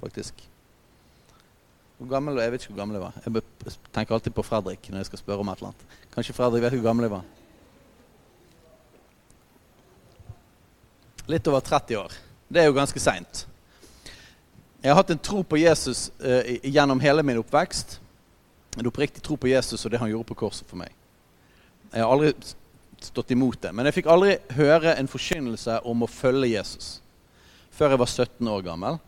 faktisk. 0.00 0.38
Hvor 1.98 2.08
gammel, 2.10 2.38
Jeg 2.38 2.52
vet 2.52 2.62
ikke 2.62 2.72
hvor 2.72 2.82
gammel 2.82 2.98
jeg 2.98 3.04
var. 3.04 3.18
Jeg 3.24 3.74
tenker 3.94 4.14
alltid 4.14 4.34
på 4.34 4.46
Fredrik 4.46 4.88
når 4.90 5.02
jeg 5.02 5.10
skal 5.10 5.22
spørre 5.22 5.42
om 5.42 5.50
et 5.50 5.58
eller 5.58 5.72
annet. 5.72 5.98
Kanskje 6.14 6.34
Fredrik 6.36 6.62
vet 6.62 6.78
hvor 6.78 6.86
gammel 6.86 7.06
jeg 7.06 7.14
var. 7.18 7.26
Litt 11.30 11.46
over 11.50 11.60
30 11.64 11.98
år. 12.00 12.16
Det 12.48 12.62
er 12.62 12.68
jo 12.68 12.76
ganske 12.76 13.00
seint. 13.00 13.44
Jeg 14.84 14.92
har 14.92 15.00
hatt 15.00 15.14
en 15.14 15.22
tro 15.24 15.40
på 15.48 15.56
Jesus 15.56 16.10
eh, 16.20 16.58
gjennom 16.68 17.00
hele 17.00 17.24
min 17.24 17.40
oppvekst. 17.40 17.98
En 18.76 18.90
oppriktig 18.90 19.22
tro 19.24 19.38
på 19.40 19.48
Jesus 19.48 19.84
og 19.84 19.92
det 19.92 20.00
han 20.02 20.10
gjorde 20.12 20.28
på 20.28 20.36
korset 20.44 20.68
for 20.68 20.80
meg. 20.80 20.92
Jeg 21.94 22.02
har 22.02 22.10
aldri 22.10 22.34
stått 23.04 23.30
imot 23.30 23.60
det. 23.62 23.72
Men 23.72 23.88
jeg 23.88 24.00
fikk 24.00 24.10
aldri 24.12 24.36
høre 24.58 24.96
en 24.98 25.08
forkynnelse 25.10 25.80
om 25.88 26.04
å 26.04 26.10
følge 26.10 26.52
Jesus 26.52 26.98
før 27.74 27.94
jeg 27.94 28.02
var 28.04 28.10
17 28.12 28.50
år 28.52 28.66
gammel. 28.66 29.00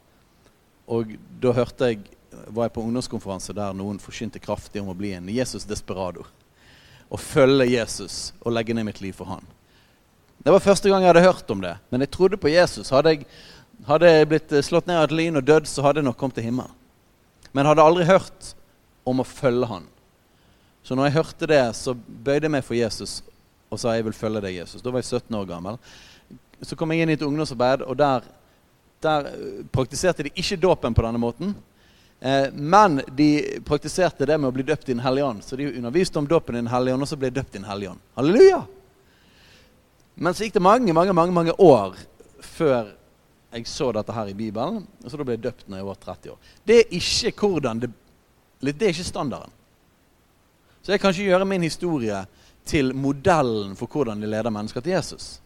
Og 0.91 1.13
da 1.43 1.53
hørte 1.55 1.91
jeg, 1.93 2.01
var 2.51 2.67
jeg 2.67 2.75
på 2.75 2.83
ungdomskonferanse 2.83 3.55
der 3.55 3.77
noen 3.77 4.01
forkynte 4.03 4.43
kraftig 4.43 4.83
om 4.83 4.91
å 4.91 4.97
bli 4.99 5.13
en 5.15 5.29
Jesus 5.31 5.67
desperado. 5.69 6.27
Å 7.07 7.21
følge 7.21 7.69
Jesus 7.71 8.33
og 8.41 8.57
legge 8.57 8.75
ned 8.75 8.89
mitt 8.89 9.03
liv 9.05 9.15
for 9.15 9.31
han. 9.31 9.47
Det 10.45 10.53
var 10.55 10.63
første 10.63 10.91
gang 10.91 11.03
jeg 11.03 11.11
hadde 11.11 11.27
hørt 11.27 11.51
om 11.51 11.63
det. 11.63 11.75
Men 11.91 12.05
jeg 12.05 12.13
trodde 12.15 12.39
på 12.41 12.53
Jesus. 12.53 12.91
Hadde 12.95 13.15
jeg, 13.15 13.27
hadde 13.87 14.11
jeg 14.11 14.29
blitt 14.31 14.53
eh, 14.53 14.65
slått 14.65 14.89
ned 14.89 15.01
av 15.01 15.09
et 15.09 15.17
lyn 15.17 15.41
og 15.41 15.47
dødd, 15.47 15.69
så 15.71 15.85
hadde 15.87 16.03
jeg 16.03 16.09
nok 16.09 16.19
kommet 16.21 16.39
til 16.39 16.47
himmelen. 16.47 16.75
Men 17.57 17.69
hadde 17.71 17.85
aldri 17.85 18.07
hørt 18.07 18.53
om 19.07 19.23
å 19.23 19.27
følge 19.27 19.69
han. 19.71 19.87
Så 20.87 20.95
når 20.95 21.09
jeg 21.09 21.17
hørte 21.17 21.49
det, 21.51 21.63
så 21.75 21.97
bøyde 21.97 22.47
jeg 22.47 22.55
meg 22.55 22.67
for 22.67 22.79
Jesus 22.79 23.21
og 23.73 23.81
sa 23.81 23.97
jeg 23.97 24.05
vil 24.07 24.15
følge 24.15 24.43
deg, 24.45 24.61
Jesus. 24.61 24.83
Da 24.83 24.93
var 24.95 25.03
jeg 25.03 25.09
17 25.09 25.35
år 25.35 25.49
gammel. 25.49 25.79
Så 26.63 26.77
kom 26.79 26.93
jeg 26.95 27.03
inn 27.03 27.11
i 27.11 27.17
et 27.17 27.25
ungdomsarbeid, 27.27 27.83
og 27.83 27.97
der, 27.99 28.29
der 29.03 29.33
eh, 29.33 29.65
praktiserte 29.73 30.29
de 30.29 30.35
ikke 30.39 30.61
dåpen 30.63 30.95
på 30.95 31.03
denne 31.05 31.21
måten. 31.21 31.57
Eh, 32.21 32.53
men 32.53 33.01
de 33.19 33.31
praktiserte 33.67 34.29
det 34.29 34.39
med 34.39 34.49
å 34.49 34.55
bli 34.55 34.65
døpt 34.67 34.89
i 34.89 34.95
Den 34.95 35.03
hellige 35.05 35.27
ånd. 35.27 35.45
Så 35.45 35.59
de 35.59 35.73
underviste 35.73 36.23
om 36.23 36.29
dåpen 36.29 36.55
i 36.57 36.63
Den 36.63 36.73
hellige 36.73 36.95
ånd, 36.95 37.05
og 37.05 37.11
så 37.11 37.19
ble 37.19 37.33
de 37.33 37.41
døpt 37.41 37.55
i 37.55 37.59
Den 37.59 37.69
hellige 37.69 37.97
ånd. 37.97 38.05
Halleluja! 38.17 38.63
Men 40.17 40.35
så 40.35 40.47
gikk 40.47 40.57
det 40.57 40.65
mange 40.65 40.95
mange, 40.97 41.13
mange, 41.13 41.35
mange 41.37 41.55
år 41.61 41.97
før 42.41 42.95
jeg 43.53 43.69
så 43.69 43.91
dette 43.95 44.13
her 44.13 44.31
i 44.31 44.37
Bibelen. 44.37 44.83
Og 45.05 45.11
så 45.11 45.19
da 45.19 45.27
ble 45.27 45.37
jeg 45.37 45.45
døpt 45.45 45.69
når 45.69 45.81
jeg 45.81 45.89
var 45.89 46.01
30 46.05 46.33
år. 46.33 46.51
Det 46.65 46.79
er 46.81 46.97
ikke 46.99 47.51
hvordan 47.53 47.83
det, 47.85 47.93
det 48.61 48.89
er 48.89 48.95
ikke 48.95 49.07
standarden. 49.07 49.53
Så 50.83 50.93
jeg 50.93 51.03
kan 51.03 51.11
ikke 51.11 51.31
gjøre 51.33 51.49
min 51.49 51.67
historie 51.67 52.25
til 52.67 52.93
modellen 52.95 53.77
for 53.79 53.91
hvordan 53.91 54.21
de 54.23 54.29
leder 54.31 54.53
mennesker 54.55 54.81
til 54.81 54.97
Jesus. 54.97 55.41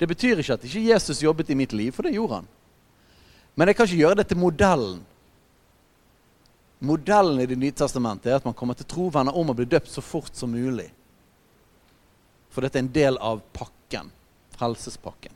Det 0.00 0.08
betyr 0.08 0.40
ikke 0.40 0.56
at 0.56 0.64
ikke 0.64 0.86
Jesus 0.88 1.22
jobbet 1.22 1.50
i 1.50 1.56
mitt 1.56 1.72
liv, 1.76 1.92
for 1.92 2.06
det 2.06 2.14
gjorde 2.14 2.40
han. 2.40 2.48
Men 3.56 3.68
jeg 3.68 3.76
kan 3.76 3.88
ikke 3.88 4.00
gjøre 4.00 4.18
det 4.20 4.26
til 4.30 4.40
modellen. 4.40 5.00
Modellen 6.80 7.40
i 7.40 7.46
Det 7.46 7.58
nye 7.58 7.76
testamentet 7.76 8.30
er 8.30 8.36
at 8.36 8.44
man 8.44 8.56
kommer 8.56 8.74
til 8.74 8.88
trovenner 8.88 9.36
om 9.36 9.50
å 9.52 9.56
bli 9.56 9.66
døpt 9.68 9.90
så 9.92 10.00
fort 10.00 10.32
som 10.36 10.52
mulig. 10.52 10.88
For 12.50 12.64
dette 12.64 12.78
er 12.78 12.86
en 12.86 12.94
del 12.94 13.18
av 13.20 13.42
pakken. 13.52 13.79
Frelsespakken. 14.56 15.32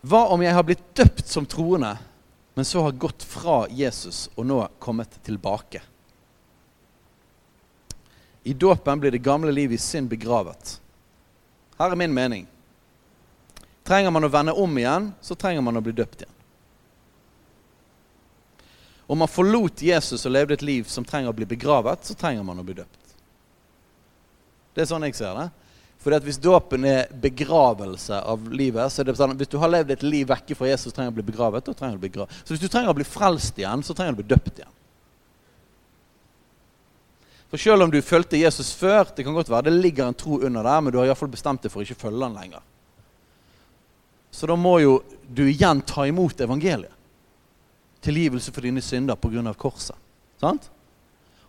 Hva 0.00 0.22
om 0.32 0.42
jeg 0.42 0.56
har 0.56 0.64
blitt 0.64 0.84
døpt 0.96 1.28
som 1.28 1.46
troende, 1.46 1.92
men 2.54 2.64
så 2.64 2.82
har 2.82 2.96
gått 2.96 3.22
fra 3.22 3.66
Jesus 3.68 4.30
og 4.34 4.46
nå 4.48 4.62
kommet 4.80 5.18
tilbake? 5.22 5.82
I 8.42 8.54
dåpen 8.56 9.00
blir 9.00 9.12
det 9.12 9.20
gamle 9.20 9.52
livet 9.52 9.76
i 9.76 9.82
synd 9.82 10.08
begravet. 10.08 10.78
Her 11.76 11.92
er 11.92 12.00
min 12.00 12.14
mening. 12.14 12.46
Trenger 13.84 14.10
man 14.10 14.24
å 14.24 14.32
vende 14.32 14.56
om 14.56 14.78
igjen, 14.78 15.10
så 15.20 15.36
trenger 15.36 15.64
man 15.64 15.76
å 15.76 15.84
bli 15.84 15.92
døpt 15.92 16.24
igjen. 16.24 16.36
Om 19.10 19.18
man 19.18 19.28
forlot 19.28 19.82
Jesus 19.82 20.22
og 20.22 20.32
levde 20.32 20.54
et 20.54 20.62
liv 20.62 20.88
som 20.88 21.04
trenger 21.04 21.32
å 21.32 21.36
bli 21.36 21.48
begravet, 21.50 22.04
så 22.06 22.14
trenger 22.14 22.44
man 22.46 22.60
å 22.62 22.64
bli 22.64 22.76
døpt. 22.78 22.99
Det 24.80 24.86
er 24.86 24.94
sånn 24.94 25.04
jeg 25.04 25.18
ser 25.18 25.36
det. 25.36 25.50
Fordi 26.00 26.16
at 26.16 26.24
Hvis 26.24 26.40
dåpen 26.40 26.86
er 26.88 27.10
begravelse 27.12 28.22
av 28.24 28.46
livet 28.48 28.88
så 28.88 29.02
er 29.02 29.10
det 29.10 29.16
sånn, 29.18 29.36
Hvis 29.36 29.52
du 29.52 29.58
har 29.60 29.68
levd 29.68 29.90
et 29.92 30.04
liv 30.06 30.28
vekke 30.28 30.56
fra 30.56 30.70
Jesus, 30.70 30.94
trenger 30.96 31.12
å 31.12 31.18
bli 31.18 31.26
begravet. 31.26 31.64
da 31.64 31.74
trenger 31.74 31.98
du 31.98 32.00
å 32.00 32.00
bli 32.00 32.08
begravet. 32.08 32.32
Så 32.44 32.54
hvis 32.54 32.62
du 32.64 32.68
trenger 32.68 32.88
å 32.88 32.96
bli 32.96 33.04
frelst 33.04 33.58
igjen, 33.58 33.82
så 33.84 33.94
trenger 33.94 34.16
du 34.16 34.22
å 34.22 34.24
bli 34.24 34.34
døpt 34.34 34.58
igjen. 34.58 34.72
For 37.50 37.58
Selv 37.58 37.82
om 37.82 37.90
du 37.90 38.00
fulgte 38.00 38.40
Jesus 38.40 38.72
før, 38.72 39.04
det 39.14 39.24
kan 39.24 39.34
godt 39.34 39.50
være 39.50 39.68
det 39.68 39.82
ligger 39.82 40.06
en 40.06 40.14
tro 40.14 40.40
under 40.40 40.62
der, 40.62 40.80
men 40.80 40.92
du 40.92 40.98
har 40.98 41.04
i 41.04 41.08
hvert 41.08 41.18
fall 41.18 41.28
bestemt 41.28 41.62
deg 41.62 41.70
for 41.70 41.82
å 41.82 41.84
ikke 41.84 42.00
følge 42.00 42.22
han 42.24 42.38
lenger. 42.38 42.62
Så 44.30 44.46
da 44.46 44.56
må 44.56 44.78
jo 44.80 45.02
du 45.28 45.42
igjen 45.50 45.82
ta 45.82 46.06
imot 46.06 46.40
evangeliet. 46.40 46.94
Tilgivelse 48.00 48.52
for 48.54 48.62
dine 48.62 48.80
synder 48.80 49.16
pga. 49.16 49.52
korset. 49.52 49.96
Sant? 50.40 50.70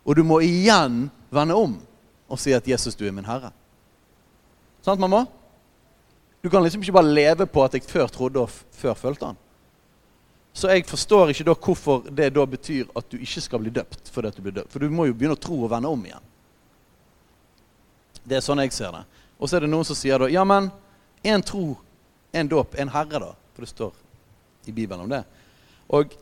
Og 0.04 0.16
du 0.16 0.24
må 0.24 0.42
igjen 0.42 1.10
vende 1.30 1.56
om 1.56 1.80
og 2.32 2.40
si 2.40 2.54
at 2.56 2.68
'Jesus, 2.68 2.96
du 2.96 3.06
er 3.08 3.12
min 3.12 3.28
Herre'. 3.28 3.52
Sant, 4.82 5.00
mamma? 5.00 5.26
Du 6.42 6.50
kan 6.50 6.64
liksom 6.64 6.82
ikke 6.82 6.96
bare 6.96 7.14
leve 7.14 7.46
på 7.46 7.64
at 7.64 7.74
jeg 7.74 7.86
før 7.86 8.08
trodde 8.08 8.40
og 8.42 8.50
før 8.50 8.94
følte 8.98 9.26
han. 9.26 9.38
Så 10.54 10.68
jeg 10.74 10.86
forstår 10.90 11.32
ikke 11.32 11.46
da 11.48 11.54
hvorfor 11.54 12.08
det 12.10 12.32
da 12.36 12.46
betyr 12.46 12.90
at 12.96 13.08
du 13.12 13.20
ikke 13.22 13.42
skal 13.42 13.62
bli 13.62 13.72
døpt. 13.72 14.10
For, 14.12 14.26
du 14.26 14.42
blir 14.42 14.56
døpt. 14.58 14.72
for 14.72 14.80
du 14.80 14.90
må 14.90 15.06
jo 15.06 15.14
begynne 15.14 15.38
å 15.38 15.40
tro 15.40 15.62
og 15.64 15.70
vende 15.72 15.88
om 15.88 16.02
igjen. 16.06 16.26
Det 18.26 18.38
er 18.38 18.44
sånn 18.44 18.60
jeg 18.60 18.74
ser 18.74 18.92
det. 18.92 19.06
Og 19.40 19.50
så 19.50 19.58
er 19.58 19.66
det 19.66 19.72
noen 19.72 19.88
som 19.88 19.96
sier 19.96 20.20
da 20.20 20.28
Ja, 20.30 20.44
men 20.44 20.70
én 21.24 21.44
tro, 21.46 21.78
én 22.34 22.50
dåp, 22.50 22.76
én 22.76 22.92
herre, 22.92 23.22
da. 23.22 23.32
For 23.54 23.64
det 23.64 23.72
står 23.72 23.94
i 24.68 24.74
Bibelen 24.74 25.06
om 25.06 25.10
det. 25.14 25.24
Og 25.94 26.18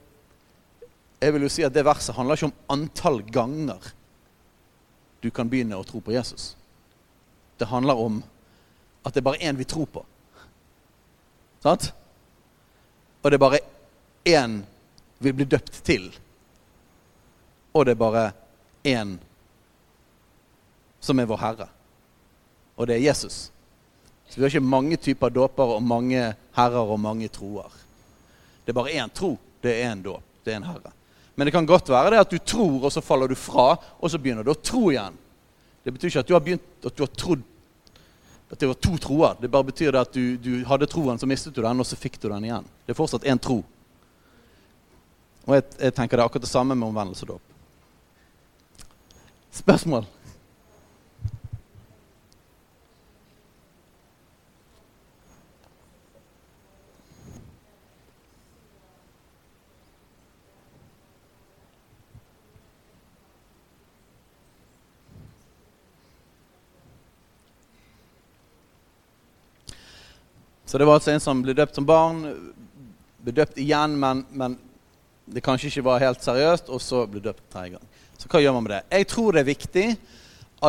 jeg 1.20 1.34
vil 1.36 1.48
jo 1.48 1.52
si 1.52 1.66
at 1.66 1.74
det 1.74 1.84
verset 1.88 2.16
handler 2.16 2.38
ikke 2.38 2.52
om 2.52 2.60
antall 2.76 3.22
ganger 3.24 3.90
du 5.20 5.30
kan 5.32 5.50
begynne 5.50 5.78
å 5.78 5.86
tro 5.88 6.02
på 6.02 6.14
Jesus. 6.16 6.54
Det 7.60 7.68
handler 7.68 8.00
om 8.00 8.22
at 9.04 9.14
det 9.14 9.22
er 9.22 9.28
bare 9.28 9.44
én 9.44 9.58
vi 9.60 9.68
tror 9.68 9.88
på. 9.92 10.04
Sant? 11.64 11.92
Og 13.22 13.32
det 13.32 13.36
er 13.36 13.44
bare 13.44 13.64
én 14.28 14.62
vi 15.20 15.34
blir 15.36 15.50
døpt 15.50 15.82
til. 15.84 16.08
Og 17.76 17.86
det 17.86 17.98
er 17.98 18.00
bare 18.00 18.26
én 18.88 19.18
som 21.00 21.20
er 21.20 21.28
vår 21.28 21.42
Herre. 21.44 21.68
Og 22.80 22.88
det 22.88 22.96
er 22.96 23.08
Jesus. 23.10 23.50
Så 24.30 24.38
vi 24.38 24.46
har 24.46 24.54
ikke 24.54 24.64
mange 24.64 24.98
typer 24.98 25.34
dåper 25.34 25.76
og 25.76 25.84
mange 25.84 26.22
herrer 26.56 26.92
og 26.94 27.00
mange 27.02 27.28
troer. 27.34 27.74
Det 28.64 28.72
er 28.72 28.78
bare 28.78 28.96
én 29.02 29.12
tro. 29.12 29.34
Det 29.62 29.74
er 29.74 29.92
én 29.92 30.04
dåp. 30.04 30.24
Det 30.46 30.54
er 30.54 30.62
en 30.62 30.70
herre. 30.70 30.92
Men 31.40 31.48
det 31.48 31.54
kan 31.56 31.68
godt 31.68 31.88
være 31.88 32.12
det 32.12 32.20
at 32.20 32.34
du 32.34 32.42
tror, 32.44 32.82
og 32.84 32.92
så 32.92 33.00
faller 33.00 33.32
du 33.32 33.38
fra, 33.40 33.72
og 33.80 34.12
så 34.12 34.20
begynner 34.20 34.44
du 34.44 34.52
å 34.52 34.60
tro 34.60 34.90
igjen. 34.92 35.16
Det 35.88 35.94
betyr 35.96 36.12
ikke 36.12 36.24
at 36.26 36.28
du 36.28 36.36
har 36.36 36.44
begynt, 36.44 36.66
at 36.84 36.98
du 36.98 37.06
har 37.06 37.14
trodd 37.16 37.46
at 38.50 38.60
det 38.60 38.68
var 38.68 38.74
to 38.82 38.98
troer. 38.98 39.36
Det 39.40 39.48
bare 39.48 39.68
betyr 39.70 39.94
det 39.94 40.02
at 40.02 40.14
du, 40.14 40.38
du 40.42 40.64
hadde 40.66 40.88
troen, 40.90 41.20
så 41.22 41.28
mistet 41.30 41.54
du 41.54 41.62
den, 41.62 41.80
og 41.80 41.86
så 41.86 41.98
fikk 42.00 42.18
du 42.22 42.28
den 42.32 42.48
igjen. 42.48 42.66
Det 42.86 42.96
er 42.96 42.98
fortsatt 42.98 43.28
én 43.30 43.40
tro. 43.42 43.60
Og 45.46 45.54
jeg, 45.56 45.66
jeg, 45.78 45.94
tenker 45.98 46.18
det 46.18 46.24
er 46.24 46.30
akkurat 46.30 46.46
det 46.48 46.52
samme 46.52 46.78
med 46.78 46.90
omvendelse 46.90 47.28
og 47.28 47.36
dåp. 47.36 48.88
Spørsmål? 49.60 50.08
Så 70.70 70.78
det 70.78 70.86
var 70.86 71.00
altså 71.00 71.16
en 71.16 71.24
som 71.24 71.40
ble 71.42 71.56
døpt 71.58 71.80
som 71.80 71.86
barn, 71.90 72.20
ble 73.26 73.34
døpt 73.34 73.58
igjen, 73.58 73.96
men, 73.98 74.20
men 74.30 74.54
det 75.26 75.42
kanskje 75.42 75.72
ikke 75.72 75.88
var 75.88 76.04
helt 76.04 76.22
seriøst, 76.22 76.70
og 76.70 76.84
så 76.86 77.08
ble 77.10 77.24
døpt 77.26 77.42
tredje 77.50 77.74
gang. 77.74 77.88
Så 78.22 78.30
hva 78.30 78.42
gjør 78.44 78.54
man 78.54 78.68
med 78.68 78.76
det? 78.76 78.84
Jeg 79.00 79.08
tror 79.10 79.34
det 79.34 79.42
er 79.42 79.48
viktig 79.48 79.88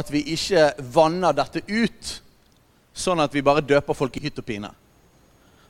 at 0.00 0.12
vi 0.14 0.22
ikke 0.32 0.70
vanner 0.96 1.36
dette 1.36 1.60
ut 1.68 2.14
sånn 2.96 3.20
at 3.20 3.36
vi 3.36 3.44
bare 3.44 3.60
døper 3.60 3.98
folk 3.98 4.16
i 4.16 4.24
hytt 4.24 4.40
og 4.40 4.48
pine. 4.48 4.72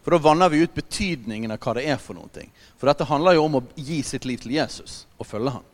For 0.04 0.14
da 0.14 0.22
vanner 0.22 0.54
vi 0.54 0.62
ut 0.62 0.78
betydningen 0.78 1.50
av 1.50 1.58
hva 1.64 1.74
det 1.80 1.88
er 1.90 1.98
for 1.98 2.14
noen 2.14 2.30
ting. 2.30 2.54
For 2.78 2.86
dette 2.86 3.10
handler 3.10 3.34
jo 3.34 3.48
om 3.48 3.58
å 3.58 3.66
gi 3.74 3.98
sitt 4.06 4.30
liv 4.30 4.38
til 4.44 4.54
Jesus 4.60 5.08
og 5.18 5.26
følge 5.26 5.58
ham. 5.58 5.66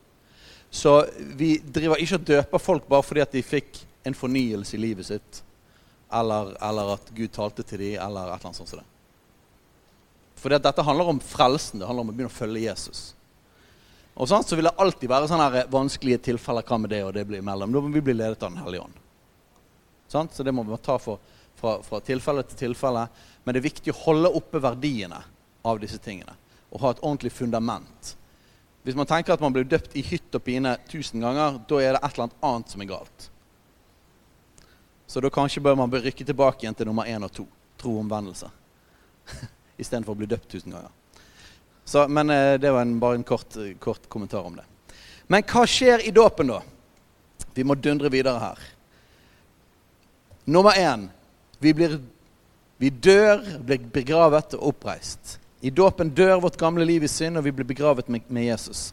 Så 0.72 1.02
vi 1.36 1.58
driver 1.60 2.00
ikke 2.00 2.22
og 2.22 2.30
døper 2.32 2.64
folk 2.72 2.88
bare 2.88 3.04
fordi 3.04 3.28
at 3.28 3.36
de 3.36 3.44
fikk 3.44 3.84
en 4.08 4.16
fornyelse 4.16 4.80
i 4.80 4.80
livet 4.80 5.12
sitt 5.12 5.44
eller, 6.12 6.56
eller, 6.62 6.94
at 6.94 7.10
Gud 7.14 7.32
talte 7.34 7.64
til 7.66 7.82
dem, 7.82 7.96
eller 8.02 8.28
et 8.28 8.36
eller 8.36 8.46
annet 8.46 8.58
sånt 8.60 8.70
som 8.70 8.80
det. 8.80 8.86
For 10.36 10.52
dette 10.52 10.84
handler 10.84 11.10
om 11.10 11.20
frelsen. 11.20 11.80
Det 11.80 11.88
handler 11.88 12.06
om 12.06 12.12
å 12.12 12.14
begynne 12.14 12.30
å 12.30 12.36
følge 12.36 12.66
Jesus. 12.66 13.06
Og 14.14 14.28
sånn, 14.28 14.44
Så 14.44 14.56
vil 14.56 14.68
det 14.68 14.76
alltid 14.78 15.10
være 15.10 15.28
sånne 15.28 15.48
her 15.50 15.70
vanskelige 15.72 16.22
tilfeller. 16.30 16.64
Hva 16.64 16.78
med 16.78 16.92
det 16.92 17.02
og 17.04 17.14
det 17.16 17.26
blir 17.28 17.42
imellom? 17.42 17.72
Da 17.72 17.80
må 17.80 17.92
vi 17.92 18.04
bli 18.04 18.14
ledet 18.14 18.42
av 18.42 18.52
Den 18.52 18.62
hellige 18.62 18.84
ånd. 18.84 19.00
Sånn? 20.08 20.28
Så 20.32 20.44
det 20.46 20.54
må 20.54 20.64
vi 20.64 20.76
ta 20.84 20.98
for, 21.02 21.18
fra, 21.56 21.80
fra 21.82 22.00
tilfelle 22.04 22.44
til 22.46 22.68
tilfelle. 22.68 23.08
Men 23.44 23.54
det 23.54 23.60
er 23.60 23.68
viktig 23.68 23.92
å 23.92 24.02
holde 24.04 24.32
oppe 24.38 24.62
verdiene 24.62 25.22
av 25.66 25.80
disse 25.82 25.98
tingene. 25.98 26.36
Og 26.70 26.80
ha 26.84 26.92
et 26.94 27.02
ordentlig 27.02 27.32
fundament. 27.34 28.14
Hvis 28.86 28.96
man 28.96 29.08
tenker 29.10 29.34
at 29.34 29.42
man 29.42 29.52
blir 29.52 29.66
døpt 29.66 29.96
i 29.98 30.04
hytt 30.06 30.36
og 30.36 30.44
pine 30.46 30.76
tusen 30.86 31.24
ganger, 31.24 31.58
da 31.66 31.80
er 31.82 31.96
det 31.96 32.04
et 32.04 32.12
eller 32.12 32.28
annet 32.28 32.44
annet 32.46 32.72
som 32.72 32.84
er 32.84 32.90
galt. 32.92 33.30
Så 35.06 35.22
da 35.22 35.30
kanskje 35.30 35.62
bør 35.62 35.76
man 35.78 35.92
rykke 35.92 36.24
tilbake 36.26 36.64
igjen 36.64 36.76
til 36.76 36.88
nummer 36.88 37.06
én 37.06 37.24
og 37.24 37.32
to. 37.32 37.46
Tro 37.78 37.98
omvendelse. 38.00 38.48
Istedenfor 39.82 40.16
å 40.16 40.20
bli 40.22 40.28
døpt 40.30 40.48
tusen 40.50 40.74
ganger. 40.74 40.92
Så, 41.86 42.08
men 42.08 42.30
eh, 42.30 42.56
det 42.58 42.72
var 42.74 42.82
en, 42.82 42.96
bare 42.98 43.20
en 43.20 43.26
kort, 43.26 43.54
kort, 43.78 44.08
kommentar 44.08 44.46
om 44.48 44.56
det. 44.58 44.64
Men 45.30 45.44
hva 45.46 45.62
skjer 45.70 46.02
i 46.06 46.14
dåpen, 46.14 46.50
da? 46.50 46.62
Vi 47.54 47.64
må 47.64 47.76
dundre 47.78 48.10
videre 48.12 48.42
her. 48.42 48.64
Nummer 50.46 50.76
én 50.78 51.08
vi, 51.58 51.72
blir, 51.74 51.98
vi 52.76 52.90
dør, 52.90 53.42
blir 53.66 53.86
begravet 53.92 54.54
og 54.58 54.72
oppreist. 54.72 55.38
I 55.60 55.70
dåpen 55.70 56.12
dør 56.14 56.40
vårt 56.44 56.58
gamle 56.60 56.84
liv 56.84 57.06
i 57.06 57.10
synd, 57.10 57.38
og 57.38 57.46
vi 57.46 57.54
blir 57.54 57.66
begravet 57.66 58.08
med, 58.12 58.26
med 58.28 58.50
Jesus. 58.50 58.90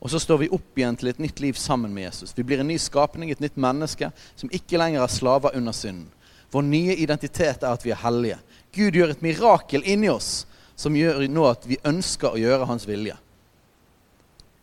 Og 0.00 0.10
så 0.10 0.20
står 0.20 0.38
vi 0.40 0.52
opp 0.56 0.78
igjen 0.78 0.96
til 0.96 1.10
et 1.10 1.20
nytt 1.20 1.40
liv 1.44 1.58
sammen 1.60 1.92
med 1.92 2.06
Jesus. 2.06 2.32
Vi 2.36 2.44
blir 2.46 2.62
en 2.62 2.70
ny 2.70 2.78
skapning, 2.80 3.30
et 3.30 3.42
nytt 3.42 3.58
menneske 3.60 4.08
som 4.32 4.52
ikke 4.52 4.80
lenger 4.80 5.04
er 5.04 5.12
slaver 5.12 5.56
under 5.56 5.76
synden. 5.76 6.08
Vår 6.50 6.64
nye 6.66 6.96
identitet 6.98 7.62
er 7.62 7.70
at 7.70 7.84
vi 7.84 7.92
er 7.92 8.00
hellige. 8.00 8.38
Gud 8.74 8.96
gjør 8.96 9.12
et 9.12 9.22
mirakel 9.22 9.84
inni 9.86 10.08
oss 10.10 10.46
som 10.80 10.96
gjør 10.96 11.26
nå 11.28 11.44
at 11.46 11.66
vi 11.68 11.78
ønsker 11.84 12.32
å 12.32 12.40
gjøre 12.40 12.66
hans 12.70 12.86
vilje. 12.88 13.16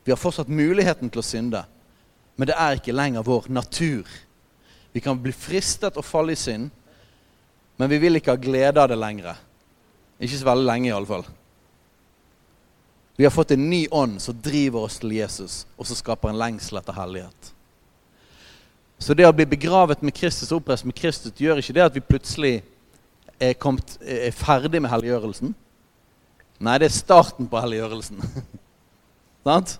Vi 0.03 0.11
har 0.11 0.19
fortsatt 0.19 0.49
muligheten 0.49 1.11
til 1.11 1.21
å 1.21 1.25
synde, 1.25 1.61
men 2.35 2.49
det 2.49 2.57
er 2.57 2.79
ikke 2.79 2.95
lenger 2.95 3.25
vår 3.27 3.49
natur. 3.53 4.09
Vi 4.95 5.03
kan 5.03 5.19
bli 5.21 5.33
fristet 5.35 5.99
og 5.99 6.05
falle 6.07 6.33
i 6.33 6.39
synd, 6.39 6.71
men 7.77 7.91
vi 7.91 7.99
vil 8.01 8.17
ikke 8.17 8.33
ha 8.33 8.41
glede 8.41 8.81
av 8.81 8.89
det 8.89 8.97
lenger. 8.97 9.37
Ikke 10.17 10.39
så 10.39 10.47
veldig 10.47 10.65
lenge, 10.65 10.89
iallfall. 10.89 11.27
Vi 13.17 13.25
har 13.25 13.33
fått 13.33 13.51
en 13.51 13.69
ny 13.69 13.87
ånd 13.91 14.21
som 14.21 14.37
driver 14.41 14.85
oss 14.85 14.99
til 15.01 15.15
Jesus, 15.17 15.65
og 15.75 15.87
som 15.89 15.97
skaper 15.97 16.29
en 16.29 16.37
lengsel 16.37 16.77
etter 16.77 16.93
hellighet. 16.93 17.53
Så 19.01 19.13
det 19.17 19.25
å 19.25 19.33
bli 19.33 19.45
begravet 19.49 20.03
med 20.05 20.15
Kristus 20.17 20.51
og 20.51 20.61
oppreist 20.61 20.85
med 20.85 20.97
Kristus 20.97 21.33
gjør 21.41 21.61
ikke 21.61 21.75
det 21.77 21.85
at 21.85 21.97
vi 21.97 22.05
plutselig 22.05 22.53
er, 23.39 23.57
kommet, 23.57 23.97
er 24.01 24.33
ferdig 24.33 24.81
med 24.81 24.93
helliggjørelsen. 24.93 25.51
Nei, 26.61 26.77
det 26.81 26.89
er 26.89 26.95
starten 26.95 27.49
på 27.49 27.61
helliggjørelsen. 27.61 28.21
Sant? 29.47 29.77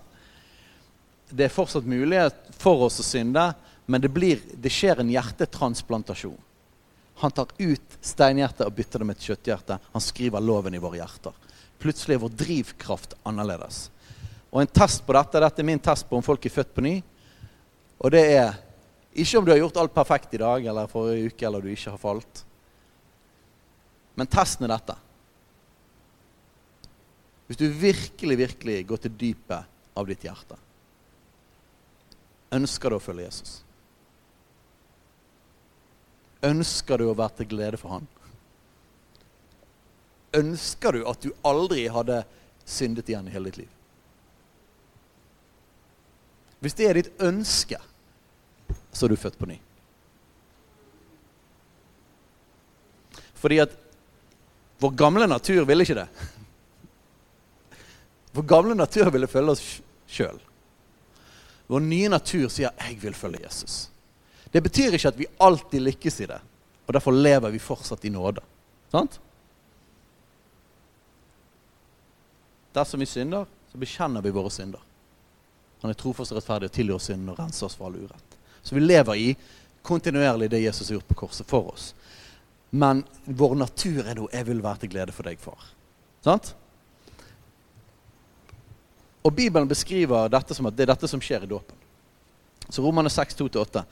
det 1.30 1.48
er 1.48 1.54
fortsatt 1.54 1.88
mulighet 1.88 2.38
for 2.56 2.86
oss 2.88 3.02
å 3.02 3.06
synde, 3.06 3.50
men 3.88 4.04
det, 4.04 4.12
blir, 4.12 4.40
det 4.56 4.72
skjer 4.72 5.02
en 5.02 5.12
hjertetransplantasjon. 5.12 6.38
Han 7.22 7.34
tar 7.34 7.52
ut 7.58 7.98
steinhjertet 8.06 8.66
og 8.68 8.76
bytter 8.78 9.02
det 9.02 9.08
med 9.10 9.18
et 9.18 9.28
kjøtthjerte. 9.30 9.80
Han 9.94 10.04
skriver 10.04 10.44
loven 10.44 10.76
i 10.78 10.82
våre 10.82 11.00
hjerter. 11.00 11.34
Plutselig 11.82 12.18
er 12.18 12.24
vår 12.24 12.34
drivkraft 12.40 13.16
annerledes. 13.28 13.88
Og 14.52 14.64
en 14.64 14.72
test 14.80 15.04
på 15.06 15.16
dette, 15.18 15.42
dette 15.44 15.62
er 15.62 15.68
min 15.68 15.82
test 15.84 16.08
på 16.10 16.18
om 16.18 16.26
folk 16.26 16.46
er 16.48 16.54
født 16.54 16.74
på 16.74 16.84
ny. 16.86 16.96
Og 18.02 18.14
det 18.14 18.24
er 18.38 18.56
ikke 19.18 19.40
om 19.40 19.46
du 19.46 19.52
har 19.52 19.60
gjort 19.62 19.80
alt 19.82 19.96
perfekt 19.96 20.34
i 20.38 20.42
dag 20.42 20.66
eller 20.66 20.90
forrige 20.92 21.32
uke, 21.32 21.46
eller 21.48 21.62
du 21.64 21.70
ikke 21.74 21.94
har 21.94 22.02
falt. 22.02 22.44
Men 24.18 24.30
testen 24.30 24.66
er 24.66 24.74
dette. 24.74 24.96
Hvis 27.48 27.60
du 27.62 27.68
virkelig, 27.70 28.38
virkelig 28.38 28.82
går 28.88 29.04
til 29.04 29.14
dypet 29.18 29.76
av 29.98 30.10
ditt 30.10 30.26
hjerte 30.28 30.58
Ønsker 32.58 32.92
du 32.92 32.96
å 32.96 33.04
følge 33.04 33.26
Jesus? 33.26 33.54
Ønsker 36.48 37.02
du 37.02 37.10
å 37.10 37.16
være 37.18 37.42
til 37.42 37.50
glede 37.52 37.80
for 37.82 37.98
han? 37.98 38.06
Ønsker 40.38 40.94
du 40.94 41.04
at 41.10 41.24
du 41.24 41.32
aldri 41.48 41.88
hadde 41.92 42.22
syndet 42.68 43.10
igjen 43.10 43.28
i 43.30 43.34
hele 43.34 43.50
ditt 43.50 43.64
liv? 43.64 43.74
Hvis 46.62 46.78
det 46.78 46.88
er 46.88 46.98
ditt 46.98 47.22
ønske, 47.22 47.78
så 48.92 49.06
er 49.06 49.14
du 49.14 49.20
født 49.20 49.38
på 49.38 49.50
ny. 49.50 49.60
Fordi 53.38 53.60
at 53.62 53.76
vår 54.82 54.94
gamle 54.98 55.28
natur 55.30 55.66
ville 55.70 55.86
ikke 55.86 55.98
det. 55.98 56.08
Vår 58.38 58.46
gamle 58.50 58.78
natur 58.78 59.12
ville 59.14 59.30
følge 59.30 59.54
oss 59.54 59.66
sjøl. 60.10 60.40
Vår 61.68 61.84
nye 61.84 62.10
natur 62.10 62.48
sier 62.50 62.72
'jeg 62.72 63.02
vil 63.02 63.14
følge 63.14 63.46
Jesus'. 63.46 63.90
Det 64.52 64.64
betyr 64.64 64.94
ikke 64.94 65.08
at 65.08 65.20
vi 65.20 65.28
alltid 65.40 65.82
lykkes 65.82 66.22
i 66.22 66.26
det, 66.26 66.40
og 66.88 66.94
derfor 66.94 67.12
lever 67.12 67.50
vi 67.50 67.60
fortsatt 67.60 68.06
i 68.06 68.10
nåde. 68.10 68.42
Sant? 68.92 69.20
Dersom 72.78 73.02
vi 73.02 73.10
synder, 73.10 73.48
så 73.72 73.80
bekjenner 73.82 74.22
vi 74.22 74.34
våre 74.36 74.52
synder. 74.54 74.82
Han 75.82 75.94
er 75.94 75.98
trofast 75.98 76.34
og 76.34 76.40
rettferdig 76.40 76.70
og 76.70 76.76
tilgir 76.76 76.98
oss 76.98 77.10
synden 77.10 77.32
og 77.34 77.40
renser 77.40 77.66
oss 77.68 77.78
for 77.78 77.90
all 77.90 77.98
urett. 77.98 78.38
Så 78.62 78.76
vi 78.76 78.84
lever 78.84 79.22
i 79.22 79.28
kontinuerlig 79.86 80.50
det 80.52 80.62
Jesus 80.62 80.90
har 80.90 80.98
gjort 80.98 81.10
på 81.10 81.20
korset 81.24 81.50
for 81.50 81.72
oss. 81.74 81.92
Men 82.70 83.04
vår 83.26 83.56
natur 83.56 84.06
er 84.06 84.16
da 84.16 84.28
'jeg 84.32 84.46
vil 84.48 84.64
være 84.64 84.78
til 84.78 84.90
glede 84.90 85.12
for 85.12 85.24
deg, 85.24 85.40
far'. 85.40 85.70
Sant? 86.24 86.56
Og 89.24 89.34
Bibelen 89.34 89.68
beskriver 89.68 90.30
dette 90.30 90.54
som 90.54 90.66
at 90.66 90.76
det 90.76 90.84
er 90.84 90.94
dette 90.94 91.08
som 91.08 91.22
skjer 91.22 91.44
i 91.44 91.48
dåpen. 91.48 91.76
Så 92.70 92.82
Romane 92.82 93.10
6, 93.10 93.36
2-8. 93.36 93.84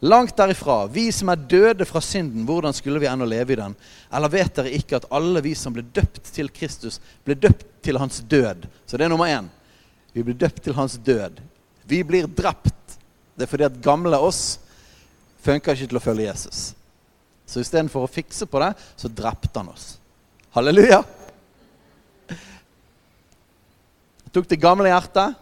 Langt 0.00 0.36
derifra, 0.36 0.86
vi 0.86 1.12
som 1.12 1.28
er 1.28 1.36
døde 1.36 1.84
fra 1.84 2.00
synden, 2.00 2.44
hvordan 2.44 2.72
skulle 2.72 2.98
vi 2.98 3.06
ennå 3.06 3.24
leve 3.24 3.52
i 3.52 3.56
den? 3.56 3.74
Eller 4.12 4.28
vet 4.28 4.54
dere 4.54 4.70
ikke 4.70 4.96
at 4.96 5.06
alle 5.10 5.40
vi 5.40 5.54
som 5.54 5.72
ble 5.72 5.82
døpt 5.82 6.24
til 6.34 6.48
Kristus, 6.48 7.00
ble 7.24 7.34
døpt 7.34 7.66
til 7.82 7.98
hans 8.00 8.20
død? 8.28 8.66
Så 8.86 8.98
det 8.98 9.06
er 9.06 9.12
nummer 9.12 9.30
én. 9.30 9.48
Vi 10.12 10.24
blir 10.24 10.36
døpt 10.36 10.62
til 10.64 10.76
hans 10.76 10.98
død. 11.00 11.40
Vi 11.88 12.02
blir 12.04 12.28
drept. 12.28 12.98
Det 13.34 13.46
er 13.46 13.50
fordi 13.50 13.66
at 13.66 13.80
gamle 13.84 14.18
oss 14.20 14.60
funker 15.42 15.74
ikke 15.74 15.90
til 15.90 15.98
å 15.98 16.04
følge 16.04 16.28
Jesus. 16.28 16.72
Så 17.48 17.62
istedenfor 17.62 18.06
å 18.06 18.10
fikse 18.10 18.46
på 18.48 18.60
det, 18.62 18.72
så 18.96 19.10
drepte 19.10 19.58
han 19.58 19.72
oss. 19.72 19.96
Halleluja! 20.54 21.02
Han 24.22 24.34
tok 24.36 24.48
det 24.48 24.60
gamle 24.60 24.88
hjertet 24.92 25.36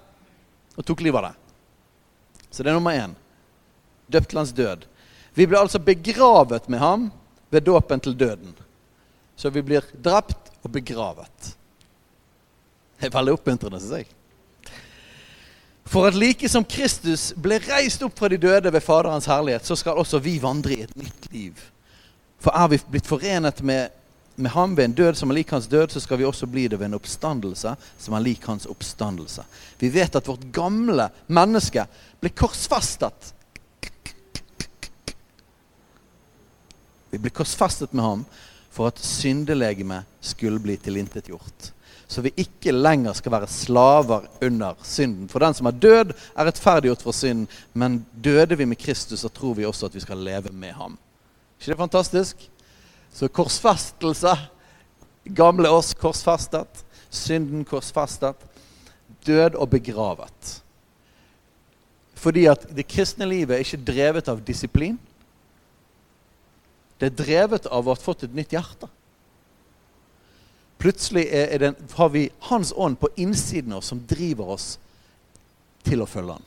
og 0.78 0.86
tok 0.86 1.03
livet 1.05 1.20
av 1.20 1.30
det. 1.30 1.36
Så 2.51 2.62
det 2.62 2.72
er 2.72 2.78
nummer 2.78 2.97
én. 2.97 3.12
Døpt 4.11 4.30
til 4.32 4.41
hans 4.41 4.55
død. 4.57 4.86
Vi 5.34 5.47
blir 5.47 5.61
altså 5.61 5.78
begravet 5.82 6.66
med 6.68 6.82
ham 6.82 7.11
ved 7.51 7.66
dåpen 7.66 8.03
til 8.03 8.16
døden. 8.18 8.55
Så 9.36 9.51
vi 9.55 9.62
blir 9.62 9.86
drept 9.95 10.51
og 10.62 10.72
begravet. 10.74 11.55
Det 13.01 13.09
er 13.09 13.14
veldig 13.16 13.36
oppmuntrende, 13.38 13.80
syns 13.80 14.03
jeg. 14.03 14.11
For 15.90 16.07
at 16.07 16.14
like 16.14 16.48
som 16.48 16.64
Kristus 16.68 17.30
ble 17.34 17.59
reist 17.64 18.03
opp 18.07 18.18
fra 18.18 18.28
de 18.30 18.38
døde 18.38 18.70
ved 18.70 18.84
Faderens 18.84 19.26
herlighet, 19.26 19.66
så 19.66 19.74
skal 19.78 19.98
også 19.98 20.20
vi 20.22 20.36
vandre 20.42 20.76
i 20.76 20.84
et 20.84 20.92
nytt 20.98 21.30
liv. 21.32 21.64
For 22.40 22.55
er 22.55 22.68
vi 22.70 22.78
blitt 22.92 23.09
forenet 23.11 23.64
med 23.66 23.96
med 24.40 24.51
ham 24.51 24.76
ved 24.76 24.84
en 24.84 24.92
død 24.92 25.14
som 25.14 25.30
er 25.30 25.40
lik 25.40 25.51
hans 25.51 25.66
død, 25.66 25.88
så 25.92 26.01
skal 26.01 26.18
vi 26.18 26.24
også 26.24 26.46
bli 26.46 26.66
det 26.68 26.78
ved 26.80 26.88
en 26.88 26.98
oppstandelse 26.98 27.74
som 27.98 28.14
er 28.16 28.24
lik 28.24 28.46
hans 28.48 28.66
oppstandelse. 28.66 29.44
Vi 29.78 29.90
vet 29.92 30.16
at 30.16 30.28
vårt 30.28 30.46
gamle 30.53 31.11
menneske 31.28 31.84
ble 32.20 32.32
korsfestet. 32.32 33.34
Vi 37.11 37.18
ble 37.18 37.32
korsfestet 37.34 37.92
med 37.92 38.05
ham 38.05 38.24
for 38.70 38.90
at 38.90 39.03
syndelegemet 39.03 40.09
skulle 40.22 40.62
bli 40.62 40.78
tilintetgjort. 40.78 41.72
Så 42.11 42.24
vi 42.24 42.32
ikke 42.42 42.72
lenger 42.74 43.14
skal 43.14 43.32
være 43.36 43.48
slaver 43.50 44.24
under 44.42 44.78
synden. 44.82 45.28
For 45.30 45.38
den 45.38 45.54
som 45.54 45.68
er 45.70 45.76
død, 45.78 46.14
er 46.34 46.48
rettferdiggjort 46.48 47.04
for 47.06 47.14
synden. 47.14 47.46
Men 47.72 48.00
døde 48.11 48.58
vi 48.58 48.66
med 48.66 48.80
Kristus, 48.82 49.22
så 49.22 49.30
tror 49.30 49.54
vi 49.54 49.68
også 49.68 49.86
at 49.86 49.94
vi 49.94 50.02
skal 50.02 50.18
leve 50.18 50.50
med 50.50 50.74
ham. 50.74 50.98
ikke 51.61 51.70
det 51.70 51.78
fantastisk? 51.78 52.50
Så 53.14 53.28
korsfestelse 53.28 54.34
Gamle 55.24 55.68
oss 55.68 55.92
korsfestet. 55.94 56.84
Synden 57.11 57.64
korsfestet. 57.68 58.36
Død 59.26 59.54
og 59.54 59.70
begravet. 59.70 60.54
Fordi 62.20 62.46
at 62.50 62.66
det 62.76 62.88
kristne 62.88 63.28
livet 63.28 63.54
er 63.56 63.64
ikke 63.64 63.84
drevet 63.92 64.28
av 64.28 64.40
disiplin. 64.44 64.98
Det 67.00 67.11
er 67.11 67.20
drevet 67.22 67.68
av 67.70 67.86
å 67.86 67.94
ha 67.94 68.00
fått 68.00 68.26
et 68.26 68.34
nytt 68.36 68.52
hjerte. 68.52 68.90
Plutselig 70.80 71.26
er 71.28 71.58
det, 71.60 71.74
har 71.96 72.08
vi 72.12 72.28
Hans 72.48 72.72
ånd 72.76 72.96
på 73.00 73.10
innsiden 73.20 73.74
av 73.74 73.82
oss 73.82 73.90
som 73.92 74.00
driver 74.08 74.54
oss 74.56 74.70
til 75.84 76.00
å 76.00 76.08
følge 76.08 76.38
Han. 76.38 76.46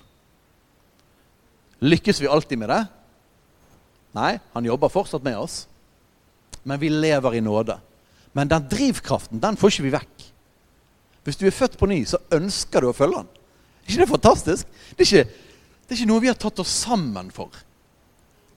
Lykkes 1.84 2.22
vi 2.22 2.32
alltid 2.32 2.62
med 2.62 2.72
det? 2.72 2.82
Nei, 4.14 4.38
han 4.54 4.66
jobber 4.66 4.94
fortsatt 4.94 5.26
med 5.26 5.38
oss 5.38 5.64
men 6.64 6.80
vi 6.80 6.90
lever 6.90 7.36
i 7.36 7.42
nåde. 7.42 7.78
Men 8.32 8.48
den 8.48 8.68
drivkraften 8.70 9.40
den 9.40 9.58
får 9.60 9.74
ikke 9.74 9.88
vi 9.88 9.94
vekk. 9.94 10.26
Hvis 11.24 11.40
du 11.40 11.46
er 11.48 11.56
født 11.56 11.78
på 11.80 11.88
ny, 11.88 12.02
så 12.08 12.20
ønsker 12.36 12.84
du 12.84 12.90
å 12.90 12.96
følge 12.96 13.22
han. 13.22 13.30
Er 13.84 13.92
ikke 13.92 14.04
det 14.04 14.12
fantastisk? 14.12 14.80
Det 14.96 15.06
er 15.06 15.10
ikke, 15.10 15.46
det 15.84 15.96
er 15.96 16.00
ikke 16.00 16.10
noe 16.10 16.24
vi 16.24 16.32
har 16.32 16.40
tatt 16.40 16.60
oss 16.64 16.74
sammen 16.84 17.30
for. 17.36 17.52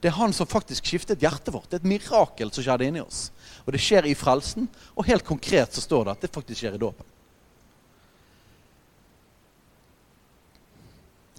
Det 0.07 0.13
er 0.13 0.21
han 0.21 0.31
som 0.31 0.47
faktisk 0.47 0.87
skiftet 0.87 1.19
hjertet 1.19 1.51
vårt. 1.51 1.65
Det 1.67 1.81
er 1.81 1.83
et 1.83 1.89
mirakel 1.91 2.53
som 2.55 2.63
skjedde 2.63 2.87
inni 2.87 3.01
oss. 3.03 3.25
Og 3.67 3.73
det 3.75 3.81
skjer 3.83 4.07
i 4.07 4.13
frelsen, 4.15 4.69
og 4.95 5.09
helt 5.09 5.27
konkret 5.27 5.75
så 5.75 5.83
står 5.83 6.05
det 6.07 6.13
at 6.13 6.21
det 6.23 6.31
faktisk 6.31 6.61
skjer 6.61 6.77
i 6.77 6.79
dåpen. 6.79 7.09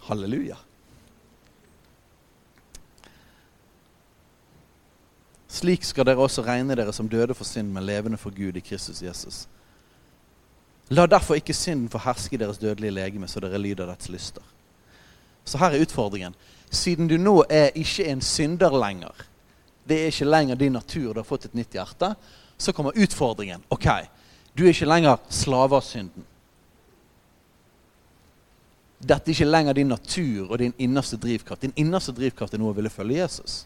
Halleluja. 0.09 0.57
Slik 5.47 5.87
skal 5.87 6.11
dere 6.11 6.27
også 6.27 6.43
regne 6.43 6.75
dere 6.75 6.91
som 6.91 7.07
døde 7.07 7.39
for 7.39 7.47
synd, 7.47 7.71
men 7.71 7.87
levende 7.87 8.19
for 8.19 8.35
Gud 8.35 8.59
i 8.59 8.65
Kristus 8.67 8.99
Jesus. 8.99 9.45
La 10.91 11.07
derfor 11.07 11.39
ikke 11.39 11.55
synden 11.55 11.87
få 11.87 12.03
herske 12.03 12.35
i 12.35 12.43
deres 12.43 12.59
dødelige 12.59 12.99
legeme, 12.99 13.31
så 13.31 13.39
dere 13.47 13.63
lyder 13.63 13.87
dets 13.87 14.11
lyster. 14.11 14.43
Så 15.47 15.55
her 15.63 15.71
er 15.71 15.87
utfordringen. 15.87 16.35
Siden 16.69 17.07
du 17.07 17.17
nå 17.17 17.41
er 17.49 17.75
ikke 17.79 18.07
en 18.11 18.21
synder 18.21 18.73
lenger, 18.75 19.25
det 19.87 20.01
er 20.01 20.11
ikke 20.11 20.27
lenger 20.27 20.59
din 20.59 20.75
natur, 20.75 21.13
du 21.13 21.21
har 21.21 21.27
fått 21.27 21.47
et 21.47 21.55
nytt 21.55 21.77
hjerte, 21.77 22.11
så 22.57 22.73
kommer 22.75 22.97
utfordringen. 22.97 23.63
Ok, 23.71 23.87
du 24.53 24.65
er 24.65 24.73
ikke 24.73 24.89
lenger 24.89 25.21
slave 25.31 25.77
av 25.77 25.85
synden. 25.85 26.25
Dette 28.97 29.29
er 29.29 29.37
ikke 29.37 29.47
lenger 29.47 29.77
din 29.77 29.93
natur 29.93 30.51
og 30.51 30.57
din 30.59 30.73
innerste 30.81 31.19
drivkraft. 31.21 31.61
Din 31.61 31.75
innerste 31.77 32.11
drivkraft 32.17 32.55
er 32.57 32.61
noe 32.61 32.73
å 32.73 32.77
ville 32.77 32.91
følge 32.91 33.21
Jesus 33.21 33.61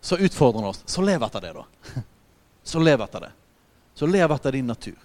så 0.00 0.16
utfordrer 0.16 0.60
han 0.60 0.70
oss. 0.70 0.82
Så 0.86 1.02
lev 1.02 1.22
etter 1.22 1.40
det, 1.40 1.52
da. 1.52 1.64
Så 2.62 2.78
lev 2.78 3.00
etter 3.00 3.20
det. 3.20 3.32
Så 3.94 4.06
lev 4.06 4.32
etter 4.32 4.52
din 4.52 4.66
natur. 4.66 4.96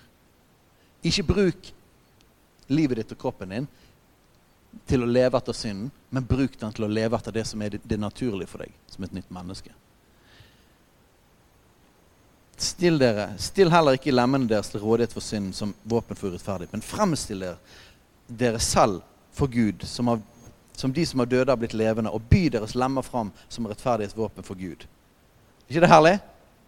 Ikke 1.01 1.23
bruk 1.23 1.71
livet 2.67 2.99
ditt 2.99 3.11
og 3.15 3.19
kroppen 3.19 3.51
din 3.51 3.67
til 4.87 5.03
å 5.03 5.09
leve 5.09 5.39
etter 5.39 5.55
synden, 5.55 5.89
men 6.09 6.27
bruk 6.27 6.59
den 6.59 6.73
til 6.75 6.85
å 6.87 6.91
leve 6.91 7.17
etter 7.17 7.33
det 7.35 7.45
som 7.47 7.61
er 7.61 7.75
det, 7.75 7.81
det 7.83 7.99
naturlige 7.99 8.51
for 8.51 8.63
deg 8.65 8.73
som 8.91 9.05
et 9.07 9.15
nytt 9.15 9.31
menneske. 9.33 9.73
Still 12.57 12.99
dere, 12.99 13.33
still 13.41 13.71
heller 13.73 13.97
ikke 13.97 14.13
lemmene 14.13 14.47
deres 14.47 14.71
til 14.71 14.83
rådighet 14.83 15.15
for 15.15 15.23
synden 15.23 15.55
som 15.55 15.73
våpen 15.83 16.15
for 16.15 16.31
urettferdig, 16.31 16.69
men 16.71 16.85
fremstill 16.85 17.43
dere, 17.43 17.81
dere 18.27 18.61
selv 18.63 19.01
for 19.35 19.51
Gud, 19.51 19.83
som, 19.83 20.13
av, 20.13 20.21
som 20.75 20.93
de 20.95 21.03
som 21.05 21.19
har 21.19 21.31
døde, 21.31 21.51
har 21.51 21.59
blitt 21.59 21.75
levende, 21.75 22.13
og 22.13 22.23
by 22.31 22.45
deres 22.53 22.77
lemmer 22.79 23.03
fram 23.03 23.33
som 23.51 23.67
rettferdighetsvåpen 23.67 24.47
for 24.47 24.55
Gud. 24.59 24.87
Er 25.65 25.75
ikke 25.75 25.83
det 25.83 25.91
herlig? 25.91 26.15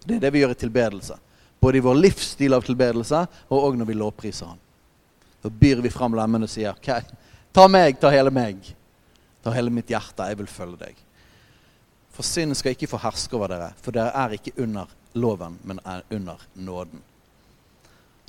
Det 0.03 0.17
er 0.17 0.25
det 0.25 0.33
vi 0.33 0.41
gjør 0.43 0.55
i 0.55 0.59
tilbedelse. 0.59 1.17
Både 1.59 1.79
i 1.79 1.85
vår 1.85 1.97
livsstil 1.99 2.53
av 2.53 2.65
tilbedelse 2.65 3.23
og 3.47 3.57
også 3.57 3.79
når 3.79 3.89
vi 3.89 3.95
lovpriser 3.97 4.51
Han. 4.51 4.59
Da 5.41 5.49
byr 5.53 5.81
vi 5.85 5.93
fram 5.93 6.15
lemmene 6.17 6.47
og 6.47 6.51
sier 6.51 6.73
OK, 6.73 6.89
ta 7.57 7.65
meg, 7.67 7.97
ta 7.99 8.11
hele 8.13 8.29
meg. 8.29 8.61
Ta 9.41 9.53
hele 9.55 9.71
mitt 9.73 9.89
hjerte, 9.89 10.27
jeg 10.29 10.37
vil 10.37 10.49
følge 10.51 10.77
deg. 10.83 10.97
For 12.13 12.25
synd 12.25 12.53
skal 12.57 12.75
ikke 12.75 12.89
få 12.91 12.99
herske 13.01 13.37
over 13.37 13.49
dere, 13.49 13.71
for 13.81 13.95
dere 13.95 14.13
er 14.13 14.35
ikke 14.37 14.53
under 14.61 14.91
loven, 15.17 15.57
men 15.65 15.81
er 15.85 16.03
under 16.13 16.43
nåden. 16.53 17.01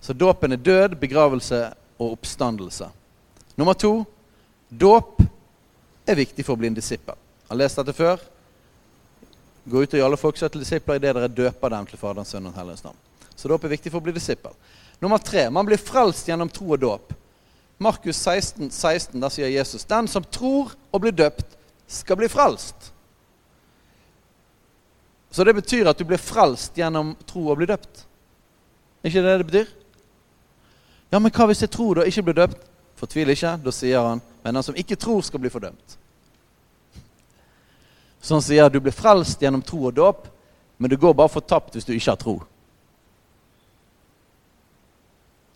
Så 0.00 0.14
dåpen 0.16 0.54
er 0.56 0.62
død, 0.62 0.96
begravelse 1.00 1.60
og 1.98 2.14
oppstandelse. 2.14 2.88
Nummer 3.58 3.76
to 3.76 3.92
dåp 4.70 5.20
er 6.08 6.20
viktig 6.20 6.46
for 6.46 6.54
å 6.54 6.62
bli 6.62 6.70
en 6.70 6.78
disippel. 6.78 7.16
Jeg 7.42 7.52
har 7.52 7.60
lest 7.60 7.80
dette 7.80 7.96
før. 7.96 8.22
Gå 9.68 9.82
ut 9.82 9.92
og 9.92 9.98
gjøre 9.98 10.08
alle 10.08 10.20
folk 10.20 10.40
til 10.40 10.62
disipler 10.62 11.00
idet 11.00 11.16
dere 11.18 11.28
døper 11.28 11.74
dem 11.74 11.88
til 11.90 12.00
Faderens, 12.00 12.32
Sønnens 12.32 12.54
og 12.54 12.62
Helligens 12.62 12.84
navn. 12.86 13.00
Så 13.34 13.50
dåp 13.50 13.64
er 13.66 13.76
viktig 13.76 13.92
for 13.92 14.00
å 14.00 14.08
bli 14.08 14.16
disippel. 14.16 14.54
Nummer 15.02 15.20
tre 15.20 15.50
man 15.52 15.68
blir 15.68 15.80
frelst 15.80 16.30
gjennom 16.30 16.48
tro 16.52 16.70
og 16.72 16.80
dåp. 16.80 17.16
Markus 17.78 18.16
16, 18.16 18.70
16, 18.70 19.20
der 19.22 19.30
sier 19.30 19.50
Jesus 19.52 19.86
den 19.86 20.08
som 20.10 20.24
tror 20.24 20.74
og 20.90 21.02
blir 21.04 21.14
døpt, 21.14 21.56
skal 21.86 22.18
bli 22.18 22.28
frelst. 22.28 22.90
Så 25.30 25.44
det 25.44 25.54
betyr 25.54 25.88
at 25.88 25.98
du 25.98 26.04
blir 26.08 26.20
frelst 26.20 26.76
gjennom 26.76 27.14
tro 27.28 27.46
og 27.48 27.60
blir 27.60 27.70
døpt. 27.70 28.02
Er 29.02 29.12
ikke 29.12 29.22
det 29.22 29.36
det 29.38 29.50
betyr? 29.50 29.70
Ja, 31.12 31.20
men 31.20 31.32
hva 31.32 31.46
hvis 31.48 31.62
jeg 31.62 31.72
tror 31.72 32.00
og 32.00 32.08
ikke 32.08 32.26
blir 32.26 32.40
døpt? 32.42 32.66
Fortvil 32.98 33.30
ikke. 33.30 33.54
Da 33.62 33.72
sier 33.72 34.02
han 34.02 34.24
men 34.42 34.54
den 34.54 34.62
som 34.62 34.76
ikke 34.80 34.96
tror, 34.96 35.20
skal 35.20 35.40
bli 35.42 35.50
fordømt. 35.52 35.98
Så 38.20 38.32
han 38.32 38.42
sier 38.42 38.70
du 38.72 38.78
blir 38.80 38.94
frelst 38.96 39.42
gjennom 39.42 39.60
tro 39.60 39.82
og 39.90 39.92
dåp, 39.92 40.22
men 40.78 40.88
du 40.88 40.96
går 40.96 41.12
bare 41.12 41.28
fortapt 41.28 41.74
hvis 41.76 41.84
du 41.84 41.92
ikke 41.92 42.14
har 42.14 42.20
tro. 42.20 42.36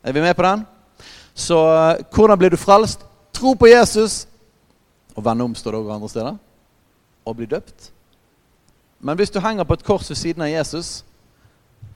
Er 0.05 0.13
vi 0.13 0.21
med 0.21 0.35
på 0.37 0.45
den? 0.45 0.67
Så 1.35 1.59
eh, 1.75 2.05
hvordan 2.15 2.39
blir 2.39 2.51
du 2.51 2.57
frelst? 2.57 3.05
Tro 3.33 3.55
på 3.55 3.71
Jesus. 3.71 4.27
Og 5.15 5.25
vende 5.25 5.45
om, 5.45 5.55
står 5.55 5.73
det 5.73 5.81
også 5.81 5.95
andre 5.95 6.09
steder. 6.09 6.37
Og 7.25 7.37
bli 7.37 7.47
døpt. 7.47 7.93
Men 9.01 9.17
hvis 9.19 9.31
du 9.31 9.41
henger 9.41 9.65
på 9.65 9.75
et 9.75 9.85
kors 9.85 10.11
ved 10.11 10.17
siden 10.17 10.45
av 10.45 10.51
Jesus 10.51 11.03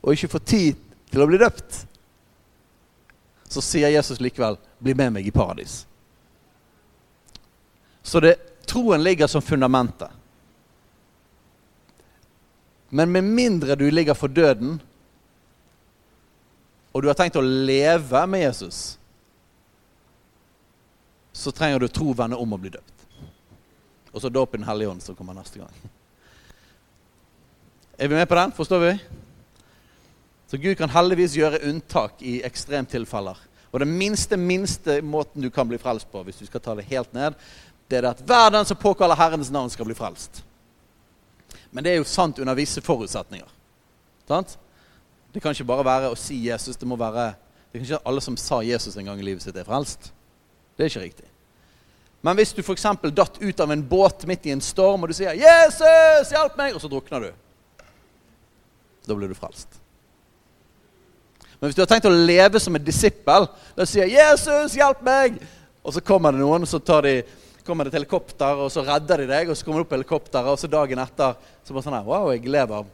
og 0.02 0.12
ikke 0.12 0.32
får 0.36 0.42
tid 0.46 0.80
til 1.10 1.22
å 1.22 1.26
bli 1.30 1.38
døpt, 1.38 1.84
så 3.46 3.62
sier 3.62 3.94
Jesus 3.94 4.20
likevel 4.20 4.58
'bli 4.82 4.94
med 4.94 5.12
meg 5.12 5.26
i 5.26 5.30
paradis'. 5.30 5.84
Så 8.02 8.20
det, 8.20 8.36
troen 8.66 9.02
ligger 9.02 9.26
som 9.26 9.42
fundamentet. 9.42 10.10
Men 12.88 13.12
med 13.12 13.24
mindre 13.24 13.74
du 13.74 13.90
ligger 13.90 14.14
for 14.14 14.28
døden, 14.28 14.80
og 16.92 17.02
du 17.02 17.08
har 17.08 17.14
tenkt 17.18 17.36
å 17.36 17.42
leve 17.42 18.26
med 18.26 18.40
Jesus, 18.40 18.98
så 21.36 21.52
trenger 21.52 21.82
du 21.82 21.88
tro, 21.88 22.14
vende 22.16 22.38
om 22.40 22.54
og 22.56 22.62
bli 22.62 22.72
døpt. 22.72 23.04
Og 24.12 24.22
så 24.22 24.32
dåp 24.32 24.54
i 24.54 24.58
Den 24.58 24.66
hellige 24.66 24.88
ånd, 24.88 25.02
som 25.04 25.16
kommer 25.16 25.36
neste 25.36 25.60
gang. 25.60 25.72
Er 27.98 28.08
vi 28.08 28.14
med 28.14 28.28
på 28.28 28.34
den? 28.34 28.52
Forstår 28.52 28.80
vi? 28.80 28.92
Så 30.46 30.56
Gud 30.56 30.76
kan 30.78 30.90
heldigvis 30.90 31.36
gjøre 31.36 31.60
unntak 31.68 32.22
i 32.22 32.38
ekstremtilfeller. 32.46 33.36
Og 33.70 33.80
den 33.82 33.92
minste, 33.98 34.36
minste 34.36 35.00
måten 35.02 35.42
du 35.42 35.50
kan 35.50 35.68
bli 35.68 35.78
frelst 35.78 36.08
på, 36.12 36.22
hvis 36.24 36.40
du 36.40 36.46
skal 36.46 36.62
ta 36.64 36.74
det 36.78 36.86
helt 36.88 37.12
ned, 37.12 37.34
det 37.90 37.98
er 37.98 38.10
at 38.10 38.22
hver 38.24 38.50
den 38.54 38.64
som 38.64 38.78
påkaller 38.80 39.18
Herrens 39.18 39.50
navn, 39.52 39.70
skal 39.70 39.84
bli 39.84 39.94
frelst. 39.94 40.40
Men 41.70 41.84
det 41.84 41.92
er 41.92 42.00
jo 42.00 42.08
sant 42.08 42.38
under 42.38 42.56
visse 42.56 42.80
forutsetninger. 42.80 43.48
Sant? 44.28 44.56
Det 45.34 45.42
kan 45.42 45.52
ikke 45.52 45.68
bare 45.68 45.84
være 45.84 46.10
å 46.14 46.16
si 46.16 46.38
Jesus. 46.46 46.78
Det 46.80 46.88
må 46.88 46.96
være 46.96 47.34
Det 47.72 47.82
kan 47.82 47.84
ikke 47.84 48.08
alle 48.08 48.20
som 48.24 48.36
sa 48.40 48.62
Jesus 48.64 48.96
en 48.96 49.04
gang 49.04 49.18
i 49.20 49.26
livet 49.26 49.42
sitt, 49.44 49.56
er 49.56 49.66
frelst. 49.66 50.12
Det 50.76 50.84
er 50.84 50.92
ikke 50.92 51.06
riktig. 51.06 51.30
Men 52.22 52.36
hvis 52.36 52.52
du 52.56 52.62
f.eks. 52.62 52.86
datt 53.14 53.40
ut 53.40 53.60
av 53.60 53.72
en 53.72 53.82
båt 53.88 54.26
midt 54.26 54.46
i 54.46 54.54
en 54.54 54.60
storm, 54.64 55.02
og 55.02 55.08
du 55.08 55.14
sier 55.14 55.32
'Jesus, 55.32 56.32
hjelp 56.32 56.56
meg', 56.58 56.74
og 56.74 56.80
så 56.80 56.90
drukner 56.90 57.20
du, 57.20 57.32
da 59.06 59.14
blir 59.14 59.28
du 59.28 59.34
frelst. 59.34 59.68
Men 61.60 61.68
hvis 61.68 61.76
du 61.76 61.82
har 61.82 61.88
tenkt 61.88 62.08
å 62.08 62.12
leve 62.12 62.60
som 62.60 62.74
en 62.76 62.84
disippel, 62.84 63.46
da 63.76 63.86
sier 63.86 64.10
'Jesus, 64.10 64.74
hjelp 64.74 65.02
meg', 65.06 65.38
og 65.84 65.94
så 65.94 66.00
kommer 66.00 66.32
det 66.32 66.40
noen, 66.40 66.62
og 66.62 66.68
så 66.68 66.82
tar 66.82 67.02
de 67.02 67.22
kommer 67.66 67.84
det 67.84 67.94
et 67.94 67.98
helikopter, 67.98 68.62
og 68.62 68.70
så 68.70 68.84
redder 68.86 69.22
de 69.22 69.28
deg. 69.30 69.50
Og 69.50 69.58
så 69.58 69.66
kommer 69.66 69.82
det 69.82 69.88
opp 69.88 69.94
helikopteret, 69.96 70.50
og 70.52 70.60
så 70.60 70.70
dagen 70.70 71.02
etter 71.02 71.34
så 71.66 71.74
bare 71.74 71.86
sånn 71.86 71.98
her, 71.98 72.06
Wow, 72.06 72.30
jeg 72.32 72.46
lever. 72.46 72.86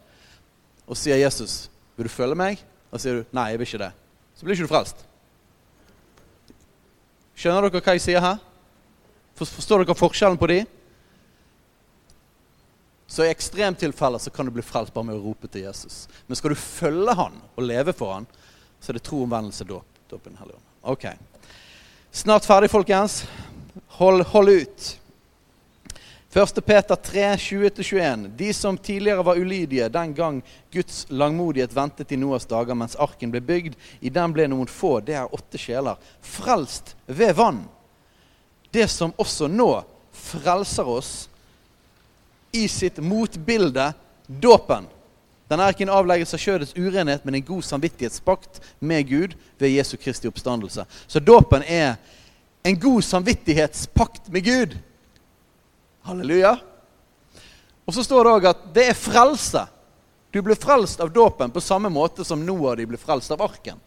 Og 0.86 0.96
så 0.96 1.02
sier 1.04 1.20
Jesus, 1.20 1.68
'Vil 1.96 2.08
du 2.08 2.08
følge 2.08 2.34
meg?' 2.34 2.58
Og 2.90 2.98
så 2.98 3.02
sier 3.02 3.14
du, 3.20 3.24
'Nei, 3.32 3.50
jeg 3.50 3.58
vil 3.58 3.66
ikke 3.66 3.84
det.' 3.84 3.92
Så 4.36 4.44
blir 4.44 4.54
ikke 4.54 4.68
du 4.68 4.74
frelst. 4.74 5.04
Skjønner 7.42 7.64
dere 7.66 7.82
hva 7.82 7.96
jeg 7.96 8.04
sier 8.04 8.22
her? 8.22 8.36
Forstår 9.34 9.82
dere 9.82 9.98
forskjellen 9.98 10.38
på 10.38 10.46
de? 10.46 10.60
Så 13.10 13.24
i 13.26 13.32
ekstremtilfeller 13.32 14.22
så 14.22 14.30
kan 14.30 14.46
du 14.46 14.52
bli 14.54 14.62
frelst 14.62 14.94
bare 14.94 15.08
med 15.08 15.18
å 15.18 15.24
rope 15.24 15.50
til 15.50 15.64
Jesus. 15.64 16.04
Men 16.28 16.38
skal 16.38 16.54
du 16.54 16.60
følge 16.60 17.16
han 17.18 17.34
og 17.58 17.66
leve 17.66 17.96
for 17.98 18.14
han, 18.14 18.28
så 18.78 18.92
er 18.92 19.00
det 19.00 19.02
tro, 19.08 19.24
omvendelse, 19.26 19.66
dåp. 19.66 19.98
Dåp 20.06 20.22
i 20.22 20.30
Den 20.30 20.38
hellige 20.38 20.60
ånd. 20.60 20.70
Ok. 20.94 21.08
Snart 22.14 22.46
ferdig, 22.46 22.70
folkens. 22.70 23.24
Hold, 23.98 24.22
hold 24.30 24.54
ut. 24.62 24.86
1. 26.34 26.64
Peter 26.64 26.96
3, 26.96 27.36
20-21. 27.36 28.28
De 28.36 28.54
som 28.54 28.78
tidligere 28.78 29.22
var 29.22 29.36
ulydige 29.36 29.88
den 29.88 30.14
gang 30.14 30.42
Guds 30.72 31.06
langmodighet 31.08 31.76
ventet 31.76 32.12
i 32.12 32.16
Noas 32.16 32.46
dager 32.48 32.74
mens 32.74 32.96
arken 32.96 33.30
ble 33.30 33.42
bygd, 33.44 33.74
i 34.00 34.08
den 34.08 34.32
ble 34.32 34.46
noen 34.48 34.70
få, 34.70 34.94
det 35.04 35.18
er 35.20 35.34
åtte 35.34 35.60
sjeler, 35.60 35.98
frelst 36.24 36.94
ved 37.06 37.34
vann. 37.36 37.58
Det 38.72 38.86
som 38.88 39.12
også 39.20 39.50
nå 39.52 39.82
frelser 40.16 40.88
oss 40.88 41.10
i 42.52 42.64
sitt 42.68 42.96
motbilde, 43.04 43.90
dåpen. 44.26 44.86
Den 45.52 45.60
er 45.60 45.74
ikke 45.74 45.84
en 45.84 45.92
avleggelse 45.92 46.38
av 46.38 46.44
kjødets 46.46 46.72
urenhet, 46.78 47.26
men 47.28 47.36
en 47.36 47.44
god 47.44 47.66
samvittighetspakt 47.68 48.62
med 48.80 49.04
Gud 49.10 49.36
ved 49.60 49.74
Jesu 49.74 49.98
Kristi 50.00 50.32
oppstandelse. 50.32 50.86
Så 51.06 51.20
dåpen 51.20 51.64
er 51.68 51.98
en 52.64 52.80
god 52.80 53.04
samvittighetspakt 53.04 54.32
med 54.32 54.48
Gud. 54.48 54.78
Halleluja. 56.02 56.56
Og 57.84 57.94
så 57.94 58.04
står 58.04 58.24
det 58.24 58.32
òg 58.32 58.48
at 58.50 58.66
det 58.74 58.88
er 58.90 58.98
frelse. 58.98 59.64
Du 60.32 60.40
blir 60.42 60.56
frelst 60.56 61.00
av 61.04 61.10
dåpen 61.12 61.52
på 61.52 61.60
samme 61.60 61.90
måte 61.92 62.24
som 62.24 62.40
Noah 62.46 62.76
de 62.78 62.86
ble 62.88 63.00
frelst 63.00 63.34
av 63.34 63.42
arken. 63.44 63.80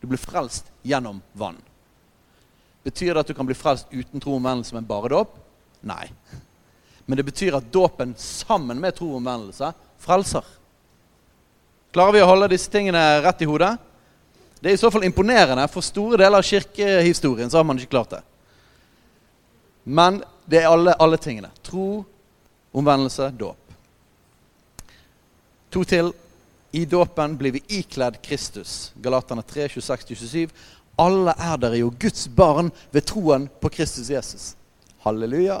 Du 0.00 0.06
blir 0.06 0.20
frelst 0.20 0.68
gjennom 0.86 1.22
vann. 1.32 1.58
Betyr 2.84 3.14
det 3.14 3.24
at 3.24 3.30
du 3.32 3.34
kan 3.34 3.48
bli 3.48 3.56
frelst 3.56 3.88
uten 3.90 4.20
tro 4.20 4.36
omvendelse, 4.36 4.74
men 4.76 4.86
bare 4.86 5.08
dåp? 5.08 5.38
Nei. 5.80 6.04
Men 7.06 7.16
det 7.16 7.24
betyr 7.26 7.56
at 7.56 7.72
dåpen 7.72 8.12
sammen 8.20 8.80
med 8.80 8.96
tro 8.96 9.08
omvendelse 9.16 9.72
frelser. 10.04 10.44
Klarer 11.94 12.16
vi 12.16 12.22
å 12.24 12.28
holde 12.28 12.50
disse 12.52 12.70
tingene 12.72 13.00
rett 13.24 13.42
i 13.44 13.48
hodet? 13.48 13.72
Det 14.60 14.70
er 14.70 14.76
i 14.76 14.80
så 14.80 14.90
fall 14.92 15.04
imponerende. 15.06 15.66
For 15.72 15.84
store 15.84 16.18
deler 16.20 16.40
av 16.40 16.46
kirkehistorien 16.46 17.50
så 17.52 17.60
har 17.60 17.66
man 17.68 17.80
ikke 17.80 17.92
klart 17.96 18.16
det. 18.16 18.22
Men 19.84 20.22
det 20.44 20.62
er 20.62 20.72
alle, 20.72 20.94
alle 21.00 21.16
tingene. 21.20 21.50
Tro, 21.62 22.04
omvendelse, 22.72 23.30
dåp. 23.30 23.74
To 25.70 25.84
til. 25.84 26.12
I 26.74 26.84
dåpen 26.90 27.36
blir 27.38 27.52
vi 27.54 27.60
ikledd 27.78 28.16
Kristus. 28.22 28.92
Galaterne 28.98 29.44
3, 29.46 29.68
26-27. 29.68 30.48
Alle 30.98 31.34
er 31.38 31.60
dere 31.62 31.78
jo 31.78 31.92
Guds 32.00 32.26
barn 32.26 32.72
ved 32.90 33.06
troen 33.06 33.46
på 33.60 33.70
Kristus 33.70 34.10
Jesus. 34.10 34.48
Halleluja. 35.06 35.60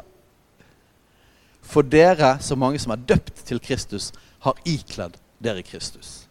For 1.62 1.86
dere, 1.86 2.36
så 2.42 2.56
mange 2.58 2.80
som 2.82 2.92
er 2.94 3.04
døpt 3.14 3.44
til 3.46 3.62
Kristus, 3.62 4.10
har 4.42 4.58
ikledd 4.68 5.14
dere 5.42 5.62
Kristus. 5.62 6.24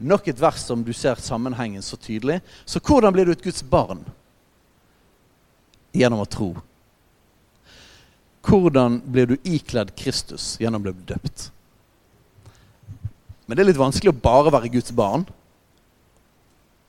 Nok 0.00 0.28
et 0.32 0.40
vers 0.40 0.62
som 0.66 0.82
du 0.84 0.92
ser 0.96 1.20
sammenhengen 1.20 1.82
så 1.82 1.96
tydelig. 1.96 2.40
Så 2.64 2.80
hvordan 2.80 3.14
blir 3.14 3.28
du 3.28 3.32
et 3.34 3.44
Guds 3.44 3.62
barn? 3.62 4.02
Gjennom 5.94 6.22
å 6.24 6.28
tro. 6.30 6.54
Hvordan 8.46 9.00
blir 9.04 9.26
du 9.26 9.36
ikledd 9.44 9.92
Kristus 9.98 10.54
gjennom 10.60 10.82
å 10.82 10.88
bli 10.88 11.08
døpt? 11.08 11.50
Men 13.46 13.56
det 13.56 13.64
er 13.64 13.70
litt 13.72 13.80
vanskelig 13.80 14.12
å 14.12 14.20
bare 14.22 14.52
være 14.54 14.70
Guds 14.72 14.92
barn, 14.96 15.26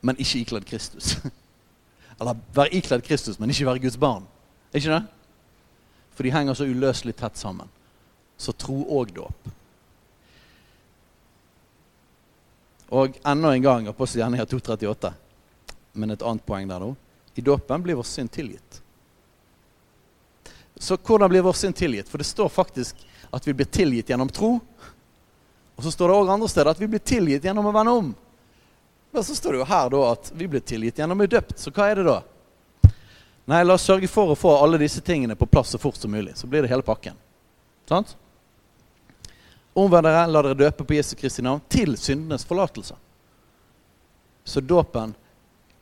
men 0.02 0.18
ikke 0.18 0.42
ikledd 0.42 0.66
Kristus. 0.68 1.16
Eller 2.20 2.38
være 2.54 2.78
ikledd 2.78 3.04
Kristus, 3.06 3.38
men 3.38 3.50
ikke 3.50 3.66
være 3.66 3.82
Guds 3.82 3.98
barn. 4.00 4.24
Er 4.72 4.80
ikke 4.80 4.94
det? 4.94 5.02
For 6.12 6.26
de 6.26 6.32
henger 6.34 6.56
så 6.56 6.68
uløselig 6.68 7.16
tett 7.18 7.40
sammen. 7.40 7.70
Så 8.38 8.54
tro 8.56 8.78
og 8.94 9.12
dåp. 9.14 9.50
Og 12.92 13.18
enda 13.24 13.52
en 13.54 13.64
gang 13.64 13.88
apostelgjerninga 13.88 14.46
238. 14.46 15.12
Men 15.96 16.12
et 16.12 16.24
annet 16.24 16.46
poeng 16.46 16.68
der 16.68 16.82
nå. 16.82 16.92
I 17.34 17.44
dåpen 17.44 17.84
blir 17.84 17.96
vår 17.96 18.08
synd 18.08 18.32
tilgitt. 18.32 18.82
Så 20.76 20.96
hvordan 20.96 21.30
blir 21.30 21.44
vår 21.44 21.52
synd 21.52 21.76
tilgitt? 21.76 22.08
For 22.08 22.18
det 22.18 22.24
står 22.28 22.48
faktisk 22.48 22.96
at 23.30 23.46
vi 23.46 23.54
blir 23.54 23.68
tilgitt 23.70 24.08
gjennom 24.08 24.28
tro. 24.28 24.58
Og 25.76 25.84
så 25.84 25.90
står 25.90 26.08
det 26.08 26.16
òg 26.16 26.32
andre 26.32 26.48
steder 26.50 26.70
at 26.72 26.80
vi 26.80 26.88
blir 26.90 27.02
tilgitt 27.02 27.44
gjennom 27.44 27.68
å 27.68 27.74
vende 27.74 27.94
om. 27.96 28.10
Men 29.12 29.24
så 29.24 29.34
står 29.34 29.52
det 29.52 29.62
jo 29.62 29.68
her 29.68 29.90
da 29.92 30.02
at 30.12 30.32
vi 30.36 30.48
blir 30.48 30.64
tilgitt 30.64 30.98
gjennom 30.98 31.18
å 31.18 31.22
bli 31.24 31.32
døpt. 31.32 31.58
Så 31.60 31.72
hva 31.74 31.90
er 31.90 32.00
det 32.00 32.08
da? 32.08 32.18
Nei, 33.50 33.64
la 33.64 33.74
oss 33.74 33.84
sørge 33.88 34.08
for 34.08 34.32
å 34.32 34.38
få 34.38 34.54
alle 34.62 34.78
disse 34.80 35.02
tingene 35.04 35.36
på 35.36 35.48
plass 35.50 35.74
så 35.74 35.80
fort 35.80 35.98
som 35.98 36.12
mulig. 36.12 36.36
Så 36.38 36.46
blir 36.46 36.62
det 36.62 36.70
hele 36.70 36.86
pakken. 36.86 37.16
Sant? 37.88 38.16
Omvend 39.72 40.06
dere, 40.06 40.26
la 40.28 40.42
dere 40.44 40.58
døpe 40.58 40.84
på 40.84 40.96
Jesu 40.96 41.16
Kristi 41.18 41.42
navn 41.42 41.60
til 41.72 41.96
syndenes 41.98 42.44
forlatelse. 42.48 42.96
Så 44.44 44.60
dåpen 44.60 45.14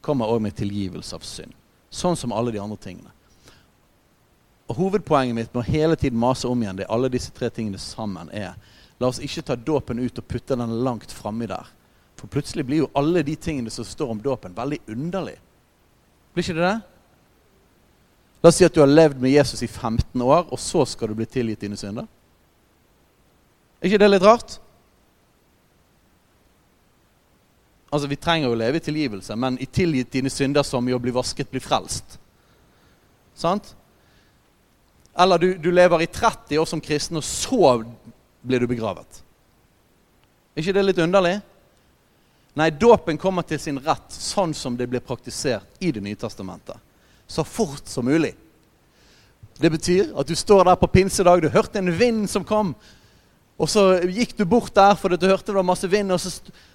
kommer 0.00 0.30
òg 0.30 0.40
med 0.40 0.56
tilgivelse 0.56 1.16
av 1.16 1.26
synd. 1.26 1.52
Sånn 1.90 2.16
som 2.16 2.32
alle 2.32 2.54
de 2.54 2.62
andre 2.62 2.78
tingene. 2.80 3.12
Hovedpoenget 4.78 5.34
mitt 5.34 5.54
med 5.54 5.62
å 5.64 5.70
hele 5.70 5.96
tiden 5.98 6.20
mase 6.20 6.48
om 6.48 6.62
igjen 6.62 6.78
det 6.78 6.88
alle 6.92 7.10
disse 7.10 7.32
tre 7.34 7.48
tingene 7.50 7.80
sammen, 7.80 8.30
er 8.30 8.54
la 9.00 9.08
oss 9.08 9.18
ikke 9.24 9.42
ta 9.42 9.56
dåpen 9.56 9.98
ut 9.98 10.18
og 10.20 10.28
putte 10.28 10.58
den 10.58 10.76
langt 10.84 11.12
framme 11.12 11.48
der. 11.50 11.66
For 12.20 12.28
plutselig 12.30 12.66
blir 12.68 12.84
jo 12.84 12.90
alle 12.94 13.24
de 13.24 13.34
tingene 13.36 13.72
som 13.72 13.86
står 13.86 14.12
om 14.12 14.20
dåpen, 14.22 14.54
veldig 14.54 14.78
underlig. 14.92 15.38
Blir 16.34 16.44
ikke 16.44 16.58
det 16.58 16.66
det? 16.68 16.78
La 18.40 18.48
oss 18.48 18.60
si 18.60 18.64
at 18.64 18.76
du 18.76 18.80
har 18.80 18.88
levd 18.88 19.20
med 19.20 19.32
Jesus 19.32 19.62
i 19.64 19.68
15 19.68 20.22
år, 20.22 20.46
og 20.48 20.60
så 20.60 20.84
skal 20.88 21.10
du 21.10 21.16
bli 21.18 21.26
tilgitt 21.28 21.64
dine 21.64 21.76
synder. 21.80 22.06
Er 23.80 23.88
ikke 23.88 24.00
det 24.00 24.10
litt 24.12 24.24
rart? 24.24 24.58
Altså, 27.90 28.06
Vi 28.06 28.16
trenger 28.16 28.48
jo 28.48 28.54
å 28.54 28.60
leve 28.60 28.78
i 28.78 28.84
tilgivelse, 28.84 29.36
men 29.36 29.58
i 29.60 29.66
tilgitt 29.66 30.12
dine 30.12 30.30
synder 30.30 30.62
som 30.62 30.88
i 30.88 30.94
å 30.94 31.00
bli 31.02 31.12
vasket, 31.12 31.50
bli 31.50 31.60
frelst. 31.60 32.18
Sant? 33.34 33.74
Eller 35.18 35.38
du, 35.38 35.54
du, 35.58 35.70
lever 35.72 36.02
i 36.02 36.06
30 36.06 36.58
år 36.58 36.66
som 36.66 36.80
kristen, 36.80 37.18
og 37.18 37.24
så 37.24 37.82
blir 38.40 38.60
du 38.60 38.66
begravet. 38.70 39.22
Er 40.54 40.62
ikke 40.62 40.76
det 40.76 40.84
litt 40.86 41.00
underlig? 41.02 41.38
Nei, 42.58 42.70
dåpen 42.70 43.18
kommer 43.18 43.46
til 43.46 43.60
sin 43.62 43.78
rett 43.82 44.14
sånn 44.14 44.54
som 44.54 44.76
det 44.76 44.88
blir 44.90 45.02
praktisert 45.04 45.66
i 45.78 45.92
Det 45.94 46.02
nye 46.02 46.18
testamentet. 46.18 46.76
Så 47.26 47.44
fort 47.46 47.86
som 47.86 48.04
mulig. 48.04 48.34
Det 49.60 49.70
betyr 49.70 50.14
at 50.18 50.26
du 50.26 50.34
står 50.34 50.64
der 50.64 50.78
på 50.80 50.88
pinsedag, 50.90 51.42
du 51.42 51.48
hørte 51.52 51.78
en 51.78 51.92
vind 51.92 52.30
som 52.30 52.44
kom. 52.44 52.74
Og 53.60 53.68
så 53.68 53.82
gikk 54.08 54.32
du 54.38 54.46
bort 54.48 54.72
der 54.72 54.94
fordi 54.96 55.18
du 55.20 55.26
hørte 55.28 55.50
det 55.50 55.58
var 55.58 55.66
masse 55.68 55.88
vind, 55.90 56.12
og 56.14 56.20
så 56.22 56.30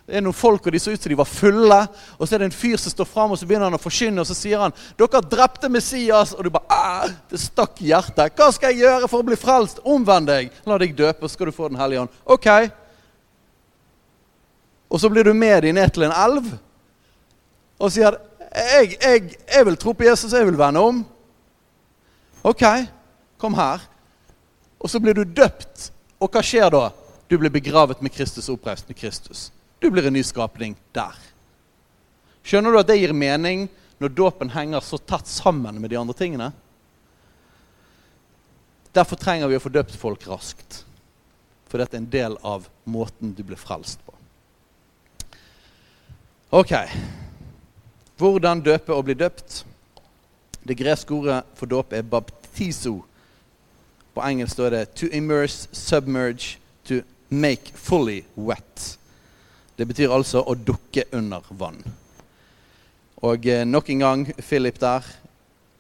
er 0.06 0.20
det 0.20 0.24
noen 0.28 0.38
folk, 0.38 0.68
og 0.68 0.76
de 0.76 0.82
så 0.82 0.94
ut 0.94 1.02
som 1.02 1.10
de 1.10 1.18
var 1.18 1.26
fulle. 1.26 1.80
Og 2.20 2.28
så 2.28 2.36
er 2.36 2.44
det 2.44 2.50
en 2.52 2.60
fyr 2.60 2.78
som 2.78 2.94
står 2.94 3.08
fram, 3.10 3.34
og 3.34 3.40
så 3.42 3.48
begynner 3.50 3.72
han 3.72 3.78
å 3.78 3.82
forkynne, 3.82 4.22
og 4.22 4.30
så 4.30 4.38
sier 4.38 4.62
han 4.62 4.76
'Dere 5.00 5.24
drepte 5.26 5.70
Messias.' 5.70 6.36
Og 6.38 6.44
du 6.44 6.52
bare 6.54 7.16
Det 7.30 7.40
stakk 7.42 7.82
i 7.82 7.90
hjertet. 7.90 8.36
'Hva 8.36 8.52
skal 8.54 8.70
jeg 8.70 8.86
gjøre 8.86 9.10
for 9.10 9.20
å 9.20 9.26
bli 9.26 9.36
frelst?' 9.36 9.82
'Omvend 9.82 10.28
deg. 10.28 10.52
La 10.66 10.78
deg 10.78 10.96
døpe, 10.96 11.26
så 11.26 11.34
skal 11.34 11.46
du 11.46 11.52
få 11.52 11.70
Den 11.70 11.82
hellige 11.82 12.02
ånd.' 12.02 12.14
Ok. 12.26 12.48
Og 14.90 15.00
så 15.02 15.10
blir 15.10 15.24
du 15.24 15.34
med 15.34 15.64
dem 15.64 15.76
ned 15.76 15.90
til 15.94 16.04
en 16.04 16.12
elv 16.12 16.46
og 17.80 17.92
sier 17.92 18.16
jeg, 18.56 18.98
jeg, 19.02 19.36
jeg 19.52 19.66
vil 19.66 19.76
tro 19.76 19.92
på 19.92 20.06
Jesus, 20.06 20.32
jeg 20.32 20.46
vil 20.46 20.58
vende 20.58 20.80
om. 20.80 21.06
Ok, 22.44 22.64
kom 23.38 23.54
her. 23.54 23.82
Og 24.80 24.90
så 24.90 25.00
blir 25.00 25.14
du 25.14 25.26
døpt 25.26 25.92
og 26.20 26.32
hva 26.32 26.44
skjer 26.46 26.70
da? 26.74 26.90
Du 27.28 27.38
blir 27.42 27.54
begravet 27.54 28.02
med 28.06 28.14
Kristus 28.14 28.48
og 28.50 28.60
oppreist 28.60 28.88
med 28.90 28.98
Kristus. 29.00 29.50
Du 29.82 29.90
blir 29.92 30.06
en 30.08 30.14
ny 30.16 30.24
skapning 30.24 30.76
der. 30.96 31.16
Skjønner 32.46 32.72
du 32.72 32.80
at 32.80 32.90
det 32.90 33.00
gir 33.00 33.16
mening 33.18 33.66
når 34.02 34.14
dåpen 34.14 34.52
henger 34.54 34.84
så 34.86 35.00
tett 35.02 35.28
sammen 35.30 35.80
med 35.82 35.90
de 35.90 35.98
andre 36.00 36.16
tingene? 36.18 36.52
Derfor 38.96 39.20
trenger 39.20 39.50
vi 39.52 39.58
å 39.58 39.64
få 39.64 39.74
døpt 39.74 39.98
folk 40.00 40.24
raskt. 40.30 40.84
For 41.68 41.82
dette 41.82 41.98
er 41.98 42.04
en 42.04 42.12
del 42.14 42.38
av 42.46 42.70
måten 42.88 43.34
du 43.36 43.42
blir 43.44 43.60
frelst 43.60 44.00
på. 44.06 44.14
Ok. 46.56 46.72
Hvordan 48.16 48.62
døpe 48.64 48.96
og 48.96 49.10
bli 49.10 49.18
døpt? 49.20 49.64
Det 50.64 50.78
greske 50.80 51.14
ordet 51.18 51.42
for 51.58 51.70
dåp 51.70 51.92
er 51.94 52.06
baptizo 52.08 53.02
på 54.16 54.24
engelsk 54.24 54.54
står 54.54 54.72
det 54.72 54.86
'to 54.96 55.08
immerse, 55.12 55.68
submerge, 55.72 56.58
to 56.88 57.02
make 57.30 57.74
fully 57.76 58.24
wet'. 58.36 58.98
Det 59.76 59.86
betyr 59.86 60.14
altså 60.14 60.40
å 60.40 60.56
dukke 60.56 61.04
under 61.12 61.44
vann. 61.50 61.84
Og 63.16 63.48
eh, 63.48 63.66
nok 63.66 63.90
en 63.90 64.00
gang 64.00 64.26
Philip 64.40 64.80
der. 64.80 65.04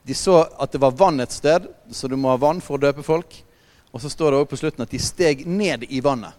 De 0.03 0.13
så 0.13 0.43
at 0.59 0.71
det 0.71 0.81
var 0.81 0.91
vann 0.91 1.19
et 1.19 1.31
sted, 1.31 1.67
så 1.91 2.07
du 2.07 2.15
må 2.15 2.29
ha 2.29 2.37
vann 2.37 2.61
for 2.61 2.75
å 2.75 2.81
døpe 2.81 3.03
folk. 3.03 3.43
Og 3.91 4.01
så 4.01 4.09
står 4.09 4.31
det 4.31 4.39
også 4.39 4.51
på 4.51 4.59
slutten 4.59 4.83
at 4.83 4.91
de 4.91 4.99
steg 4.99 5.45
ned 5.47 5.85
i 5.89 6.01
vannet. 6.03 6.33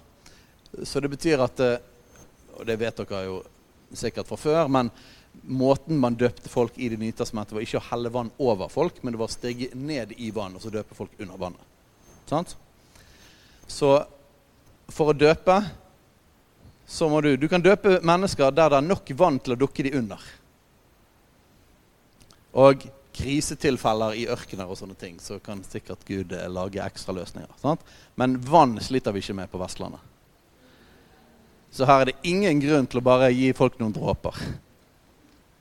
Så 0.84 1.00
det 1.00 1.08
betyr 1.08 1.40
at 1.40 1.60
eh, 1.60 1.78
Og 2.56 2.64
det 2.64 2.78
vet 2.80 2.96
dere 2.96 3.18
jo 3.26 3.42
sikkert 3.92 4.28
fra 4.28 4.36
før, 4.40 4.68
men 4.72 4.88
måten 5.44 5.98
man 6.00 6.14
døpte 6.16 6.48
folk 6.48 6.78
i 6.80 6.88
Det 6.88 6.96
nye 6.96 7.12
testamentet, 7.12 7.52
var 7.52 7.60
ikke 7.60 7.82
å 7.82 7.88
helle 7.90 8.08
vann 8.08 8.30
over 8.38 8.68
folk, 8.72 9.02
men 9.02 9.12
det 9.12 9.20
var 9.20 9.28
å 9.28 9.34
stige 9.34 9.68
ned 9.76 10.14
i 10.16 10.30
vann 10.32 10.56
og 10.56 10.62
så 10.64 10.72
døpe 10.72 10.96
folk 10.96 11.12
under 11.20 11.36
vannet. 11.36 11.75
Sant? 12.26 12.56
Så 13.66 13.90
for 14.92 15.10
å 15.10 15.16
døpe 15.16 15.60
så 16.86 17.08
må 17.10 17.20
du 17.20 17.32
Du 17.36 17.48
kan 17.50 17.62
døpe 17.62 17.98
mennesker 18.06 18.52
der 18.54 18.70
det 18.70 18.78
er 18.78 18.86
nok 18.86 19.10
vann 19.18 19.40
til 19.42 19.56
å 19.56 19.58
dukke 19.58 19.82
de 19.82 19.90
under. 19.98 20.20
Og 22.54 22.86
krisetilfeller 23.16 24.14
i 24.20 24.26
ørkener 24.30 24.68
og 24.68 24.78
sånne 24.78 24.96
ting, 24.98 25.16
så 25.20 25.38
kan 25.42 25.62
sikkert 25.64 26.04
Gud 26.06 26.30
lage 26.30 26.52
lage 26.52 26.84
ekstraløsninger. 26.84 27.50
Sant? 27.60 27.80
Men 28.14 28.36
vann 28.38 28.76
sliter 28.80 29.12
vi 29.12 29.24
ikke 29.24 29.36
med 29.36 29.50
på 29.50 29.60
Vestlandet. 29.60 30.00
Så 31.72 31.84
her 31.84 32.00
er 32.00 32.10
det 32.10 32.28
ingen 32.28 32.60
grunn 32.60 32.86
til 32.88 33.00
å 33.00 33.04
bare 33.04 33.32
gi 33.34 33.50
folk 33.56 33.80
noen 33.80 33.92
dråper. 33.92 34.36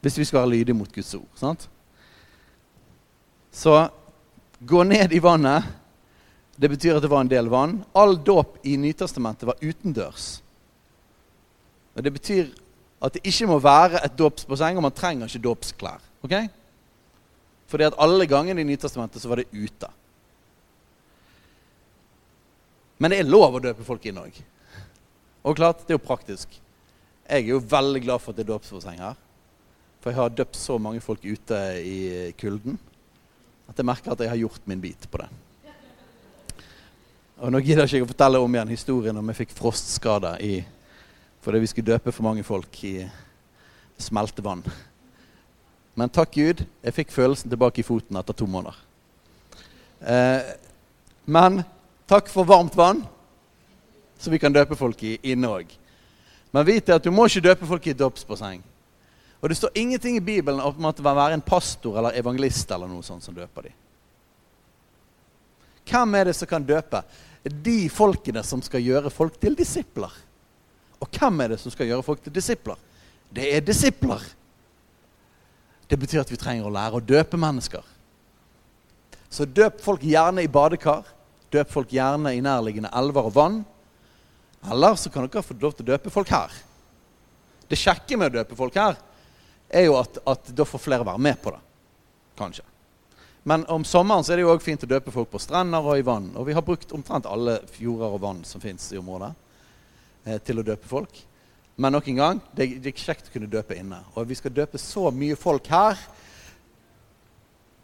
Hvis 0.04 0.20
vi 0.20 0.28
skal 0.28 0.44
være 0.44 0.54
lydige 0.54 0.78
mot 0.78 0.92
Guds 0.94 1.16
ord. 1.18 1.28
Sant? 1.40 1.66
Så 3.52 3.74
gå 4.60 4.84
ned 4.84 5.16
i 5.16 5.24
vannet 5.24 5.66
det 6.56 6.70
betyr 6.72 6.96
at 6.96 7.04
det 7.04 7.12
var 7.12 7.26
en 7.26 7.32
del 7.32 7.50
vann. 7.52 7.80
All 7.94 8.16
dåp 8.24 8.60
i 8.64 8.78
Nytestamentet 8.80 9.48
var 9.48 9.60
utendørs. 9.62 10.40
Og 11.96 12.04
Det 12.04 12.14
betyr 12.14 12.54
at 13.04 13.14
det 13.14 13.26
ikke 13.28 13.48
må 13.48 13.60
være 13.60 14.02
et 14.06 14.16
dåpsbasseng, 14.18 14.78
og 14.78 14.86
man 14.88 14.96
trenger 14.96 15.28
ikke 15.28 15.44
dåpsklær. 15.44 16.02
Okay? 16.24 16.48
Fordi 17.68 17.88
at 17.88 17.98
alle 18.00 18.28
gangene 18.28 18.62
i 18.62 18.68
Nytestamentet 18.68 19.22
så 19.22 19.30
var 19.30 19.42
det 19.42 19.52
ute. 19.52 19.90
Men 22.98 23.12
det 23.12 23.20
er 23.20 23.28
lov 23.28 23.58
å 23.58 23.64
døpe 23.64 23.84
folk 23.84 24.06
inn 24.08 24.22
òg. 24.22 24.38
Og 25.44 25.58
klart, 25.60 25.84
det 25.84 25.94
er 25.94 26.00
jo 26.00 26.08
praktisk. 26.08 26.56
Jeg 27.28 27.44
er 27.44 27.52
jo 27.52 27.60
veldig 27.60 28.02
glad 28.06 28.24
for 28.24 28.32
at 28.32 28.40
det 28.40 28.46
er 28.46 28.54
dåpsbasseng 28.54 29.02
her. 29.04 29.20
For 30.00 30.14
jeg 30.14 30.22
har 30.22 30.36
døpt 30.38 30.56
så 30.56 30.78
mange 30.80 31.02
folk 31.04 31.24
ute 31.26 31.60
i 31.82 32.32
kulden 32.40 32.80
at 33.66 33.80
jeg 33.80 33.88
merker 33.88 34.14
at 34.14 34.22
jeg 34.22 34.30
har 34.30 34.38
gjort 34.38 34.68
min 34.70 34.82
bit 34.82 35.08
på 35.10 35.18
det. 35.18 35.28
Og 37.36 37.52
Nå 37.52 37.60
gidder 37.60 37.84
jeg 37.84 38.00
ikke 38.00 38.08
å 38.08 38.14
fortelle 38.14 38.40
om 38.40 38.54
igjen 38.56 38.70
historien 38.72 39.18
om 39.20 39.30
jeg 39.32 39.42
fikk 39.42 39.56
frostskader 39.58 40.40
i, 40.40 40.62
fordi 41.44 41.60
vi 41.60 41.68
skulle 41.68 41.92
døpe 41.92 42.14
for 42.16 42.24
mange 42.24 42.46
folk 42.48 42.78
i 42.88 42.94
smeltevann. 44.00 44.64
Men 46.00 46.14
takk 46.16 46.32
Gud, 46.32 46.64
jeg 46.64 46.96
fikk 46.96 47.12
følelsen 47.12 47.52
tilbake 47.52 47.84
i 47.84 47.88
foten 47.88 48.16
etter 48.20 48.36
to 48.40 48.48
måneder. 48.48 48.80
Eh, 50.00 50.48
men 51.28 51.60
takk 52.08 52.32
for 52.32 52.48
varmt 52.48 52.76
vann, 52.80 53.04
som 54.16 54.32
vi 54.32 54.40
kan 54.40 54.56
døpe 54.56 54.80
folk 54.80 55.04
i 55.04 55.18
inne 55.28 55.52
òg. 55.60 55.76
Men 56.56 56.68
vit 56.68 56.88
at 56.96 57.04
du 57.04 57.12
må 57.12 57.28
ikke 57.28 57.50
døpe 57.50 57.68
folk 57.68 57.92
i 57.92 58.00
dåpsbasseng. 58.00 58.64
Og 59.44 59.52
det 59.52 59.60
står 59.60 59.76
ingenting 59.76 60.16
i 60.16 60.24
Bibelen 60.24 60.64
om 60.64 60.88
at 60.88 60.96
det 60.96 61.04
vil 61.04 61.20
være 61.20 61.36
en 61.36 61.44
pastor 61.44 62.00
eller 62.00 62.16
evangelist 62.16 62.72
eller 62.72 62.88
noe 62.88 63.04
sånt 63.04 63.28
som 63.28 63.36
døper 63.36 63.68
dem. 63.68 63.82
Hvem 65.86 66.16
er 66.16 66.30
det 66.30 66.36
som 66.36 66.50
kan 66.50 66.64
døpe? 66.66 67.04
De 67.46 67.90
folkene 67.94 68.42
som 68.46 68.62
skal 68.66 68.82
gjøre 68.82 69.12
folk 69.14 69.38
til 69.42 69.58
disipler. 69.58 70.14
Og 71.02 71.10
hvem 71.12 71.44
er 71.44 71.54
det 71.54 71.60
som 71.62 71.74
skal 71.74 71.90
gjøre 71.90 72.06
folk 72.06 72.24
til 72.24 72.34
disipler? 72.34 72.80
Det 73.30 73.50
er 73.54 73.66
disipler. 73.66 74.24
Det 75.86 76.00
betyr 76.02 76.24
at 76.24 76.32
vi 76.32 76.40
trenger 76.42 76.66
å 76.66 76.74
lære 76.74 76.98
å 76.98 77.04
døpe 77.04 77.38
mennesker. 77.38 77.84
Så 79.30 79.46
døp 79.46 79.82
folk 79.84 80.04
gjerne 80.06 80.46
i 80.46 80.50
badekar. 80.50 81.06
Døp 81.54 81.72
folk 81.72 81.94
gjerne 81.94 82.34
i 82.34 82.42
nærliggende 82.44 82.94
elver 82.96 83.30
og 83.30 83.36
vann. 83.36 83.60
Eller 84.66 84.98
så 84.98 85.12
kan 85.14 85.28
dere 85.28 85.46
få 85.46 85.58
lov 85.62 85.76
til 85.76 85.86
å 85.86 85.92
døpe 85.94 86.14
folk 86.14 86.32
her. 86.34 86.54
Det 87.70 87.78
kjekke 87.78 88.18
med 88.18 88.32
å 88.32 88.40
døpe 88.40 88.58
folk 88.58 88.78
her 88.80 88.98
er 89.70 89.88
jo 89.88 89.98
at, 90.00 90.18
at 90.26 90.50
da 90.56 90.66
får 90.68 90.82
flere 90.82 91.06
være 91.06 91.22
med 91.22 91.38
på 91.42 91.54
det. 91.54 91.62
Kanskje. 92.38 92.66
Men 93.48 93.66
om 93.70 93.84
sommeren 93.86 94.24
så 94.26 94.34
er 94.34 94.40
det 94.40 94.44
jo 94.48 94.54
òg 94.56 94.64
fint 94.66 94.82
å 94.82 94.90
døpe 94.90 95.12
folk 95.14 95.30
på 95.30 95.40
strender 95.44 95.86
og 95.86 96.00
i 96.00 96.06
vann. 96.06 96.32
Og 96.34 96.48
vi 96.48 96.54
har 96.58 96.64
brukt 96.66 96.90
omtrent 96.98 97.28
alle 97.30 97.60
fjorder 97.70 98.16
og 98.16 98.24
vann 98.24 98.40
som 98.42 98.62
fins 98.62 98.88
i 98.90 98.98
området, 98.98 99.30
eh, 100.26 100.40
til 100.42 100.60
å 100.60 100.66
døpe 100.66 100.90
folk. 100.90 101.20
Men 101.78 101.94
nok 101.94 102.08
en 102.10 102.22
gang, 102.24 102.42
det 102.58 102.82
det 102.82 102.90
er 102.90 103.04
kjekt 103.04 103.30
å 103.30 103.34
kunne 103.36 103.52
døpe 103.52 103.78
inne. 103.78 104.00
Og 104.16 104.26
vi 104.26 104.38
skal 104.40 104.54
døpe 104.56 104.82
så 104.82 105.12
mye 105.14 105.38
folk 105.38 105.70
her 105.70 106.00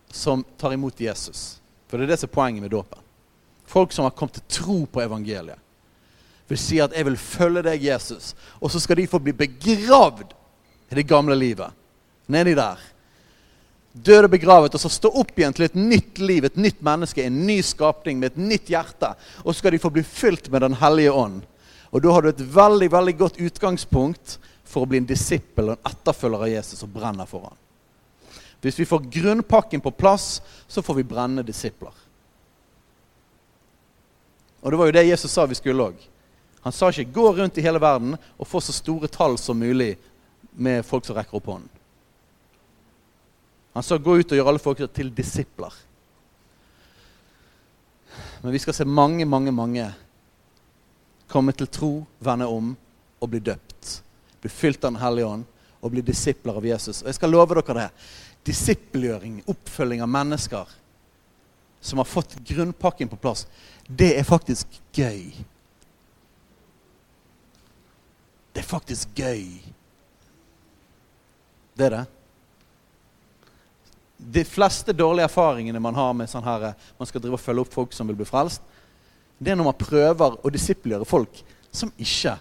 som 0.09 0.41
tar 0.57 0.73
imot 0.73 0.97
Jesus. 0.97 1.59
For 1.87 1.97
det 1.97 2.07
er 2.07 2.15
det 2.15 2.19
som 2.23 2.31
er 2.31 2.35
poenget 2.39 2.65
med 2.65 2.73
dåpen. 2.73 2.97
Folk 3.69 3.93
som 3.93 4.09
har 4.09 4.17
kommet 4.17 4.39
til 4.39 4.63
tro 4.63 4.79
på 4.89 5.03
evangeliet. 5.05 5.59
Vil 6.47 6.57
si 6.57 6.79
at 6.79 6.91
'jeg 6.91 7.05
vil 7.05 7.17
følge 7.17 7.61
deg, 7.61 7.81
Jesus', 7.81 8.33
og 8.59 8.71
så 8.71 8.79
skal 8.79 8.97
de 8.97 9.07
få 9.07 9.19
bli 9.19 9.31
begravd 9.31 10.33
i 10.91 10.95
det 10.95 11.07
gamle 11.07 11.35
livet. 11.35 11.71
Nedi 12.27 12.55
der. 12.55 12.77
Død 13.91 14.23
og 14.23 14.31
begravet, 14.31 14.75
og 14.75 14.79
så 14.79 14.89
stå 14.89 15.09
opp 15.19 15.33
igjen 15.35 15.53
til 15.55 15.65
et 15.67 15.75
nytt 15.75 16.19
liv, 16.23 16.45
et 16.47 16.59
nytt 16.59 16.79
menneske, 16.85 17.25
en 17.25 17.41
ny 17.47 17.57
skapning 17.65 18.21
med 18.21 18.31
et 18.31 18.39
nytt 18.39 18.71
hjerte. 18.71 19.09
Og 19.43 19.51
så 19.51 19.59
skal 19.59 19.75
de 19.75 19.81
få 19.83 19.91
bli 19.91 20.03
fylt 20.07 20.47
med 20.51 20.63
Den 20.63 20.77
hellige 20.79 21.11
ånd. 21.11 21.41
Og 21.91 22.03
da 22.03 22.13
har 22.15 22.23
du 22.23 22.29
et 22.29 22.45
veldig 22.55 22.87
veldig 22.91 23.15
godt 23.19 23.41
utgangspunkt 23.43 24.37
for 24.63 24.85
å 24.85 24.87
bli 24.87 25.01
en 25.01 25.09
disippel 25.09 25.73
og 25.73 25.75
en 25.75 25.91
etterfølger 25.91 26.45
av 26.45 26.53
Jesus 26.53 26.85
og 26.87 26.93
brenner 26.93 27.27
for 27.27 27.49
ham. 27.49 27.57
Hvis 28.61 28.79
vi 28.79 28.87
får 28.87 29.09
grunnpakken 29.11 29.81
på 29.83 29.91
plass, 29.91 30.39
så 30.67 30.83
får 30.85 31.01
vi 31.01 31.09
brenne 31.11 31.43
disipler. 31.43 31.91
Og 34.61 34.71
det 34.71 34.79
var 34.79 34.87
jo 34.87 34.95
det 34.95 35.07
Jesus 35.09 35.33
sa 35.33 35.47
vi 35.49 35.57
skulle 35.57 35.89
òg. 35.89 36.07
Han 36.61 36.71
sa 36.71 36.89
ikke 36.89 37.11
'gå 37.11 37.35
rundt 37.35 37.57
i 37.57 37.61
hele 37.61 37.81
verden 37.81 38.17
og 38.37 38.47
få 38.47 38.61
så 38.61 38.71
store 38.71 39.07
tall 39.07 39.37
som 39.37 39.57
mulig 39.57 39.97
med 40.53 40.85
folk 40.85 41.05
som 41.05 41.15
rekker 41.15 41.35
opp 41.35 41.45
hånden'. 41.45 41.80
Han 43.73 43.83
sa 43.83 43.97
'gå 43.97 44.19
ut 44.19 44.31
og 44.31 44.37
gjøre 44.37 44.49
alle 44.49 44.59
folk 44.59 44.77
til 44.93 45.11
disipler'. 45.11 45.73
Men 48.41 48.51
vi 48.51 48.59
skal 48.59 48.73
se 48.73 48.85
mange, 48.85 49.25
mange, 49.25 49.51
mange 49.51 49.93
komme 51.27 51.51
til 51.51 51.67
tro, 51.67 52.05
vende 52.19 52.47
om 52.47 52.77
og 53.21 53.29
bli 53.29 53.39
døpt. 53.39 54.01
Bli 54.41 54.49
fylt 54.49 54.83
av 54.83 54.93
Den 54.93 55.01
hellige 55.01 55.25
ånd 55.25 55.45
og 55.81 55.91
bli 55.91 56.01
disipler 56.01 56.57
av 56.57 56.65
Jesus. 56.65 57.01
Og 57.01 57.07
jeg 57.07 57.15
skal 57.15 57.29
love 57.29 57.55
dere 57.55 57.77
det. 57.77 57.89
Disippelgjøring, 58.45 59.43
oppfølging 59.47 60.01
av 60.01 60.09
mennesker 60.09 60.67
som 61.81 61.97
har 61.97 62.05
fått 62.05 62.35
grunnpakken 62.45 63.09
på 63.09 63.17
plass, 63.17 63.47
det 63.87 64.13
er 64.19 64.23
faktisk 64.23 64.67
gøy. 64.93 65.31
Det 68.53 68.61
er 68.61 68.67
faktisk 68.67 69.09
gøy. 69.15 69.61
Det 71.77 71.87
er 71.87 71.95
det. 71.95 72.05
De 74.21 74.43
fleste 74.45 74.93
dårlige 74.93 75.25
erfaringene 75.25 75.81
man 75.81 75.97
har 75.97 76.13
med 76.13 76.29
sånn 76.29 76.45
her, 76.45 76.71
man 76.99 77.09
skal 77.09 77.23
drive 77.23 77.39
og 77.39 77.41
følge 77.41 77.65
opp 77.65 77.73
folk 77.73 77.95
som 77.97 78.09
vil 78.09 78.19
bli 78.19 78.27
frelst, 78.29 78.61
det 79.41 79.51
er 79.51 79.57
når 79.57 79.71
man 79.71 79.79
prøver 79.79 80.35
å 80.37 80.51
disiplere 80.53 81.07
folk 81.09 81.39
som 81.73 81.89
ikke 81.97 82.35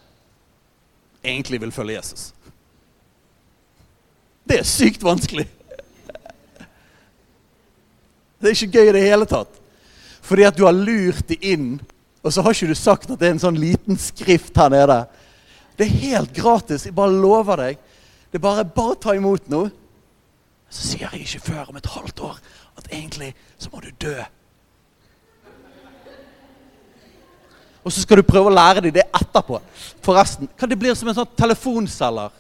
egentlig 1.24 1.60
vil 1.62 1.72
følge 1.72 1.96
Jesus. 1.96 2.26
Det 4.44 4.58
er 4.60 4.68
sykt 4.68 5.04
vanskelig. 5.06 5.46
Det 8.40 8.48
er 8.50 8.56
ikke 8.56 8.80
gøy 8.80 8.90
i 8.90 8.94
det 8.96 9.04
hele 9.04 9.28
tatt. 9.28 9.56
Fordi 10.24 10.46
at 10.48 10.56
du 10.56 10.64
har 10.66 10.76
lurt 10.76 11.24
de 11.28 11.36
inn, 11.52 11.74
og 12.20 12.32
så 12.32 12.44
har 12.44 12.56
ikke 12.56 12.70
du 12.70 12.76
sagt 12.76 13.10
at 13.10 13.20
det 13.20 13.28
er 13.28 13.36
en 13.36 13.42
sånn 13.42 13.60
liten 13.60 13.98
skrift 14.00 14.56
her 14.60 14.72
nede. 14.72 14.98
Det 15.76 15.86
er 15.86 16.00
helt 16.04 16.32
gratis. 16.36 16.84
Jeg 16.84 16.96
bare 16.96 17.16
lover 17.16 17.64
deg. 17.64 17.78
Det 18.30 18.38
er 18.38 18.44
bare 18.44 18.66
bare 18.68 18.98
ta 19.00 19.14
imot 19.16 19.48
noe. 19.52 19.70
Så 20.70 20.92
sier 20.92 21.08
jeg 21.10 21.26
ikke 21.26 21.46
før 21.50 21.72
om 21.72 21.78
et 21.80 21.88
halvt 21.90 22.20
år 22.26 22.36
at 22.78 22.92
egentlig 22.92 23.32
så 23.58 23.72
må 23.72 23.82
du 23.82 23.90
dø. 24.00 24.18
Og 27.82 27.92
så 27.92 28.02
skal 28.04 28.20
du 28.20 28.28
prøve 28.28 28.50
å 28.50 28.54
lære 28.54 28.84
dem 28.84 28.94
det 28.94 29.06
etterpå. 29.16 29.58
Forresten, 30.04 30.50
kan 30.58 30.68
det 30.68 30.78
bli 30.78 30.92
som 30.94 31.08
en 31.10 31.16
sånn 31.16 31.36
telefonselger 31.38 32.36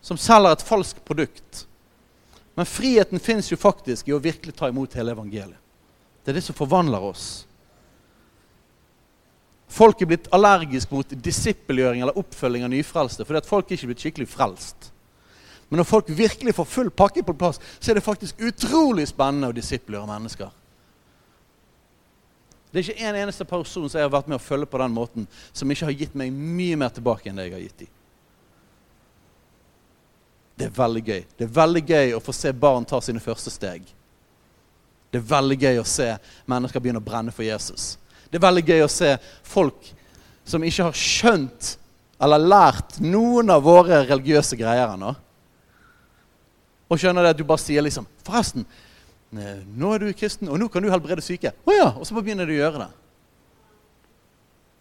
som 0.00 0.20
selger 0.20 0.56
et 0.56 0.64
falskt 0.64 1.02
produkt. 1.04 1.64
Men 2.56 2.66
friheten 2.66 3.20
fins 3.22 3.50
jo 3.52 3.58
faktisk 3.60 4.08
i 4.08 4.14
å 4.16 4.22
virkelig 4.22 4.56
ta 4.56 4.70
imot 4.70 4.96
hele 4.98 5.12
evangeliet. 5.14 5.60
Det 6.24 6.32
er 6.32 6.40
det 6.40 6.44
som 6.48 6.56
forvandler 6.56 7.04
oss. 7.04 7.26
Folk 9.68 10.00
er 10.00 10.08
blitt 10.10 10.30
allergiske 10.34 10.92
mot 10.92 11.12
disippelgjøring 11.24 12.02
eller 12.02 12.16
oppfølging 12.18 12.64
av 12.64 12.72
nyfrelste 12.72 13.26
fordi 13.28 13.42
at 13.42 13.48
folk 13.48 13.68
er 13.68 13.76
ikke 13.76 13.90
blitt 13.90 14.04
skikkelig 14.04 14.28
frelst. 14.32 14.88
Men 15.68 15.82
når 15.82 15.88
folk 15.88 16.08
virkelig 16.08 16.54
får 16.56 16.64
full 16.64 16.90
pakke 16.90 17.22
på 17.22 17.34
plass, 17.36 17.60
så 17.78 17.90
er 17.90 17.98
det 17.98 18.04
faktisk 18.06 18.40
utrolig 18.40 19.08
spennende 19.10 19.50
å 19.50 19.56
disippelgjøre 19.56 20.08
mennesker. 20.08 20.54
Det 22.68 22.80
er 22.80 22.88
ikke 22.88 23.08
en 23.08 23.20
eneste 23.22 23.44
person 23.48 23.88
som 23.88 23.98
jeg 23.98 24.04
har 24.04 24.12
vært 24.12 24.28
med 24.28 24.36
å 24.36 24.44
følge 24.44 24.68
på 24.68 24.80
den 24.80 24.96
måten, 24.96 25.28
som 25.52 25.70
ikke 25.72 25.88
har 25.88 25.96
gitt 25.96 26.16
meg 26.16 26.32
mye 26.32 26.76
mer 26.80 26.92
tilbake 26.92 27.30
enn 27.30 27.40
det 27.40 27.48
jeg 27.48 27.56
har 27.56 27.64
gitt 27.64 27.84
dem. 27.84 27.94
Det 30.58 30.66
er 30.66 30.74
veldig 30.74 31.04
gøy. 31.06 31.22
Det 31.38 31.46
er 31.46 31.54
veldig 31.54 31.84
gøy 31.86 32.16
å 32.16 32.22
få 32.24 32.34
se 32.34 32.52
barn 32.52 32.86
ta 32.88 32.98
sine 33.04 33.22
første 33.22 33.52
steg. 33.54 33.84
Det 35.08 35.20
er 35.20 35.28
veldig 35.30 35.56
gøy 35.62 35.78
å 35.80 35.86
se 35.88 36.08
mennesker 36.50 36.82
begynne 36.82 37.00
å 37.00 37.04
brenne 37.04 37.32
for 37.32 37.46
Jesus. 37.46 37.94
Det 38.28 38.40
er 38.40 38.44
veldig 38.44 38.64
gøy 38.66 38.82
å 38.84 38.90
se 38.92 39.14
folk 39.46 39.92
som 40.48 40.64
ikke 40.64 40.88
har 40.88 40.98
skjønt 40.98 41.76
eller 42.20 42.42
lært 42.42 42.98
noen 43.00 43.52
av 43.54 43.62
våre 43.64 44.02
religiøse 44.08 44.58
greier 44.58 44.90
ennå. 44.96 45.14
Og 46.88 47.00
skjønner 47.00 47.24
det 47.24 47.34
at 47.34 47.40
du 47.40 47.44
bare 47.48 47.60
sier 47.60 47.84
liksom 47.84 48.06
Forresten, 48.24 48.64
nå 49.30 49.90
er 49.92 50.00
du 50.00 50.12
kristen, 50.16 50.48
og 50.48 50.56
nå 50.60 50.70
kan 50.72 50.82
du 50.82 50.88
helbrede 50.88 51.24
syke. 51.24 51.52
Å 51.52 51.74
ja, 51.74 51.88
Og 51.96 52.06
så 52.08 52.16
begynner 52.16 52.48
du 52.48 52.54
å 52.54 52.62
gjøre 52.62 52.86
det. 52.86 52.90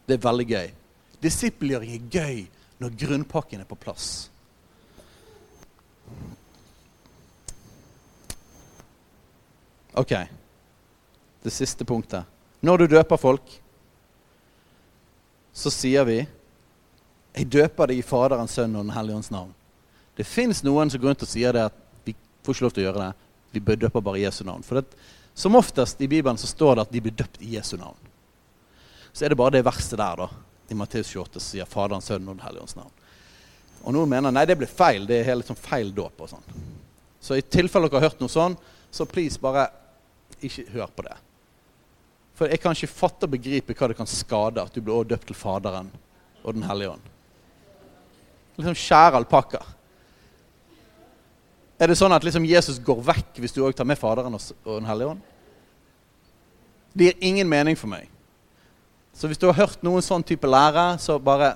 Det 0.07 0.15
er 0.15 0.23
veldig 0.23 0.47
gøy. 0.47 0.69
Disippelgjøring 1.19 1.93
er 1.97 2.07
gøy 2.13 2.41
når 2.79 2.95
grunnpakken 3.01 3.63
er 3.63 3.67
på 3.67 3.75
plass. 3.79 4.29
Ok. 9.97 10.13
Det 11.43 11.51
siste 11.51 11.85
punktet. 11.85 12.23
Når 12.61 12.77
du 12.77 12.87
døper 12.95 13.19
folk, 13.19 13.61
så 15.53 15.73
sier 15.73 16.05
vi 16.05 16.17
Jeg 17.37 17.51
døper 17.53 17.91
deg 17.91 17.99
i 17.99 18.05
Faderens, 18.05 18.55
Sønn 18.55 18.75
og 18.75 18.87
Den 18.87 18.95
hellige 18.95 19.17
ånds 19.19 19.29
navn. 19.29 19.51
Det 20.17 20.25
fins 20.25 20.63
noen 20.65 20.89
som 20.89 21.01
går 21.01 21.11
rundt 21.11 21.25
og 21.25 21.29
sier 21.29 21.53
det 21.53 21.67
at 21.69 21.75
får 22.47 22.57
ikke 22.57 22.67
lov 22.67 22.75
til 22.75 22.83
å 22.83 22.87
gjøre 22.87 23.05
det. 23.05 23.29
Vi 23.55 23.63
bør 23.63 23.79
døpe 23.83 24.03
bare 24.03 24.19
i 24.21 24.25
Jesu 24.25 24.43
navn. 24.47 24.63
For 24.65 24.79
det, 24.79 24.99
som 25.37 25.55
oftest 25.59 26.01
i 26.01 26.09
Bibelen 26.09 26.39
så 26.39 26.49
står 26.49 26.75
det 26.75 26.85
at 26.87 26.93
de 26.95 27.01
blir 27.03 27.15
døpt 27.19 27.41
i 27.43 27.53
Jesu 27.55 27.75
navn. 27.77 27.99
Så 29.11 29.25
er 29.25 29.33
det 29.33 29.39
bare 29.39 29.57
det 29.57 29.65
verset 29.65 29.97
der 29.99 30.23
da, 30.23 30.29
i 30.69 30.77
Matteus 30.77 31.11
28 31.11 31.39
som 31.39 31.45
sier 31.45 31.69
Faderen, 31.69 32.03
Sønnen 32.03 32.31
og 32.31 32.39
Den 32.39 32.45
hellige 32.47 32.65
ånds 32.65 32.77
navn. 32.77 32.93
Og 33.83 33.93
noen 33.95 34.09
mener 34.11 34.33
nei, 34.33 34.45
det 34.49 34.57
blir 34.59 34.69
feil. 34.69 35.05
Det 35.07 35.19
er 35.19 35.29
helt 35.31 35.47
sånn 35.47 35.59
feil 35.59 35.93
dåp. 35.95 36.25
og 36.25 36.31
sånn. 36.31 36.65
Så 37.23 37.37
i 37.37 37.45
tilfelle 37.45 37.89
dere 37.89 38.01
har 38.01 38.09
hørt 38.09 38.21
noe 38.23 38.31
sånn, 38.31 38.57
så 38.91 39.07
please 39.09 39.39
bare 39.41 39.67
ikke 40.43 40.67
hør 40.73 40.91
på 40.95 41.05
det. 41.07 41.15
For 42.37 42.51
jeg 42.51 42.61
kan 42.61 42.75
ikke 42.75 42.91
fatte 42.93 43.25
og 43.25 43.33
begripe 43.33 43.73
hva 43.73 43.89
det 43.89 43.97
kan 43.97 44.09
skade 44.09 44.61
at 44.61 44.75
du 44.75 44.83
blir 44.85 45.07
døpt 45.07 45.29
til 45.31 45.37
Faderen 45.37 45.89
og 46.43 46.53
Den 46.53 46.67
hellige 46.67 46.93
ånd. 46.93 47.07
Liksom 48.57 48.77
skjære 48.77 49.21
alpakkaer. 49.21 49.76
Er 51.77 51.91
det 51.91 51.97
sånn 51.99 52.13
at 52.15 52.25
liksom 52.25 52.45
Jesus 52.47 52.79
går 52.81 53.03
vekk 53.05 53.37
hvis 53.41 53.53
du 53.53 53.61
òg 53.61 53.75
tar 53.77 53.85
med 53.85 53.99
Faderen 54.01 54.33
og 54.33 54.41
Den 54.65 54.87
hellige 54.89 55.13
ånd? 55.13 55.25
Det 56.97 57.11
gir 57.11 57.27
ingen 57.29 57.49
mening 57.49 57.77
for 57.77 57.91
meg. 57.91 58.07
Så 59.13 59.29
hvis 59.29 59.37
du 59.37 59.45
har 59.49 59.57
hørt 59.57 59.83
noen 59.85 60.01
sånn 60.01 60.25
type 60.25 60.49
lære, 60.49 60.95
så 61.01 61.19
bare 61.21 61.53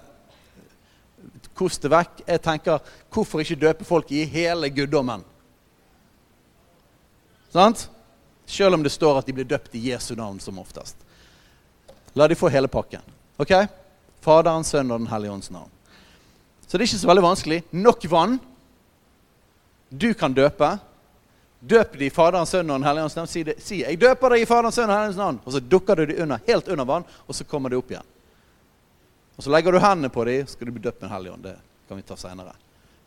kost 1.58 1.82
det 1.82 1.92
vekk. 1.94 2.22
Jeg 2.28 2.42
tenker, 2.46 2.94
hvorfor 3.14 3.42
ikke 3.42 3.58
døpe 3.64 3.86
folk 3.86 4.12
i 4.14 4.24
hele 4.30 4.70
guddommen? 4.74 5.26
Sant? 7.54 7.88
Selv 8.46 8.78
om 8.78 8.86
det 8.86 8.94
står 8.94 9.20
at 9.20 9.28
de 9.28 9.36
blir 9.36 9.50
døpt 9.50 9.74
i 9.78 9.88
Jesu 9.90 10.14
navn 10.18 10.40
som 10.44 10.62
oftest. 10.62 10.98
La 12.14 12.28
de 12.28 12.38
få 12.38 12.50
hele 12.52 12.70
pakken. 12.70 13.02
Ok? 13.42 13.54
Faderen, 14.22 14.66
Sønnen 14.68 14.94
og 14.94 15.02
Den 15.02 15.12
hellige 15.12 15.34
ånds 15.34 15.52
navn. 15.54 15.70
Så 16.68 16.78
det 16.78 16.86
er 16.86 16.90
ikke 16.92 17.02
så 17.02 17.10
veldig 17.10 17.26
vanskelig. 17.26 17.62
Nok 17.74 18.06
vann 18.12 18.38
du 19.92 20.14
kan 20.14 20.34
døpe. 20.34 20.78
Døp 21.60 21.98
de 22.00 22.08
i 22.08 22.10
Faderens, 22.10 22.50
Sønnen 22.50 22.72
og 22.72 22.80
Den 22.80 22.88
hellige 22.88 23.04
ånds 23.06 23.16
navn. 23.16 23.28
Si, 23.28 23.44
det, 23.44 23.60
si 23.62 23.82
'Jeg 23.84 24.00
døper 24.00 24.30
deg 24.30 24.42
i 24.42 24.46
Faderens, 24.46 24.76
Sønnen 24.76 24.90
og 24.90 24.96
Den 24.96 25.02
hellige 25.04 25.14
ånds 25.14 25.22
navn'. 25.22 25.40
Og 25.46 25.54
så 25.54 25.60
dukker 25.60 25.96
du 25.96 26.06
de 26.06 26.22
under, 26.24 26.40
helt 26.48 26.68
under 26.68 26.86
vann, 26.86 27.04
og 27.28 27.36
så 27.36 27.44
kommer 27.44 27.70
de 27.70 27.76
opp 27.76 27.92
igjen. 27.92 28.08
Og 29.36 29.44
Så 29.44 29.50
legger 29.50 29.72
du 29.72 29.80
hendene 29.80 30.10
på 30.10 30.26
dem, 30.26 30.48
så 30.48 30.54
skal 30.54 30.66
du 30.66 30.72
bli 30.72 30.82
døpt 30.82 31.02
med 31.02 31.10
Den 31.10 31.16
hellige 31.16 31.34
ånd. 31.34 31.44
Det 31.44 31.58
kan 31.88 31.98
vi 31.98 32.04
ta 32.04 32.16
seinere. 32.16 32.54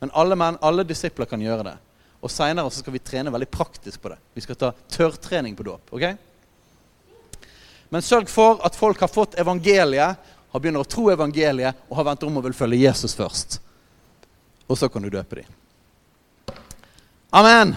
Men 0.01 0.11
alle 0.13 0.37
menn, 0.37 0.59
alle 0.61 0.85
disipler 0.85 1.27
kan 1.27 1.41
gjøre 1.41 1.65
det. 1.65 1.77
Og 2.21 2.31
seinere 2.31 2.71
skal 2.71 2.93
vi 2.93 2.99
trene 2.99 3.33
veldig 3.33 3.51
praktisk 3.51 4.03
på 4.03 4.09
det. 4.09 4.19
Vi 4.35 4.41
skal 4.41 4.57
ta 4.57 4.73
tørrtrening 4.89 5.57
på 5.57 5.63
dåp. 5.63 5.93
ok? 5.93 6.17
Men 7.89 8.03
sørg 8.03 8.29
for 8.29 8.61
at 8.67 8.77
folk 8.77 9.01
har 9.01 9.09
fått 9.09 9.39
evangeliet, 9.39 10.17
har 10.53 10.61
begynner 10.61 10.81
å 10.81 10.89
tro 10.89 11.11
evangeliet 11.11 11.75
og 11.89 11.97
har 11.97 12.05
vendt 12.05 12.23
om 12.23 12.37
og 12.37 12.45
vil 12.45 12.53
følge 12.53 12.85
Jesus 12.85 13.15
først. 13.15 13.61
Og 14.67 14.79
så 14.79 14.89
kan 14.89 15.03
du 15.03 15.11
døpe 15.11 15.37
dem. 15.37 15.64
Amen. 17.35 17.75